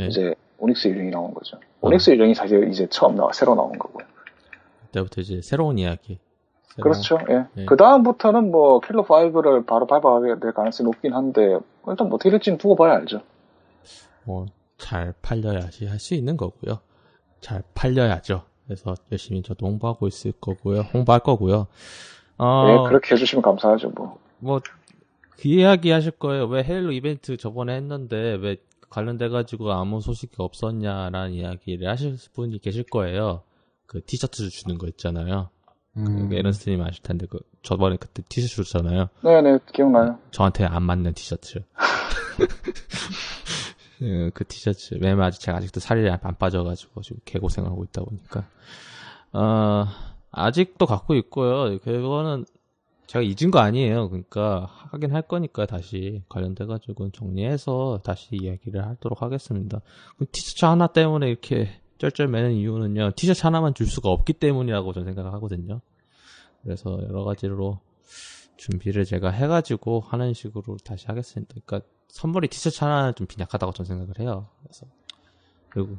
예. 0.01 0.07
이제 0.07 0.35
오닉스 0.59 0.89
유령이 0.89 1.11
나온 1.11 1.35
거죠. 1.35 1.59
오닉스 1.81 2.11
유령이 2.11 2.35
사실 2.35 2.69
이제 2.71 2.87
처음 2.89 3.17
나와 3.17 3.33
새로 3.33 3.55
나온 3.55 3.79
거고요. 3.79 4.07
그때부터 4.87 5.21
이제 5.21 5.41
새로운 5.43 5.79
이야기. 5.79 6.19
새로운- 6.77 6.93
그렇죠. 6.93 7.19
예. 7.31 7.47
예. 7.63 7.65
그 7.67 7.77
다음부터는 7.77 8.51
뭐 8.51 8.81
킬러 8.81 9.05
5를 9.05 9.67
바로 9.67 9.87
밟아가게 9.87 10.41
될 10.41 10.53
가능성이 10.53 10.87
높긴 10.87 11.13
한데 11.15 11.59
일단 11.89 12.09
뭐 12.09 12.17
어떻게 12.17 12.31
될지는 12.31 12.59
두고 12.59 12.77
봐야 12.77 12.95
알죠. 12.95 13.21
뭐 14.25 14.47
잘 14.79 15.15
팔려야지 15.23 15.87
할 15.87 16.01
수 16.01 16.15
있는 16.15 16.37
거고요. 16.37 16.81
잘 17.41 17.63
팔려야죠. 17.75 18.43
그래서 18.67 18.95
열심히 19.13 19.41
저도 19.43 19.67
홍보하고 19.67 20.09
있을 20.09 20.33
거고요. 20.41 20.81
홍보할 20.95 21.21
거고요. 21.21 21.69
어, 22.39 22.67
예, 22.69 22.89
그렇게 22.89 23.15
해주시면 23.15 23.43
감사하죠. 23.43 23.91
뭐 23.91 24.19
뭐, 24.41 24.61
그 25.39 25.47
이야기 25.49 25.91
하실 25.93 26.11
거예요. 26.13 26.47
왜 26.47 26.65
헤일로 26.65 26.91
이벤트 26.93 27.37
저번에 27.37 27.77
했는데 27.77 28.35
왜 28.41 28.57
관련돼 28.93 29.31
가지고 29.31 29.73
아무 29.73 30.03
소식이 30.03 30.35
없었냐라는 30.37 31.33
이야기를 31.33 31.89
하실 31.89 32.17
분이 32.35 32.59
계실 32.59 32.85
거예요. 32.85 33.43
그 33.87 34.05
티셔츠 34.05 34.51
주는 34.51 34.77
거 34.77 34.87
있잖아요. 34.89 35.49
음. 35.97 36.29
그 36.29 36.35
에런스님 36.35 36.83
아실 36.83 37.03
텐데 37.03 37.27
그 37.29 37.39
저번에 37.63 37.97
그때 37.97 38.23
티셔츠 38.29 38.63
줬잖아요. 38.65 39.09
네네 39.25 39.61
기억나요. 39.73 40.19
저한테 40.31 40.65
안 40.65 40.83
맞는 40.83 41.15
티셔츠. 41.15 41.65
예, 44.03 44.31
그 44.35 44.47
티셔츠. 44.47 44.95
왜냐면 45.01 45.25
아직 45.25 45.41
제가 45.41 45.57
아직도 45.57 45.81
살이 45.81 46.09
안 46.11 46.37
빠져가지고 46.39 47.01
지금 47.01 47.19
개고생하고 47.25 47.85
있다 47.85 48.05
보니까. 48.05 48.47
어, 49.33 49.87
아직도 50.31 50.85
갖고 50.85 51.15
있고요. 51.15 51.79
그거는 51.79 52.45
제가 53.13 53.23
잊은 53.23 53.51
거 53.51 53.59
아니에요. 53.59 54.09
그러니까 54.09 54.71
하긴 54.91 55.13
할 55.13 55.21
거니까 55.21 55.67
다시 55.67 56.23
관련돼 56.31 56.65
가지고 56.65 57.11
정리해서 57.11 58.01
다시 58.03 58.29
이야기를 58.33 58.83
하도록 58.87 59.21
하겠습니다. 59.21 59.83
그 60.17 60.25
티셔츠 60.33 60.65
하나 60.65 60.87
때문에 60.87 61.29
이렇게 61.29 61.69
쩔쩔매는 61.99 62.53
이유는요. 62.53 63.11
티셔츠 63.15 63.43
하나만 63.43 63.75
줄 63.75 63.87
수가 63.87 64.09
없기 64.09 64.33
때문이라고 64.33 64.95
저는 64.95 65.05
생각을 65.09 65.31
하거든요. 65.35 65.83
그래서 66.63 66.99
여러 67.03 67.25
가지로 67.25 67.81
준비를 68.57 69.05
제가 69.05 69.29
해가지고 69.29 70.01
하는 70.01 70.33
식으로 70.33 70.79
다시 70.83 71.05
하겠습니다. 71.07 71.55
그러니까 71.67 71.87
선물이 72.09 72.49
티셔츠 72.49 72.83
하나는 72.83 73.15
좀 73.15 73.27
빈약하다고 73.27 73.75
저는 73.75 73.89
생각을 73.89 74.21
해요. 74.21 74.49
그래서 74.63 74.87
그리고 75.69 75.99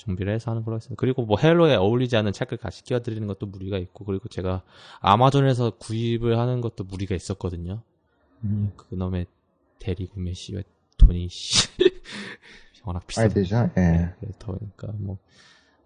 준비를 0.00 0.32
해서 0.32 0.50
하는 0.50 0.64
걸로 0.64 0.76
하겠습니다. 0.76 0.98
그리고 0.98 1.24
뭐 1.24 1.38
헬로에 1.38 1.76
어울리지 1.76 2.16
않는 2.16 2.32
책을 2.32 2.56
같이 2.58 2.82
끼워드리는 2.84 3.26
것도 3.26 3.46
무리가 3.46 3.76
있고 3.78 4.04
그리고 4.04 4.28
제가 4.28 4.62
아마존에서 5.00 5.72
구입을 5.78 6.38
하는 6.38 6.60
것도 6.62 6.84
무리가 6.84 7.14
있었거든요. 7.14 7.82
음. 8.44 8.72
그놈의 8.76 9.26
대리 9.78 10.06
구매 10.06 10.32
시에 10.32 10.62
돈이 10.96 11.28
씨 11.28 11.68
워낙 12.84 13.06
비싸. 13.06 13.28
되죠. 13.28 13.70
예. 13.76 14.14
그렇다 14.20 14.46
보니까 14.46 14.88
뭐 14.98 15.18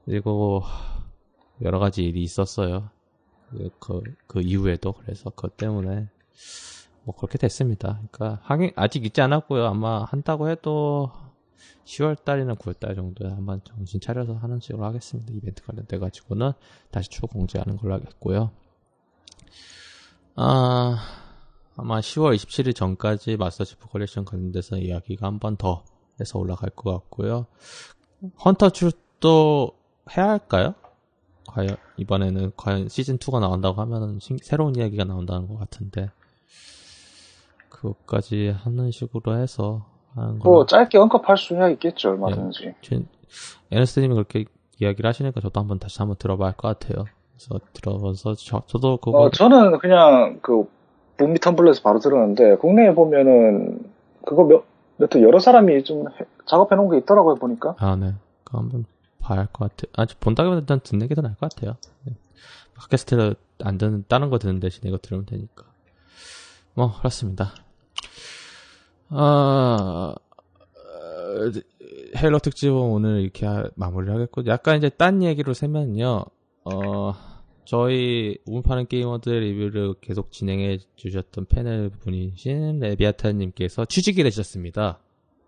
그리고 0.04 0.62
여러 1.62 1.78
가지 1.80 2.04
일이 2.04 2.22
있었어요. 2.22 2.90
그, 3.50 3.70
그, 3.80 4.02
그 4.26 4.40
이후에도 4.40 4.92
그래서 4.92 5.30
그것 5.30 5.56
때문에 5.56 6.08
뭐 7.02 7.14
그렇게 7.16 7.36
됐습니다. 7.38 8.00
그러니까 8.10 8.40
하긴 8.44 8.70
아직 8.76 9.04
있지 9.04 9.20
않았고요. 9.20 9.66
아마 9.66 10.04
한다고 10.04 10.48
해도 10.48 11.10
10월 11.84 12.24
달이나 12.24 12.54
9월 12.54 12.78
달 12.80 12.94
정도에 12.94 13.28
한번 13.30 13.60
정신 13.64 14.00
차려서 14.00 14.34
하는 14.34 14.58
식으로 14.60 14.84
하겠습니다. 14.84 15.32
이벤트 15.34 15.62
관련돼 15.64 15.98
가지고는 15.98 16.52
다시 16.90 17.08
추후 17.10 17.26
공지하는 17.26 17.76
걸로 17.76 17.94
하겠고요. 17.94 18.50
아 20.36 20.96
아마 21.76 22.00
10월 22.00 22.34
27일 22.36 22.74
전까지 22.74 23.36
마스터치프 23.36 23.88
컬렉션 23.88 24.24
관련돼서 24.24 24.76
이야기가 24.78 25.26
한 25.26 25.38
번 25.38 25.56
더 25.56 25.84
해서 26.20 26.38
올라갈 26.38 26.70
것 26.70 26.92
같고요. 26.92 27.46
Hunt 28.44 28.70
the 28.70 29.01
Truth도 29.01 29.72
해야 30.16 30.28
할까요? 30.30 30.74
과연 31.48 31.76
이번에는 31.98 32.52
과연 32.56 32.88
시즌 32.88 33.18
2가 33.18 33.40
나온다고 33.40 33.80
하면은 33.82 34.18
신- 34.20 34.38
새로운 34.42 34.76
이야기가 34.76 35.04
나온다는 35.04 35.46
것 35.48 35.56
같은데 35.58 36.10
그것까지 37.68 38.48
하는 38.48 38.90
식으로 38.90 39.36
해서 39.38 39.86
하는 40.14 40.38
걸로 40.38 40.52
뭐 40.54 40.66
짧게 40.66 40.98
언급할 40.98 41.36
수야 41.36 41.68
있겠죠 41.70 42.10
얼마든지. 42.10 42.74
전- 42.82 43.06
에너스님이 43.70 44.14
그렇게 44.14 44.44
이야기를 44.80 45.08
하시니까 45.08 45.40
저도 45.40 45.60
한번 45.60 45.78
다시 45.78 45.98
한번 45.98 46.16
들어봐야 46.18 46.48
할 46.50 46.56
것 46.56 46.78
같아요. 46.78 47.04
그래서 47.36 47.60
들어봐서 47.72 48.34
저, 48.34 48.62
저도 48.66 48.96
그거 48.98 49.18
어, 49.22 49.30
저는 49.30 49.78
그냥 49.78 50.38
그 50.42 50.64
북미 51.16 51.38
텀블러에서 51.38 51.82
바로 51.82 51.98
들었는데 51.98 52.56
국내에 52.56 52.94
보면은 52.94 53.92
그거 54.24 54.44
몇, 54.44 54.64
몇터 54.98 55.20
여러 55.22 55.38
사람이 55.38 55.82
좀 55.84 56.06
해- 56.08 56.26
작업해 56.46 56.76
놓은 56.76 56.90
게 56.90 56.98
있더라고요 56.98 57.34
보니까. 57.36 57.74
아, 57.78 57.96
네. 57.96 58.14
그거 58.44 58.58
한번 58.58 58.84
봐야 59.20 59.40
할 59.40 59.46
것 59.52 59.70
같아요. 59.76 59.90
아직 59.96 60.20
본다기보다 60.20 60.60
일단 60.60 60.80
듣는 60.80 61.08
게 61.08 61.14
더 61.14 61.22
나을 61.22 61.34
것 61.36 61.52
같아요. 61.52 61.76
네. 62.04 62.12
팟캐스트를 62.76 63.36
안 63.62 63.78
듣는, 63.78 64.04
다른 64.08 64.30
거 64.30 64.38
듣는 64.38 64.60
대신 64.60 64.82
이거 64.84 64.98
들으면 64.98 65.24
되니까. 65.26 65.64
뭐, 66.74 66.92
그렇습니다. 66.98 67.52
아, 69.16 70.14
어, 70.14 71.50
헤일로 72.16 72.38
특집은 72.40 72.74
오늘 72.76 73.20
이렇게 73.22 73.46
하- 73.46 73.68
마무리를 73.76 74.12
하겠고, 74.14 74.46
약간 74.46 74.76
이제 74.78 74.88
딴 74.88 75.22
얘기로 75.22 75.52
세면요, 75.54 76.24
어, 76.64 77.12
저희 77.64 78.36
우물파는 78.46 78.86
게이머들 78.88 79.40
리뷰를 79.40 79.94
계속 80.00 80.30
진행해 80.32 80.78
주셨던 80.96 81.46
패널 81.46 81.90
분이신 81.90 82.80
레비아타님께서 82.80 83.86
취직이 83.86 84.22
되셨습니다. 84.22 84.98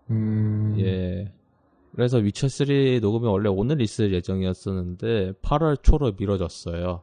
음. 0.09 0.75
예. 0.79 1.31
그래서 1.93 2.17
위쳐3 2.19 3.01
녹음이 3.01 3.27
원래 3.27 3.49
오늘 3.49 3.81
있을 3.81 4.13
예정이었었는데 4.13 5.33
8월 5.41 5.81
초로 5.83 6.13
미뤄졌어요. 6.17 7.01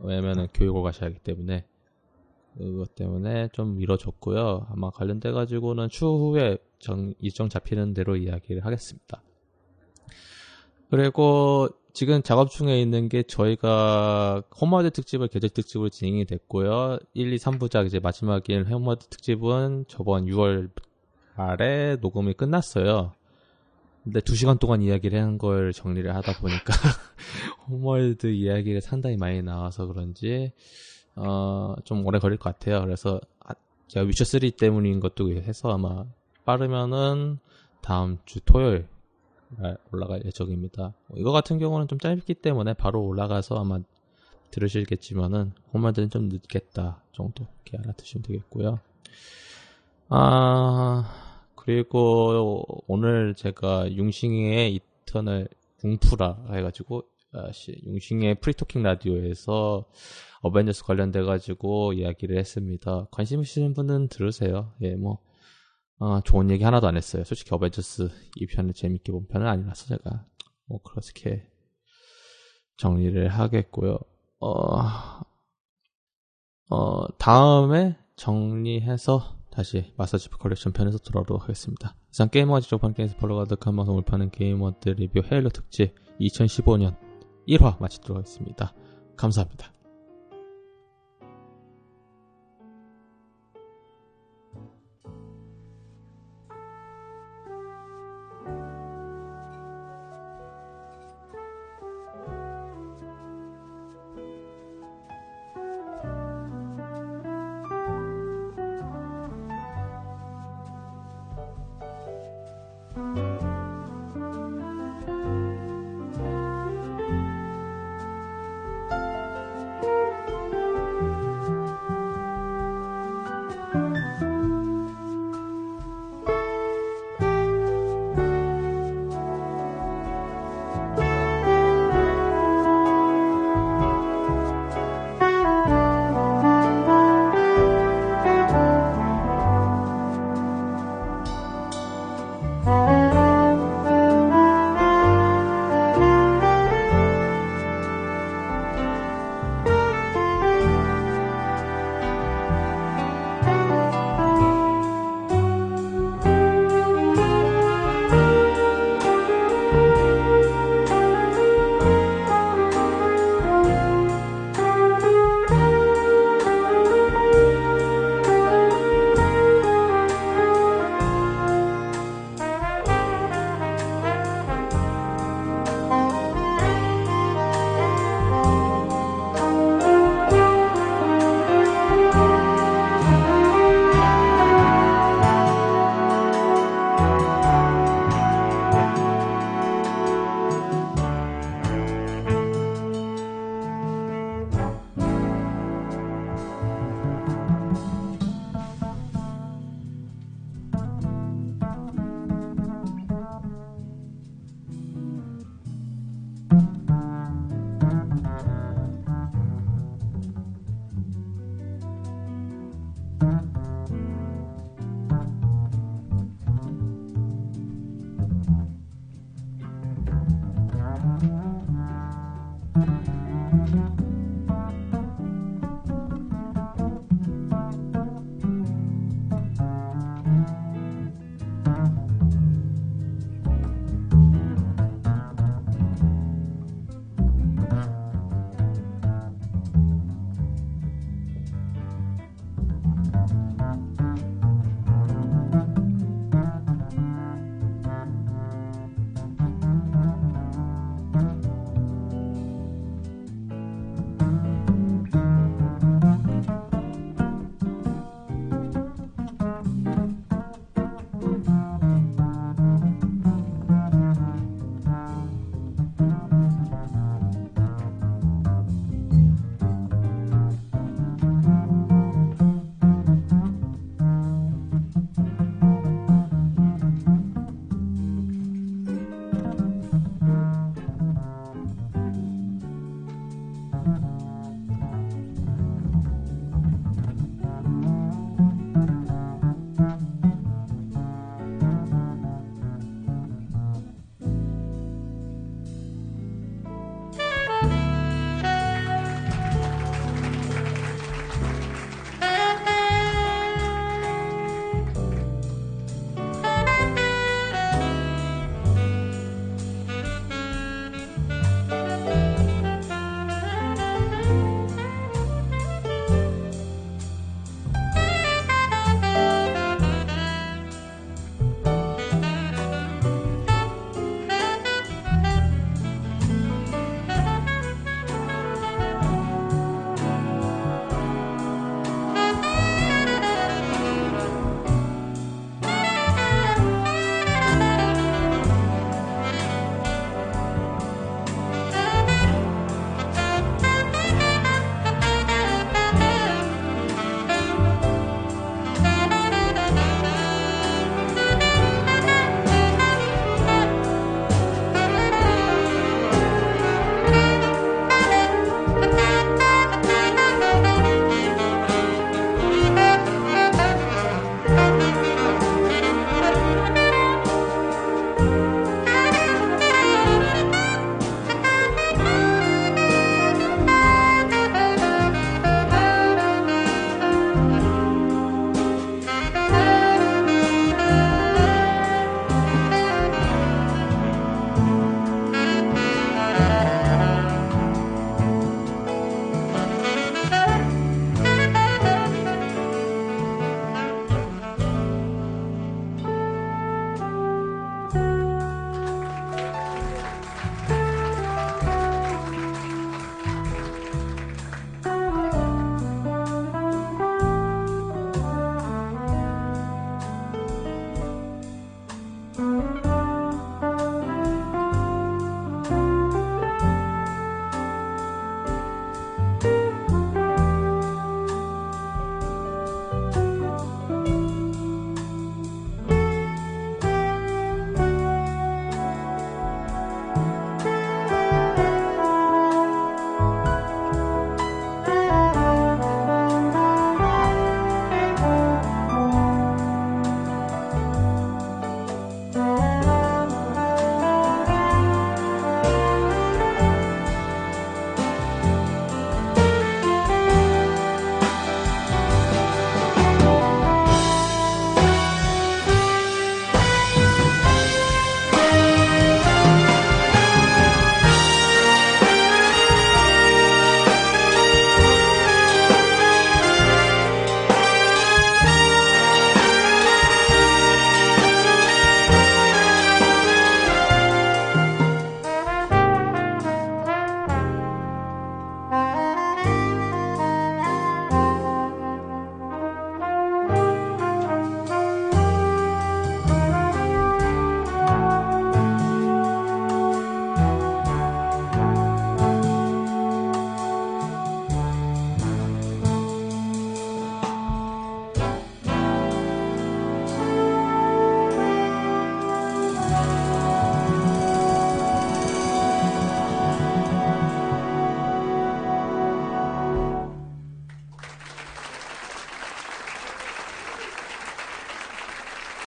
왜냐면은 0.00 0.46
교육을 0.54 0.82
가셔야 0.82 1.10
하기 1.10 1.18
때문에. 1.20 1.64
그것 2.58 2.94
때문에 2.94 3.48
좀 3.52 3.76
미뤄졌고요. 3.76 4.66
아마 4.70 4.90
관련돼 4.90 5.32
가지고는 5.32 5.88
추후에 5.88 6.58
정, 6.78 7.14
일정 7.20 7.48
잡히는 7.48 7.94
대로 7.94 8.16
이야기를 8.16 8.64
하겠습니다. 8.64 9.22
그리고 10.90 11.68
지금 11.92 12.22
작업 12.22 12.50
중에 12.50 12.80
있는 12.80 13.08
게 13.08 13.22
저희가 13.22 14.42
홈워드 14.60 14.90
특집을 14.92 15.28
계절 15.28 15.50
특집으로 15.50 15.88
진행이 15.88 16.24
됐고요. 16.24 16.98
1, 17.14 17.32
2, 17.32 17.36
3부작 17.36 17.86
이제 17.86 17.98
마지막인 18.00 18.64
홈워드 18.64 19.06
특집은 19.08 19.84
저번 19.88 20.26
6월 20.26 20.70
말에 21.36 21.96
녹음이 22.00 22.34
끝났어요. 22.34 23.12
근데 24.04 24.20
2시간 24.20 24.58
동안 24.58 24.80
이야기를 24.80 25.20
한 25.20 25.38
걸 25.38 25.72
정리를 25.72 26.14
하다 26.14 26.38
보니까 26.40 26.72
홈월드 27.68 28.28
이야기가 28.28 28.80
상당히 28.80 29.16
많이 29.16 29.42
나와서 29.42 29.86
그런지 29.86 30.52
어, 31.18 31.74
좀 31.84 32.06
오래 32.06 32.18
걸릴 32.18 32.38
것 32.38 32.58
같아요. 32.58 32.80
그래서 32.80 33.20
아, 33.40 33.54
제가 33.88 34.06
위쳐 34.06 34.24
3 34.24 34.40
때문인 34.58 35.00
것도 35.00 35.32
해서 35.32 35.70
아마 35.70 36.04
빠르면은 36.44 37.38
다음 37.80 38.18
주 38.24 38.40
토요일 38.40 38.86
날 39.56 39.78
올라갈 39.92 40.22
예정입니다. 40.24 40.94
이거 41.16 41.32
같은 41.32 41.58
경우는 41.58 41.88
좀 41.88 41.98
짧기 41.98 42.34
때문에 42.34 42.74
바로 42.74 43.02
올라가서 43.04 43.56
아마 43.56 43.80
들으시겠지만은 44.50 45.52
홈월드는 45.74 46.10
좀 46.10 46.28
늦겠다 46.28 47.02
정도 47.12 47.46
이렇게 47.64 47.78
알아두시면 47.78 48.22
되겠고요. 48.22 48.78
아 50.10 51.52
그리고 51.54 52.64
오늘 52.86 53.34
제가 53.34 53.90
융싱의 53.92 54.74
이터널 54.74 55.48
궁푸라 55.80 56.38
해가지고 56.50 57.04
아, 57.38 57.52
씨, 57.52 57.80
융싱의 57.84 58.40
프리토킹 58.40 58.82
라디오에서 58.82 59.84
어벤져스 60.40 60.84
관련돼 60.84 61.22
가지고 61.22 61.92
이야기를 61.92 62.36
했습니다. 62.36 63.06
관심 63.10 63.40
있으신 63.40 63.74
분은 63.74 64.08
들으세요. 64.08 64.72
예, 64.82 64.94
뭐 64.96 65.18
아, 66.00 66.20
좋은 66.24 66.50
얘기 66.50 66.64
하나도 66.64 66.86
안 66.86 66.96
했어요. 66.96 67.24
솔직히 67.24 67.54
어벤져스 67.54 68.10
2편을 68.40 68.74
재밌게 68.74 69.12
본 69.12 69.26
편은 69.26 69.46
아니라서 69.46 69.86
제가 69.86 70.26
뭐 70.66 70.80
그렇게 70.82 71.46
정리를 72.76 73.28
하겠고요. 73.28 73.98
어, 74.40 74.80
어, 76.70 77.18
다음에 77.18 77.96
정리해서 78.16 79.38
다시 79.50 79.92
마사지프 79.96 80.38
컬렉션 80.38 80.72
편에서 80.72 80.98
돌아오도록 80.98 81.42
하겠습니다. 81.42 81.96
이상 82.12 82.28
게이머즈 82.28 82.68
조판 82.68 82.94
게임스 82.94 83.16
폴로 83.16 83.36
가득한 83.36 83.74
방송을 83.74 84.02
파는 84.02 84.30
게이머들 84.30 84.94
리뷰 84.94 85.22
헤일로 85.30 85.50
특집 85.50 85.94
2015년 86.20 87.07
1화 87.48 87.80
마치도록 87.80 88.18
하겠습니다. 88.18 88.72
감사합니다. 89.16 89.72